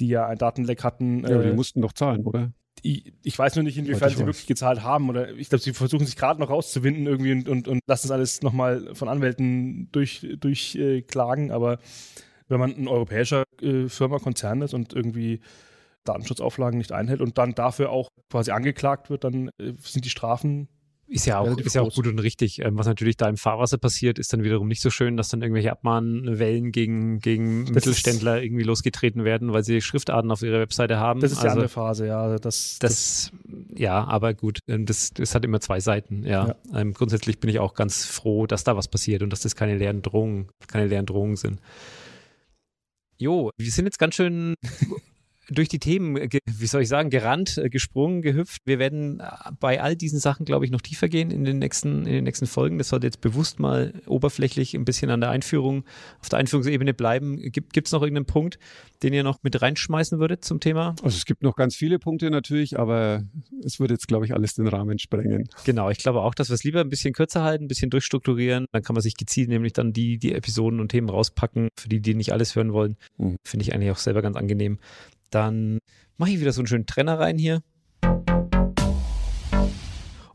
die 0.00 0.08
ja 0.08 0.26
ein 0.26 0.38
Datenleck 0.38 0.82
hatten. 0.84 1.22
Ja, 1.22 1.40
äh, 1.40 1.50
die 1.50 1.56
mussten 1.56 1.80
doch 1.80 1.92
zahlen, 1.92 2.24
oder? 2.24 2.52
Ich, 2.82 3.12
ich, 3.22 3.38
weiß 3.38 3.54
nur 3.54 3.62
nicht, 3.62 3.78
inwiefern 3.78 4.10
sie 4.10 4.18
wirklich 4.26 4.46
gezahlt 4.46 4.82
haben. 4.82 5.08
Oder 5.08 5.32
ich 5.34 5.48
glaube, 5.50 5.62
sie 5.62 5.72
versuchen 5.72 6.06
sich 6.06 6.16
gerade 6.16 6.40
noch 6.40 6.50
rauszuwinden 6.50 7.06
irgendwie 7.06 7.32
und, 7.32 7.48
und, 7.48 7.68
und 7.68 7.80
lassen 7.86 8.08
das 8.08 8.10
alles 8.10 8.42
nochmal 8.42 8.94
von 8.94 9.08
Anwälten 9.08 9.88
durchklagen. 9.92 10.40
Durch, 10.40 10.74
äh, 10.74 11.52
aber 11.52 11.78
wenn 12.52 12.60
man 12.60 12.76
ein 12.76 12.86
europäischer 12.86 13.44
äh, 13.60 13.88
Firma, 13.88 14.18
Konzern 14.18 14.62
ist 14.62 14.74
und 14.74 14.92
irgendwie 14.92 15.40
Datenschutzauflagen 16.04 16.78
nicht 16.78 16.92
einhält 16.92 17.20
und 17.20 17.38
dann 17.38 17.54
dafür 17.54 17.90
auch 17.90 18.08
quasi 18.30 18.50
angeklagt 18.50 19.10
wird, 19.10 19.24
dann 19.24 19.48
äh, 19.58 19.72
sind 19.80 20.04
die 20.04 20.10
Strafen 20.10 20.68
ist 21.12 21.26
ja 21.26 21.40
auch, 21.40 21.58
ist 21.58 21.74
ja 21.74 21.82
auch 21.82 21.92
gut 21.92 22.06
und 22.06 22.18
richtig. 22.20 22.60
Ähm, 22.60 22.78
was 22.78 22.86
natürlich 22.86 23.18
da 23.18 23.28
im 23.28 23.36
Fahrwasser 23.36 23.76
passiert, 23.76 24.18
ist 24.18 24.32
dann 24.32 24.44
wiederum 24.44 24.66
nicht 24.66 24.80
so 24.80 24.88
schön, 24.88 25.18
dass 25.18 25.28
dann 25.28 25.42
irgendwelche 25.42 25.70
Abmahnwellen 25.70 26.72
gegen, 26.72 27.18
gegen 27.18 27.64
Mittelständler 27.64 28.42
irgendwie 28.42 28.62
losgetreten 28.62 29.22
werden, 29.22 29.52
weil 29.52 29.62
sie 29.62 29.82
Schriftarten 29.82 30.30
auf 30.30 30.42
ihrer 30.42 30.60
Webseite 30.60 30.98
haben. 30.98 31.20
Das 31.20 31.32
ist 31.32 31.38
also, 31.38 31.48
die 31.48 31.52
andere 31.52 31.68
Phase, 31.68 32.06
ja. 32.06 32.38
Das, 32.38 32.78
das, 32.78 32.78
das, 32.78 33.32
ja, 33.76 34.04
aber 34.04 34.32
gut, 34.32 34.60
ähm, 34.68 34.86
das, 34.86 35.10
das 35.10 35.34
hat 35.34 35.44
immer 35.44 35.60
zwei 35.60 35.80
Seiten, 35.80 36.24
ja. 36.24 36.48
ja. 36.48 36.80
Ähm, 36.80 36.94
grundsätzlich 36.94 37.40
bin 37.40 37.50
ich 37.50 37.58
auch 37.58 37.74
ganz 37.74 38.06
froh, 38.06 38.46
dass 38.46 38.64
da 38.64 38.76
was 38.76 38.88
passiert 38.88 39.22
und 39.22 39.30
dass 39.30 39.40
das 39.40 39.54
keine 39.54 39.76
leeren 39.76 40.00
Drohungen, 40.00 40.48
keine 40.66 40.86
leeren 40.86 41.04
Drohungen 41.04 41.36
sind. 41.36 41.60
Jo, 43.22 43.52
wir 43.56 43.70
sind 43.70 43.84
jetzt 43.84 44.00
ganz 44.00 44.16
schön 44.16 44.56
durch 45.48 45.68
die 45.68 45.78
Themen, 45.78 46.16
wie 46.16 46.66
soll 46.66 46.82
ich 46.82 46.88
sagen, 46.88 47.10
gerannt, 47.10 47.58
äh, 47.58 47.68
gesprungen, 47.68 48.22
gehüpft. 48.22 48.62
Wir 48.64 48.78
werden 48.78 49.20
äh, 49.20 49.24
bei 49.58 49.82
all 49.82 49.96
diesen 49.96 50.20
Sachen, 50.20 50.46
glaube 50.46 50.64
ich, 50.64 50.70
noch 50.70 50.80
tiefer 50.80 51.08
gehen 51.08 51.30
in 51.30 51.44
den 51.44 51.58
nächsten, 51.58 52.06
in 52.06 52.12
den 52.12 52.24
nächsten 52.24 52.46
Folgen. 52.46 52.78
Das 52.78 52.88
sollte 52.88 53.06
jetzt 53.06 53.20
bewusst 53.20 53.58
mal 53.58 53.92
oberflächlich 54.06 54.74
ein 54.74 54.84
bisschen 54.84 55.10
an 55.10 55.20
der 55.20 55.30
Einführung, 55.30 55.84
auf 56.20 56.28
der 56.28 56.38
Einführungsebene 56.38 56.94
bleiben. 56.94 57.38
Gibt 57.50 57.86
es 57.86 57.92
noch 57.92 58.02
irgendeinen 58.02 58.26
Punkt, 58.26 58.58
den 59.02 59.12
ihr 59.12 59.24
noch 59.24 59.42
mit 59.42 59.60
reinschmeißen 59.60 60.18
würdet 60.20 60.44
zum 60.44 60.60
Thema? 60.60 60.94
Also 61.02 61.16
es 61.16 61.24
gibt 61.24 61.42
noch 61.42 61.56
ganz 61.56 61.74
viele 61.74 61.98
Punkte 61.98 62.30
natürlich, 62.30 62.78
aber 62.78 63.24
es 63.64 63.80
würde 63.80 63.94
jetzt, 63.94 64.06
glaube 64.08 64.24
ich, 64.24 64.34
alles 64.34 64.54
den 64.54 64.68
Rahmen 64.68 64.98
sprengen. 64.98 65.48
Genau, 65.64 65.90
ich 65.90 65.98
glaube 65.98 66.22
auch, 66.22 66.34
dass 66.34 66.50
wir 66.50 66.54
es 66.54 66.64
lieber 66.64 66.80
ein 66.80 66.88
bisschen 66.88 67.12
kürzer 67.12 67.42
halten, 67.42 67.64
ein 67.64 67.68
bisschen 67.68 67.90
durchstrukturieren. 67.90 68.66
Dann 68.72 68.82
kann 68.82 68.94
man 68.94 69.02
sich 69.02 69.16
gezielt 69.16 69.48
nämlich 69.48 69.72
dann 69.72 69.92
die, 69.92 70.18
die 70.18 70.34
Episoden 70.34 70.80
und 70.80 70.90
Themen 70.90 71.08
rauspacken, 71.08 71.68
für 71.78 71.88
die, 71.88 72.00
die 72.00 72.14
nicht 72.14 72.32
alles 72.32 72.54
hören 72.54 72.72
wollen. 72.72 72.96
Mhm. 73.18 73.36
Finde 73.44 73.64
ich 73.64 73.74
eigentlich 73.74 73.90
auch 73.90 73.98
selber 73.98 74.22
ganz 74.22 74.36
angenehm. 74.36 74.78
Dann 75.32 75.78
mache 76.18 76.30
ich 76.30 76.40
wieder 76.40 76.52
so 76.52 76.60
einen 76.60 76.68
schönen 76.68 76.86
Trenner 76.86 77.18
rein 77.18 77.38
hier. 77.38 77.62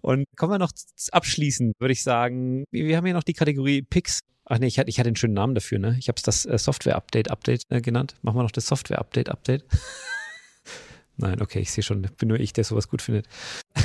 Und 0.02 0.26
kommen 0.36 0.54
wir 0.54 0.60
noch 0.60 0.72
abschließend, 1.12 1.74
würde 1.80 1.92
ich 1.92 2.04
sagen, 2.04 2.64
wir 2.72 2.98
haben 2.98 3.06
hier 3.06 3.14
noch 3.14 3.24
die 3.24 3.34
Kategorie 3.34 3.82
Picks. 3.82 4.22
Ach 4.46 4.58
nee, 4.58 4.68
ich 4.68 4.80
hatte, 4.80 4.90
ich 4.90 5.00
hatte 5.00 5.08
einen 5.08 5.18
schönen 5.18 5.34
Namen 5.34 5.54
dafür, 5.54 5.80
ne? 5.80 5.98
Ich 6.00 6.08
habe 6.08 6.16
es 6.16 6.24
das 6.24 6.46
äh, 6.46 6.58
Software-Update-Update 6.58 7.64
äh, 7.70 7.82
genannt. 7.82 8.16
Machen 8.22 8.38
wir 8.38 8.44
noch 8.44 8.52
das 8.52 8.68
Software-Update-Update. 8.68 9.66
Nein, 11.18 11.42
okay, 11.42 11.60
ich 11.60 11.72
sehe 11.72 11.84
schon, 11.84 12.04
bin 12.18 12.30
nur 12.30 12.40
ich, 12.40 12.54
der 12.54 12.64
sowas 12.64 12.88
gut 12.88 13.02
findet. 13.02 13.28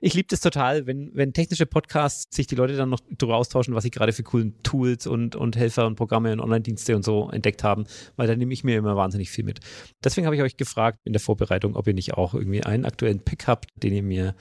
Ich 0.00 0.14
liebe 0.14 0.26
das 0.28 0.40
total, 0.40 0.86
wenn, 0.86 1.10
wenn 1.14 1.32
technische 1.32 1.64
Podcasts 1.64 2.34
sich 2.34 2.46
die 2.46 2.56
Leute 2.56 2.76
dann 2.76 2.90
noch 2.90 3.00
darüber 3.10 3.36
austauschen, 3.36 3.74
was 3.74 3.84
sie 3.84 3.90
gerade 3.90 4.12
für 4.12 4.22
coolen 4.22 4.60
Tools 4.62 5.06
und, 5.06 5.36
und 5.36 5.56
Helfer 5.56 5.86
und 5.86 5.94
Programme 5.94 6.32
und 6.32 6.40
Online-Dienste 6.40 6.94
und 6.96 7.04
so 7.04 7.30
entdeckt 7.30 7.64
haben, 7.64 7.86
weil 8.16 8.26
da 8.26 8.36
nehme 8.36 8.52
ich 8.52 8.64
mir 8.64 8.76
immer 8.76 8.96
wahnsinnig 8.96 9.30
viel 9.30 9.44
mit. 9.44 9.60
Deswegen 10.02 10.26
habe 10.26 10.36
ich 10.36 10.42
euch 10.42 10.56
gefragt 10.56 10.98
in 11.04 11.12
der 11.12 11.20
Vorbereitung, 11.20 11.76
ob 11.76 11.86
ihr 11.86 11.94
nicht 11.94 12.14
auch 12.14 12.34
irgendwie 12.34 12.62
einen 12.64 12.84
aktuellen 12.84 13.20
Pick 13.20 13.46
habt, 13.46 13.70
den 13.76 13.94
ihr 13.94 14.02
mir, 14.02 14.34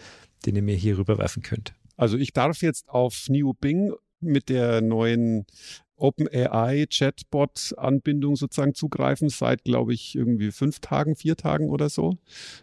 den 0.46 0.56
ihr 0.56 0.64
mir 0.64 0.76
hier 0.76 0.98
rüberwerfen 0.98 1.44
könnt. 1.44 1.74
Also 1.96 2.18
ich 2.18 2.34
darf 2.34 2.62
jetzt 2.62 2.90
auf 2.90 3.26
New 3.30 3.54
Bing 3.54 3.94
mit 4.20 4.50
der 4.50 4.82
neuen 4.82 5.46
OpenAI 5.98 6.86
Chatbot-Anbindung 6.90 8.36
sozusagen 8.36 8.74
zugreifen 8.74 9.30
seit, 9.30 9.64
glaube 9.64 9.94
ich, 9.94 10.16
irgendwie 10.16 10.52
fünf 10.52 10.80
Tagen, 10.80 11.16
vier 11.16 11.36
Tagen 11.36 11.70
oder 11.70 11.90
so. 11.90 12.18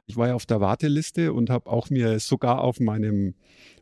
Ich 0.07 0.17
war 0.17 0.29
ja 0.29 0.35
auf 0.35 0.47
der 0.47 0.61
Warteliste 0.61 1.33
und 1.33 1.51
habe 1.51 1.71
auch 1.71 1.91
mir 1.91 2.21
sogar 2.21 2.61
auf 2.63 2.81
meinem 2.81 3.35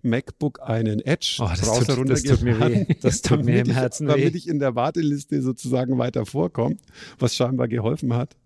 MacBook 0.03 0.61
einen 0.63 1.01
Edge 1.01 1.39
oh, 1.41 1.49
tut, 1.85 2.11
das 2.11 2.23
tut 2.23 2.43
mir 2.43 2.59
weh. 2.61 2.87
Das 3.03 3.23
tut 3.23 3.45
mir 3.45 3.61
im 3.61 3.71
Herzen 3.71 4.09
ich, 4.09 4.15
weh. 4.15 4.21
Damit 4.21 4.35
ich 4.35 4.49
in 4.49 4.59
der 4.59 4.75
Warteliste 4.75 5.43
sozusagen 5.43 5.99
weiter 5.99 6.27
vorkomme, 6.27 6.77
was 7.19 7.37
scheinbar 7.37 7.69
geholfen 7.69 8.15
hat. 8.15 8.37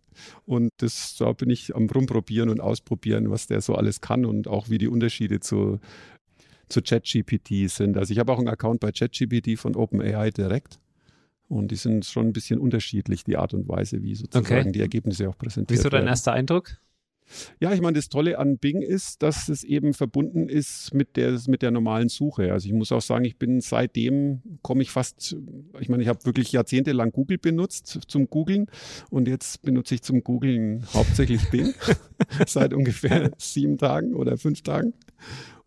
Und 0.45 0.71
das, 0.79 1.17
da 1.19 1.33
bin 1.33 1.51
ich 1.51 1.75
am 1.75 1.89
rumprobieren 1.89 2.49
und 2.49 2.61
ausprobieren, 2.61 3.31
was 3.31 3.47
der 3.47 3.61
so 3.61 3.75
alles 3.75 4.01
kann 4.01 4.25
und 4.25 4.49
auch 4.49 4.71
wie 4.71 4.79
die 4.79 4.89
Unterschiede 4.89 5.41
zu, 5.41 5.79
zu 6.69 6.83
ChatGPT 6.83 7.71
sind. 7.71 7.97
Also 7.97 8.13
ich 8.13 8.19
habe 8.19 8.33
auch 8.33 8.39
einen 8.39 8.49
Account 8.49 8.81
bei 8.81 8.93
ChatGPT 8.93 9.59
von 9.59 9.77
OpenAI 9.77 10.31
direkt. 10.31 10.79
Und 11.49 11.71
die 11.71 11.77
sind 11.77 12.05
schon 12.05 12.27
ein 12.27 12.33
bisschen 12.33 12.59
unterschiedlich, 12.59 13.25
die 13.25 13.37
Art 13.37 13.55
und 13.55 13.69
Weise, 13.69 14.03
wie 14.03 14.15
sozusagen 14.15 14.61
okay. 14.61 14.73
die 14.73 14.81
Ergebnisse 14.81 15.29
auch 15.29 15.39
präsentiert 15.39 15.71
werden. 15.71 15.85
Wieso 15.85 15.91
dein 15.91 16.07
erster 16.07 16.33
Eindruck? 16.33 16.79
Ja, 17.61 17.73
ich 17.73 17.81
meine, 17.81 17.95
das 17.95 18.09
Tolle 18.09 18.39
an 18.39 18.59
Bing 18.59 18.83
ist, 18.83 19.23
dass 19.23 19.49
es 19.49 19.65
eben 19.65 19.95
verbunden 19.95 20.49
ist 20.49 20.95
mit 20.95 21.17
der, 21.17 21.39
mit 21.49 21.63
der 21.63 21.71
normalen 21.71 22.09
Suche. 22.09 22.53
Also 22.53 22.67
ich 22.69 22.73
muss 22.73 22.93
auch 22.93 23.03
sagen, 23.03 23.25
ich 23.25 23.37
bin 23.37 23.61
seitdem, 23.61 24.43
komme 24.63 24.83
ich 24.83 24.91
fast, 24.91 25.37
ich 25.81 25.89
meine, 25.89 26.03
ich 26.03 26.09
habe 26.09 26.25
wirklich 26.25 26.53
jahrzehntelang 26.53 27.11
Google 27.11 27.39
benutzt 27.39 28.01
zum 28.07 28.29
Googlen 28.29 28.67
und 29.11 29.29
jetzt 29.29 29.63
benutze 29.63 29.97
ich 29.97 30.03
zum 30.03 30.23
Googlen 30.23 30.85
hauptsächlich 30.95 31.51
Bing 31.51 31.75
seit 32.47 32.73
ungefähr 32.73 33.31
sieben 33.39 33.79
Tagen 33.79 34.15
oder 34.15 34.37
fünf 34.39 34.63
Tagen. 34.63 34.95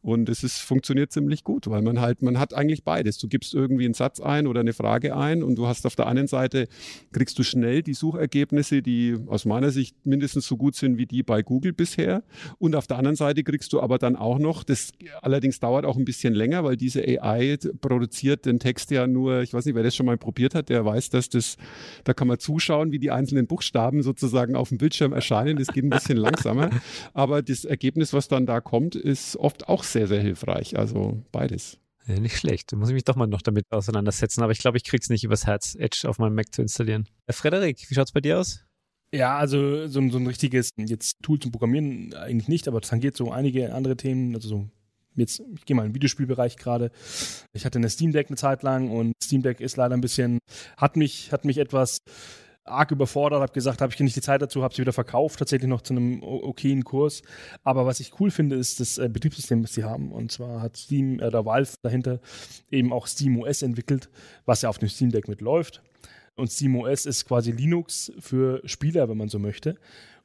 Und 0.01 0.29
es 0.29 0.43
ist, 0.43 0.59
funktioniert 0.59 1.11
ziemlich 1.11 1.43
gut, 1.43 1.69
weil 1.69 1.81
man 1.81 1.99
halt, 1.99 2.21
man 2.21 2.39
hat 2.39 2.53
eigentlich 2.53 2.83
beides. 2.83 3.17
Du 3.17 3.27
gibst 3.27 3.53
irgendwie 3.53 3.83
einen 3.85 3.93
Satz 3.93 4.21
ein 4.21 4.47
oder 4.47 4.61
eine 4.61 4.71
Frage 4.71 5.15
ein 5.15 5.43
und 5.43 5.55
du 5.55 5.67
hast 5.67 5.85
auf 5.85 5.95
der 5.95 6.07
einen 6.07 6.27
Seite, 6.27 6.67
kriegst 7.11 7.37
du 7.37 7.43
schnell 7.43 7.83
die 7.83 7.93
Suchergebnisse, 7.93 8.81
die 8.81 9.17
aus 9.27 9.43
meiner 9.43 9.71
Sicht 9.71 9.95
mindestens 10.05 10.47
so 10.47 10.55
gut 10.55 10.75
sind 10.75 10.97
wie 10.97 11.05
die 11.05 11.21
bei 11.21 11.41
Google 11.41 11.73
bisher. 11.73 12.23
Und 12.59 12.75
auf 12.75 12.87
der 12.87 12.97
anderen 12.97 13.17
Seite 13.17 13.43
kriegst 13.43 13.73
du 13.73 13.81
aber 13.81 13.97
dann 13.97 14.15
auch 14.15 14.39
noch, 14.39 14.63
das 14.63 14.91
allerdings 15.21 15.59
dauert 15.59 15.85
auch 15.85 15.97
ein 15.97 16.05
bisschen 16.05 16.33
länger, 16.33 16.63
weil 16.63 16.77
diese 16.77 17.03
AI 17.03 17.57
produziert 17.81 18.45
den 18.45 18.59
Text 18.59 18.91
ja 18.91 19.05
nur, 19.05 19.41
ich 19.41 19.53
weiß 19.53 19.65
nicht, 19.65 19.75
wer 19.75 19.83
das 19.83 19.95
schon 19.95 20.05
mal 20.05 20.17
probiert 20.17 20.55
hat, 20.55 20.69
der 20.69 20.85
weiß, 20.85 21.09
dass 21.09 21.27
das, 21.27 21.57
da 22.05 22.13
kann 22.13 22.29
man 22.29 22.39
zuschauen, 22.39 22.93
wie 22.93 22.99
die 22.99 23.11
einzelnen 23.11 23.47
Buchstaben 23.47 24.01
sozusagen 24.01 24.55
auf 24.55 24.69
dem 24.69 24.77
Bildschirm 24.77 25.11
erscheinen. 25.11 25.57
Das 25.57 25.67
geht 25.67 25.83
ein 25.83 25.89
bisschen 25.89 26.17
langsamer. 26.17 26.69
Aber 27.13 27.41
das 27.41 27.65
Ergebnis, 27.65 28.13
was 28.13 28.29
dann 28.29 28.45
da 28.45 28.61
kommt, 28.61 28.95
ist 28.95 29.35
oft 29.35 29.67
auch 29.67 29.83
sehr, 29.83 29.98
sehr 30.07 30.21
hilfreich. 30.21 30.77
Also 30.77 31.23
beides. 31.31 31.77
Ja, 32.07 32.19
nicht 32.19 32.37
schlecht. 32.37 32.71
Da 32.71 32.77
muss 32.77 32.89
ich 32.89 32.95
mich 32.95 33.03
doch 33.03 33.15
mal 33.15 33.27
noch 33.27 33.41
damit 33.41 33.65
auseinandersetzen. 33.69 34.41
Aber 34.41 34.51
ich 34.51 34.59
glaube, 34.59 34.77
ich 34.77 34.83
kriege 34.83 35.01
es 35.01 35.09
nicht 35.09 35.23
übers 35.23 35.45
Herz, 35.45 35.75
Edge 35.75 36.07
auf 36.07 36.17
meinem 36.17 36.35
Mac 36.35 36.53
zu 36.53 36.61
installieren. 36.61 37.07
Herr 37.25 37.33
Frederik, 37.33 37.85
wie 37.87 37.93
schaut 37.93 38.07
es 38.07 38.11
bei 38.11 38.21
dir 38.21 38.39
aus? 38.39 38.63
Ja, 39.13 39.37
also 39.37 39.87
so, 39.87 40.07
so, 40.09 40.17
ein 40.17 40.27
richtiges 40.27 40.69
jetzt 40.77 41.17
Tool 41.23 41.39
zum 41.39 41.51
Programmieren 41.51 42.13
eigentlich 42.13 42.47
nicht, 42.47 42.67
aber 42.67 42.79
das 42.79 42.89
tangiert 42.89 43.17
so 43.17 43.31
einige 43.31 43.73
andere 43.73 43.97
Themen. 43.97 44.35
Also 44.35 44.47
so 44.47 44.69
jetzt, 45.15 45.41
ich 45.55 45.65
gehe 45.65 45.75
mal 45.75 45.83
in 45.83 45.89
den 45.89 45.95
Videospielbereich 45.95 46.57
gerade. 46.57 46.91
Ich 47.53 47.65
hatte 47.65 47.79
eine 47.79 47.89
Steam 47.89 48.11
Deck 48.11 48.27
eine 48.27 48.37
Zeit 48.37 48.63
lang 48.63 48.89
und 48.89 49.13
Steam 49.23 49.41
Deck 49.41 49.59
ist 49.59 49.77
leider 49.77 49.95
ein 49.95 50.01
bisschen, 50.01 50.39
hat 50.77 50.95
mich, 50.95 51.31
hat 51.31 51.45
mich 51.45 51.57
etwas 51.57 51.99
arg 52.69 52.91
überfordert, 52.91 53.41
habe 53.41 53.53
gesagt, 53.53 53.81
habe 53.81 53.93
ich 53.93 53.99
nicht 53.99 54.15
die 54.15 54.21
Zeit 54.21 54.41
dazu, 54.41 54.63
habe 54.63 54.73
sie 54.73 54.81
wieder 54.81 54.93
verkauft, 54.93 55.39
tatsächlich 55.39 55.69
noch 55.69 55.81
zu 55.81 55.93
einem 55.93 56.23
okayen 56.23 56.83
Kurs. 56.83 57.21
Aber 57.63 57.85
was 57.85 57.99
ich 57.99 58.19
cool 58.19 58.31
finde, 58.31 58.55
ist 58.55 58.79
das 58.79 58.97
äh, 58.97 59.09
Betriebssystem, 59.09 59.63
was 59.63 59.73
sie 59.73 59.83
haben. 59.83 60.11
Und 60.11 60.31
zwar 60.31 60.61
hat 60.61 60.77
Steam, 60.77 61.19
äh, 61.19 61.29
der 61.29 61.45
Valve 61.45 61.73
dahinter 61.81 62.19
eben 62.71 62.93
auch 62.93 63.07
SteamOS 63.07 63.61
entwickelt, 63.61 64.09
was 64.45 64.61
ja 64.61 64.69
auf 64.69 64.77
dem 64.77 64.89
Steam 64.89 65.11
Deck 65.11 65.27
mitläuft. 65.27 65.81
Und 66.35 66.51
SteamOS 66.51 67.05
ist 67.05 67.25
quasi 67.25 67.51
Linux 67.51 68.11
für 68.19 68.61
Spieler, 68.65 69.09
wenn 69.09 69.17
man 69.17 69.29
so 69.29 69.39
möchte 69.39 69.75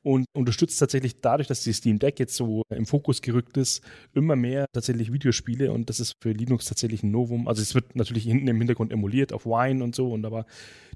und 0.05 0.27
unterstützt 0.35 0.79
tatsächlich 0.79 1.21
dadurch, 1.21 1.49
dass 1.49 1.65
die 1.65 1.73
Steam 1.73 1.99
Deck 1.99 2.21
jetzt 2.21 2.37
so 2.37 2.63
im 2.69 2.85
Fokus 2.85 3.23
gerückt 3.23 3.57
ist, 3.57 3.83
immer 4.13 4.37
mehr 4.37 4.67
tatsächlich 4.73 5.13
Videospiele 5.13 5.73
und 5.73 5.89
das 5.89 5.99
ist 5.99 6.13
für 6.23 6.33
Linux 6.33 6.67
tatsächlich 6.67 7.03
ein 7.03 7.11
Novum. 7.11 7.49
Also 7.49 7.63
es 7.63 7.75
wird 7.75 7.97
natürlich 7.97 8.25
hinten 8.25 8.47
im 8.47 8.59
Hintergrund 8.59 8.93
emuliert 8.93 9.33
auf 9.33 9.47
Wine 9.47 9.83
und 9.83 9.95
so 9.95 10.13
und 10.13 10.27
aber 10.27 10.45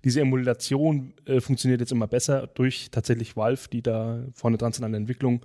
diese 0.05 0.21
Emulation 0.21 1.15
äh, 1.25 1.41
funktioniert 1.41 1.81
jetzt 1.81 1.91
immer 1.91 2.07
besser 2.07 2.47
durch 2.49 2.91
tatsächlich 2.91 3.35
Valve, 3.35 3.69
die 3.73 3.83
da 3.83 4.25
vorne 4.35 4.59
dran 4.59 4.73
sind 4.73 4.85
an 4.85 4.93
der 4.93 5.01
Entwicklung 5.01 5.45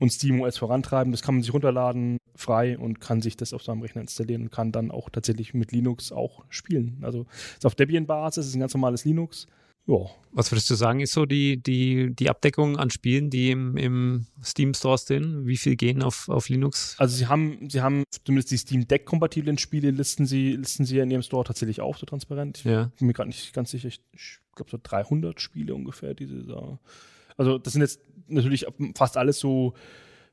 und 0.00 0.10
SteamOS 0.10 0.56
vorantreiben. 0.56 1.12
Das 1.12 1.20
kann 1.20 1.34
man 1.34 1.42
sich 1.42 1.52
runterladen 1.52 2.16
frei 2.34 2.78
und 2.78 3.00
kann 3.00 3.20
sich 3.20 3.36
das 3.36 3.52
auf 3.52 3.62
seinem 3.62 3.82
Rechner 3.82 4.00
installieren 4.00 4.42
und 4.42 4.50
kann 4.50 4.72
dann 4.72 4.90
auch 4.90 5.10
tatsächlich 5.10 5.52
mit 5.52 5.72
Linux 5.72 6.10
auch 6.10 6.44
spielen. 6.48 6.98
Also 7.02 7.26
ist 7.54 7.66
auf 7.66 7.74
Debian-Basis, 7.74 8.46
ist 8.46 8.54
ein 8.54 8.60
ganz 8.60 8.74
normales 8.74 9.04
Linux 9.04 9.46
ja. 9.86 9.96
Was 10.32 10.50
würdest 10.50 10.68
du 10.68 10.74
sagen, 10.74 10.98
ist 10.98 11.12
so 11.12 11.26
die, 11.26 11.62
die, 11.62 12.12
die 12.12 12.28
Abdeckung 12.28 12.76
an 12.76 12.90
Spielen, 12.90 13.30
die 13.30 13.52
im, 13.52 13.76
im 13.76 14.26
Steam 14.42 14.74
Store 14.74 14.98
sind? 14.98 15.46
Wie 15.46 15.56
viel 15.56 15.76
gehen 15.76 16.02
auf, 16.02 16.28
auf 16.28 16.48
Linux? 16.48 16.96
Also 16.98 17.16
sie 17.16 17.28
haben, 17.28 17.70
sie 17.70 17.82
haben 17.82 18.02
zumindest 18.24 18.50
die 18.50 18.56
Steam 18.56 18.88
Deck-kompatiblen 18.88 19.58
Spiele 19.58 19.92
listen 19.92 20.26
sie, 20.26 20.56
listen 20.56 20.84
sie 20.84 20.98
in 20.98 21.10
ihrem 21.10 21.22
Store 21.22 21.44
tatsächlich 21.44 21.80
auch 21.80 21.96
so 21.96 22.04
transparent. 22.04 22.64
Ja. 22.64 22.90
Ich 22.94 22.98
bin 22.98 23.06
mir 23.06 23.12
gerade 23.12 23.28
nicht 23.28 23.52
ganz 23.52 23.70
sicher, 23.70 23.86
ich, 23.86 24.00
ich 24.12 24.38
glaube 24.56 24.72
so 24.72 24.78
300 24.82 25.40
Spiele 25.40 25.74
ungefähr, 25.74 26.14
diese 26.14 26.42
da. 26.42 26.80
Also 27.36 27.58
das 27.58 27.72
sind 27.72 27.82
jetzt 27.82 28.00
natürlich 28.26 28.66
fast 28.96 29.16
alles 29.16 29.38
so 29.38 29.74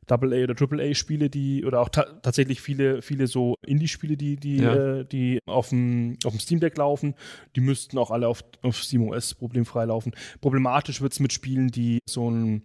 Double-A 0.08 0.44
oder 0.44 0.56
Triple-A-Spiele, 0.56 1.30
die, 1.30 1.64
oder 1.64 1.80
auch 1.80 1.90
ta 1.90 2.04
tatsächlich 2.22 2.62
viele, 2.62 3.02
viele 3.02 3.28
so 3.28 3.56
Indie-Spiele, 3.66 4.18
die, 4.18 4.36
die, 4.36 4.58
ja. 4.58 5.00
äh, 5.00 5.06
die 5.06 5.40
auf 5.46 5.70
dem, 5.70 6.18
auf 6.26 6.34
dem 6.34 6.40
Steam 6.40 6.60
Deck 6.60 6.78
laufen, 6.78 7.16
die 7.56 7.62
müssten 7.62 7.98
auch 7.98 8.12
alle 8.12 8.28
auf, 8.28 8.44
auf 8.62 8.78
SteamOS 8.78 9.36
problemfrei 9.36 9.86
laufen. 9.86 10.14
Problematisch 10.42 11.02
wird 11.02 11.14
es 11.14 11.20
mit 11.20 11.34
Spielen, 11.34 11.70
die 11.70 12.00
so 12.10 12.30
ein 12.30 12.64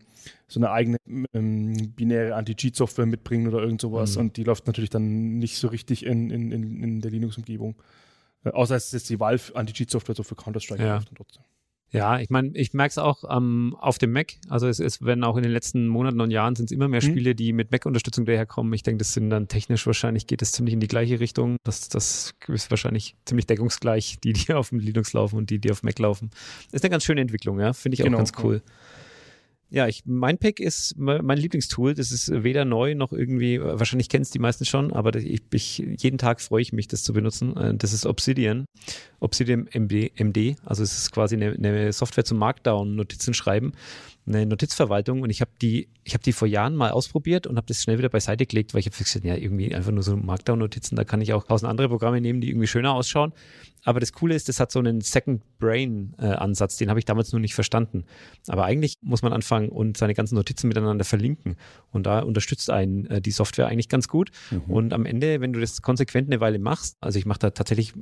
so 0.48 0.58
eine 0.58 0.70
eigene 0.70 0.98
ähm, 1.34 1.92
binäre 1.94 2.34
Anti-Cheat-Software 2.34 3.06
mitbringen 3.06 3.46
oder 3.46 3.60
irgend 3.60 3.80
sowas 3.80 4.16
mhm. 4.16 4.22
und 4.22 4.36
die 4.36 4.42
läuft 4.44 4.66
natürlich 4.66 4.90
dann 4.90 5.38
nicht 5.38 5.56
so 5.56 5.68
richtig 5.68 6.04
in, 6.04 6.30
in, 6.30 6.50
in, 6.50 6.82
in 6.82 7.00
der 7.00 7.10
Linux-Umgebung. 7.12 7.76
Äh, 8.44 8.50
außer 8.50 8.76
es 8.76 8.86
ist 8.86 8.92
jetzt 8.92 9.10
die 9.10 9.20
Valve 9.20 9.54
Anti-Cheat-Software 9.54 10.14
so 10.14 10.22
für 10.22 10.34
Counter-Strike 10.34 10.82
ja. 10.82 10.94
läuft 10.94 11.10
trotzdem. 11.16 11.44
Ja, 11.92 12.18
ich 12.18 12.30
meine, 12.30 12.50
ich 12.54 12.74
merke 12.74 12.90
es 12.90 12.98
auch 12.98 13.24
ähm, 13.30 13.76
auf 13.80 13.98
dem 13.98 14.12
Mac. 14.12 14.34
Also 14.48 14.66
es, 14.66 14.80
es 14.80 15.02
werden 15.02 15.22
auch 15.24 15.36
in 15.36 15.44
den 15.44 15.52
letzten 15.52 15.86
Monaten 15.86 16.20
und 16.20 16.30
Jahren 16.30 16.56
sind 16.56 16.66
es 16.66 16.72
immer 16.72 16.88
mehr 16.88 17.02
mhm. 17.02 17.06
Spiele, 17.06 17.34
die 17.34 17.52
mit 17.52 17.70
Mac-Unterstützung 17.70 18.24
daherkommen. 18.24 18.72
Ich 18.72 18.82
denke, 18.82 18.98
das 18.98 19.12
sind 19.12 19.30
dann 19.30 19.48
technisch 19.48 19.86
wahrscheinlich, 19.86 20.26
geht 20.26 20.42
es 20.42 20.52
ziemlich 20.52 20.74
in 20.74 20.80
die 20.80 20.88
gleiche 20.88 21.20
Richtung. 21.20 21.56
Das, 21.62 21.88
das 21.88 22.34
ist 22.48 22.70
wahrscheinlich 22.70 23.14
ziemlich 23.24 23.46
deckungsgleich, 23.46 24.18
die, 24.22 24.32
die 24.32 24.52
auf 24.52 24.70
dem 24.70 24.80
Linux 24.80 25.12
laufen 25.12 25.36
und 25.36 25.50
die, 25.50 25.58
die 25.60 25.70
auf 25.70 25.82
Mac 25.84 25.98
laufen. 25.98 26.30
Ist 26.72 26.84
eine 26.84 26.90
ganz 26.90 27.04
schöne 27.04 27.20
Entwicklung, 27.20 27.60
ja. 27.60 27.72
Finde 27.72 27.94
ich 27.94 28.02
auch 28.02 28.06
genau. 28.06 28.18
ganz 28.18 28.32
cool. 28.42 28.62
Ja. 28.64 28.72
Ja, 29.68 29.88
ich, 29.88 30.02
mein 30.06 30.38
Pick 30.38 30.60
ist 30.60 30.94
mein 30.96 31.38
Lieblingstool. 31.38 31.94
Das 31.94 32.12
ist 32.12 32.30
weder 32.44 32.64
neu 32.64 32.94
noch 32.94 33.12
irgendwie, 33.12 33.60
wahrscheinlich 33.60 34.08
kennen 34.08 34.22
es 34.22 34.30
die 34.30 34.38
meisten 34.38 34.64
schon, 34.64 34.92
aber 34.92 35.14
ich, 35.16 35.42
ich, 35.50 35.78
jeden 35.98 36.18
Tag 36.18 36.40
freue 36.40 36.62
ich 36.62 36.72
mich, 36.72 36.86
das 36.86 37.02
zu 37.02 37.12
benutzen. 37.12 37.56
Äh, 37.56 37.74
das 37.74 37.92
ist 37.92 38.06
Obsidian. 38.06 38.66
Obsidian 39.18 39.68
MD, 39.72 40.12
MD. 40.20 40.56
Also 40.64 40.82
es 40.82 40.96
ist 40.96 41.12
quasi 41.12 41.34
eine, 41.34 41.52
eine 41.52 41.92
Software 41.92 42.24
zum 42.24 42.38
Markdown-Notizen 42.38 43.34
schreiben 43.34 43.72
eine 44.26 44.44
Notizverwaltung 44.46 45.22
und 45.22 45.30
ich 45.30 45.40
habe 45.40 45.52
die, 45.62 45.88
ich 46.02 46.14
habe 46.14 46.22
die 46.22 46.32
vor 46.32 46.48
Jahren 46.48 46.74
mal 46.74 46.90
ausprobiert 46.90 47.46
und 47.46 47.56
habe 47.56 47.66
das 47.66 47.82
schnell 47.82 47.98
wieder 47.98 48.08
beiseite 48.08 48.44
gelegt, 48.44 48.74
weil 48.74 48.80
ich 48.80 48.86
habe 48.86 48.96
gesagt, 48.96 49.24
ja, 49.24 49.36
irgendwie 49.36 49.74
einfach 49.74 49.92
nur 49.92 50.02
so 50.02 50.16
Markdown-Notizen, 50.16 50.96
da 50.96 51.04
kann 51.04 51.20
ich 51.20 51.32
auch 51.32 51.44
tausend 51.44 51.70
andere 51.70 51.88
Programme 51.88 52.20
nehmen, 52.20 52.40
die 52.40 52.48
irgendwie 52.48 52.66
schöner 52.66 52.92
ausschauen. 52.92 53.32
Aber 53.84 54.00
das 54.00 54.12
Coole 54.12 54.34
ist, 54.34 54.48
das 54.48 54.58
hat 54.58 54.72
so 54.72 54.80
einen 54.80 55.00
Second 55.00 55.42
Brain-Ansatz, 55.58 56.74
äh, 56.74 56.78
den 56.84 56.90
habe 56.90 56.98
ich 56.98 57.04
damals 57.04 57.30
nur 57.30 57.40
nicht 57.40 57.54
verstanden. 57.54 58.04
Aber 58.48 58.64
eigentlich 58.64 58.96
muss 59.00 59.22
man 59.22 59.32
anfangen 59.32 59.68
und 59.68 59.96
seine 59.96 60.14
ganzen 60.14 60.34
Notizen 60.34 60.66
miteinander 60.66 61.04
verlinken. 61.04 61.56
Und 61.92 62.04
da 62.06 62.18
unterstützt 62.18 62.68
einen 62.68 63.06
äh, 63.06 63.20
die 63.20 63.30
Software 63.30 63.68
eigentlich 63.68 63.88
ganz 63.88 64.08
gut. 64.08 64.32
Mhm. 64.50 64.60
Und 64.62 64.92
am 64.92 65.06
Ende, 65.06 65.40
wenn 65.40 65.52
du 65.52 65.60
das 65.60 65.82
konsequent 65.82 66.28
eine 66.28 66.40
Weile 66.40 66.58
machst, 66.58 66.96
also 67.00 67.16
ich 67.18 67.26
mache 67.26 67.38
da 67.38 67.50
tatsächlich 67.50 67.94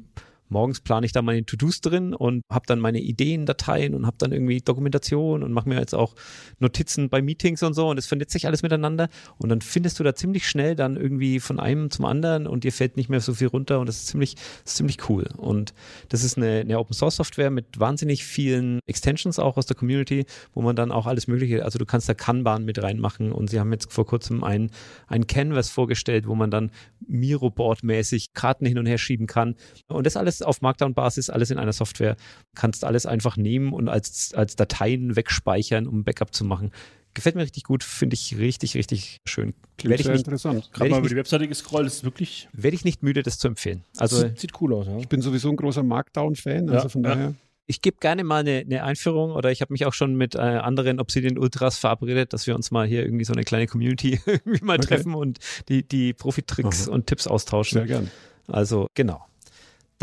morgens 0.48 0.80
plane 0.80 1.06
ich 1.06 1.12
da 1.12 1.22
meine 1.22 1.44
To-Dos 1.44 1.80
drin 1.80 2.14
und 2.14 2.42
habe 2.50 2.66
dann 2.66 2.80
meine 2.80 3.00
Ideen, 3.00 3.46
Dateien 3.46 3.94
und 3.94 4.06
habe 4.06 4.16
dann 4.18 4.32
irgendwie 4.32 4.60
Dokumentation 4.60 5.42
und 5.42 5.52
mache 5.52 5.68
mir 5.68 5.78
jetzt 5.78 5.94
auch 5.94 6.14
Notizen 6.58 7.08
bei 7.08 7.22
Meetings 7.22 7.62
und 7.62 7.74
so 7.74 7.88
und 7.88 7.98
es 7.98 8.06
vernetzt 8.06 8.32
sich 8.32 8.46
alles 8.46 8.62
miteinander 8.62 9.08
und 9.38 9.48
dann 9.48 9.60
findest 9.60 9.98
du 9.98 10.04
da 10.04 10.14
ziemlich 10.14 10.48
schnell 10.48 10.74
dann 10.74 10.96
irgendwie 10.96 11.40
von 11.40 11.58
einem 11.60 11.90
zum 11.90 12.04
anderen 12.04 12.46
und 12.46 12.64
dir 12.64 12.72
fällt 12.72 12.96
nicht 12.96 13.08
mehr 13.08 13.20
so 13.20 13.34
viel 13.34 13.48
runter 13.48 13.80
und 13.80 13.88
das 13.88 13.96
ist 13.96 14.06
ziemlich, 14.08 14.34
das 14.34 14.72
ist 14.72 14.76
ziemlich 14.76 15.08
cool. 15.08 15.28
Und 15.36 15.74
das 16.08 16.24
ist 16.24 16.36
eine, 16.36 16.60
eine 16.60 16.78
Open 16.78 16.94
Source 16.94 17.16
Software 17.16 17.50
mit 17.50 17.78
wahnsinnig 17.78 18.24
vielen 18.24 18.80
Extensions 18.86 19.38
auch 19.38 19.56
aus 19.56 19.66
der 19.66 19.76
Community, 19.76 20.26
wo 20.52 20.62
man 20.62 20.76
dann 20.76 20.92
auch 20.92 21.06
alles 21.06 21.26
Mögliche, 21.26 21.64
also 21.64 21.78
du 21.78 21.86
kannst 21.86 22.08
da 22.08 22.14
Kanban 22.14 22.64
mit 22.64 22.82
reinmachen 22.82 23.32
und 23.32 23.50
sie 23.50 23.60
haben 23.60 23.72
jetzt 23.72 23.92
vor 23.92 24.06
kurzem 24.06 24.44
ein, 24.44 24.70
ein 25.06 25.26
Canvas 25.26 25.70
vorgestellt, 25.70 26.26
wo 26.26 26.34
man 26.34 26.50
dann 26.50 26.70
Miro-Board-mäßig 27.06 28.32
Karten 28.34 28.66
hin 28.66 28.78
und 28.78 28.86
her 28.86 28.98
schieben 28.98 29.26
kann. 29.26 29.56
Und 29.88 30.06
das 30.06 30.16
alles 30.16 30.33
auf 30.42 30.60
Markdown-Basis, 30.62 31.30
alles 31.30 31.50
in 31.50 31.58
einer 31.58 31.72
Software. 31.72 32.16
Kannst 32.54 32.84
alles 32.84 33.06
einfach 33.06 33.36
nehmen 33.36 33.72
und 33.72 33.88
als, 33.88 34.32
als 34.34 34.56
Dateien 34.56 35.16
wegspeichern, 35.16 35.86
um 35.86 36.04
Backup 36.04 36.34
zu 36.34 36.44
machen. 36.44 36.70
Gefällt 37.14 37.36
mir 37.36 37.42
richtig 37.42 37.62
gut, 37.62 37.84
finde 37.84 38.14
ich 38.14 38.36
richtig, 38.38 38.74
richtig 38.74 39.20
schön. 39.24 39.54
Klingt 39.78 39.90
werde 39.90 40.00
ich 40.00 40.04
sehr 40.06 40.12
nicht, 40.14 40.26
interessant. 40.26 40.70
Gerade 40.72 40.90
mal 40.90 40.98
über 40.98 41.08
die 41.08 41.14
Webseite 41.16 41.46
gescrollt, 41.46 41.86
ist 41.86 42.02
wirklich. 42.02 42.48
werde 42.52 42.74
ich 42.74 42.84
nicht 42.84 43.04
müde, 43.04 43.22
das 43.22 43.38
zu 43.38 43.46
empfehlen. 43.46 43.84
Also 43.98 44.18
sieht, 44.18 44.40
sieht 44.40 44.60
cool 44.60 44.74
aus, 44.74 44.86
ja. 44.88 44.96
Ich 44.98 45.08
bin 45.08 45.22
sowieso 45.22 45.48
ein 45.50 45.56
großer 45.56 45.84
Markdown-Fan, 45.84 46.68
also 46.68 46.82
Ja, 46.86 46.88
von 46.88 47.04
ja. 47.04 47.10
daher. 47.14 47.34
ich 47.66 47.80
gebe 47.82 47.98
gerne 48.00 48.24
mal 48.24 48.40
eine, 48.40 48.58
eine 48.66 48.82
Einführung 48.82 49.30
oder 49.30 49.52
ich 49.52 49.60
habe 49.60 49.72
mich 49.72 49.86
auch 49.86 49.92
schon 49.94 50.16
mit 50.16 50.34
äh, 50.34 50.38
anderen 50.38 50.98
Obsidian 50.98 51.38
Ultras 51.38 51.78
verabredet, 51.78 52.32
dass 52.32 52.48
wir 52.48 52.56
uns 52.56 52.72
mal 52.72 52.84
hier 52.84 53.04
irgendwie 53.04 53.24
so 53.24 53.32
eine 53.32 53.44
kleine 53.44 53.68
Community 53.68 54.18
irgendwie 54.26 54.64
mal 54.64 54.78
Okay. 54.78 54.88
treffen 54.88 55.14
und 55.14 55.38
die, 55.68 55.86
die 55.86 56.14
Profi-Tricks 56.14 56.88
und 56.88 57.06
Tipps 57.06 57.28
austauschen. 57.28 57.78
Sehr 57.78 57.86
gern. 57.86 58.10
Also 58.48 58.88
genau. 58.94 59.24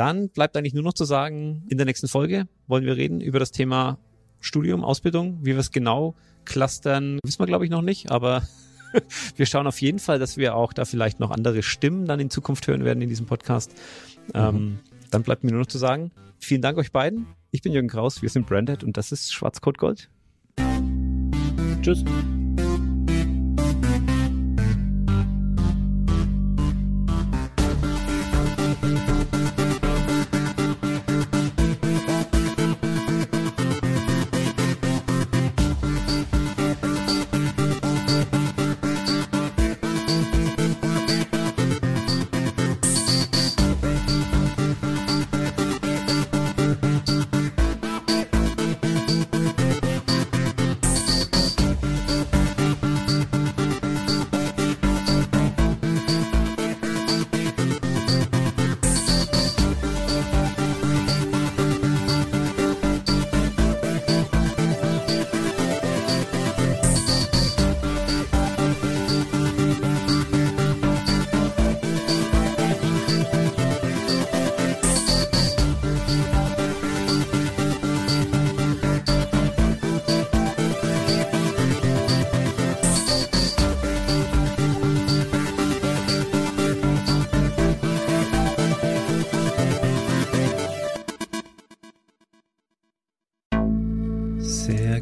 Dann 0.02 0.30
bleibt 0.30 0.58
eigentlich 0.58 0.74
nur 0.74 0.82
noch 0.82 0.94
zu 0.94 1.06
sagen, 1.06 1.64
in 1.70 1.78
der 1.78 1.86
nächsten 1.86 2.08
Folge 2.08 2.48
wollen 2.66 2.86
wir 2.86 2.98
reden 2.98 3.22
über 3.22 3.38
das 3.38 3.52
Thema 3.52 4.00
Studium, 4.40 4.84
Ausbildung, 4.84 5.38
wie 5.42 5.52
wir 5.52 5.60
es 5.60 5.70
genau 5.70 6.16
clustern, 6.44 7.20
wissen 7.24 7.38
wir 7.38 7.46
glaube 7.46 7.66
ich 7.66 7.70
noch 7.70 7.84
nicht, 7.84 8.10
aber 8.10 8.42
wir 9.36 9.46
schauen 9.46 9.68
auf 9.68 9.80
jeden 9.80 10.00
Fall, 10.00 10.18
dass 10.18 10.38
wir 10.38 10.56
auch 10.56 10.74
da 10.74 10.86
vielleicht 10.86 11.20
noch 11.20 11.30
andere 11.30 11.62
Stimmen 11.62 12.08
dann 12.08 12.20
in 12.20 12.32
Zukunft 12.32 12.66
hören 12.68 12.84
werden 12.84 13.04
in 13.04 13.10
diesem 13.10 13.28
Podcast. 13.28 13.76
Ähm, 14.34 14.80
dann 15.12 15.22
bleibt 15.22 15.44
mir 15.44 15.52
nur 15.52 15.60
noch 15.60 15.68
zu 15.68 15.78
sagen, 15.78 16.10
vielen 16.40 16.64
Dank 16.64 16.80
euch 16.80 16.92
beiden. 16.92 17.28
Ich 17.52 17.62
bin 17.62 17.72
Jürgen 17.72 17.88
Kraus, 17.88 18.24
wir 18.24 18.30
sind 18.30 18.48
Branded 18.48 18.84
und 18.84 18.98
das 18.98 19.12
ist 19.12 19.32
Schwarzcode 19.32 19.78
Gold. 19.78 20.10
Tschüss. 21.84 22.04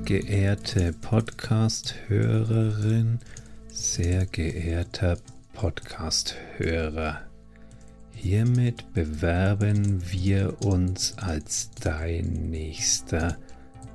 Geehrte 0.10 0.92
Podcast-Hörerin, 0.92 3.20
sehr 3.68 4.26
geehrter 4.26 5.20
Podcast-Hörer, 5.54 7.22
hiermit 8.16 8.92
bewerben 8.96 10.02
wir 10.12 10.66
uns 10.66 11.16
als 11.20 11.70
dein 11.80 12.50
nächster 12.50 13.38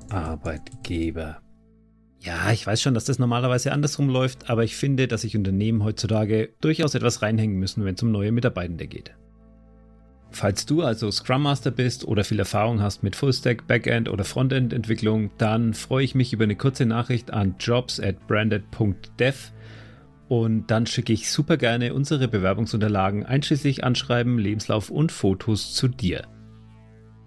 Arbeitgeber. 0.09 1.41
Ja, 2.21 2.49
ich 2.53 2.65
weiß 2.65 2.81
schon, 2.81 2.93
dass 2.93 3.03
das 3.03 3.19
normalerweise 3.19 3.73
andersrum 3.73 4.07
läuft, 4.07 4.49
aber 4.49 4.63
ich 4.63 4.77
finde, 4.77 5.09
dass 5.09 5.23
sich 5.23 5.35
Unternehmen 5.35 5.83
heutzutage 5.83 6.53
durchaus 6.61 6.95
etwas 6.95 7.23
reinhängen 7.23 7.57
müssen, 7.57 7.83
wenn 7.83 7.95
es 7.95 8.03
um 8.03 8.13
neue 8.13 8.31
Mitarbeitende 8.31 8.87
geht. 8.87 9.11
Falls 10.35 10.65
du 10.65 10.81
also 10.81 11.09
Scrum 11.11 11.43
Master 11.43 11.71
bist 11.71 12.05
oder 12.05 12.25
viel 12.25 12.39
Erfahrung 12.39 12.81
hast 12.81 13.03
mit 13.03 13.15
Fullstack, 13.15 13.67
Backend 13.67 14.09
oder 14.09 14.25
Frontend 14.25 14.73
Entwicklung, 14.73 15.31
dann 15.37 15.73
freue 15.73 16.03
ich 16.03 16.13
mich 16.13 16.33
über 16.33 16.43
eine 16.43 16.57
kurze 16.57 16.85
Nachricht 16.85 17.31
an 17.31 17.55
jobs 17.57 18.01
at 18.01 18.27
branded.dev 18.27 19.53
und 20.27 20.69
dann 20.69 20.87
schicke 20.87 21.13
ich 21.13 21.31
super 21.31 21.55
gerne 21.55 21.93
unsere 21.93 22.27
Bewerbungsunterlagen 22.27 23.25
einschließlich 23.25 23.85
Anschreiben, 23.85 24.37
Lebenslauf 24.37 24.89
und 24.89 25.13
Fotos 25.13 25.73
zu 25.73 25.87
dir. 25.87 26.27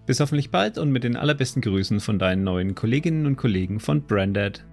Bis 0.05 0.21
hoffentlich 0.21 0.51
bald 0.51 0.77
und 0.77 0.91
mit 0.91 1.03
den 1.03 1.17
allerbesten 1.17 1.63
Grüßen 1.63 2.01
von 2.01 2.19
deinen 2.19 2.45
neuen 2.45 2.75
Kolleginnen 2.75 3.25
und 3.25 3.37
Kollegen 3.37 3.81
von 3.81 4.03
Branded. 4.03 4.67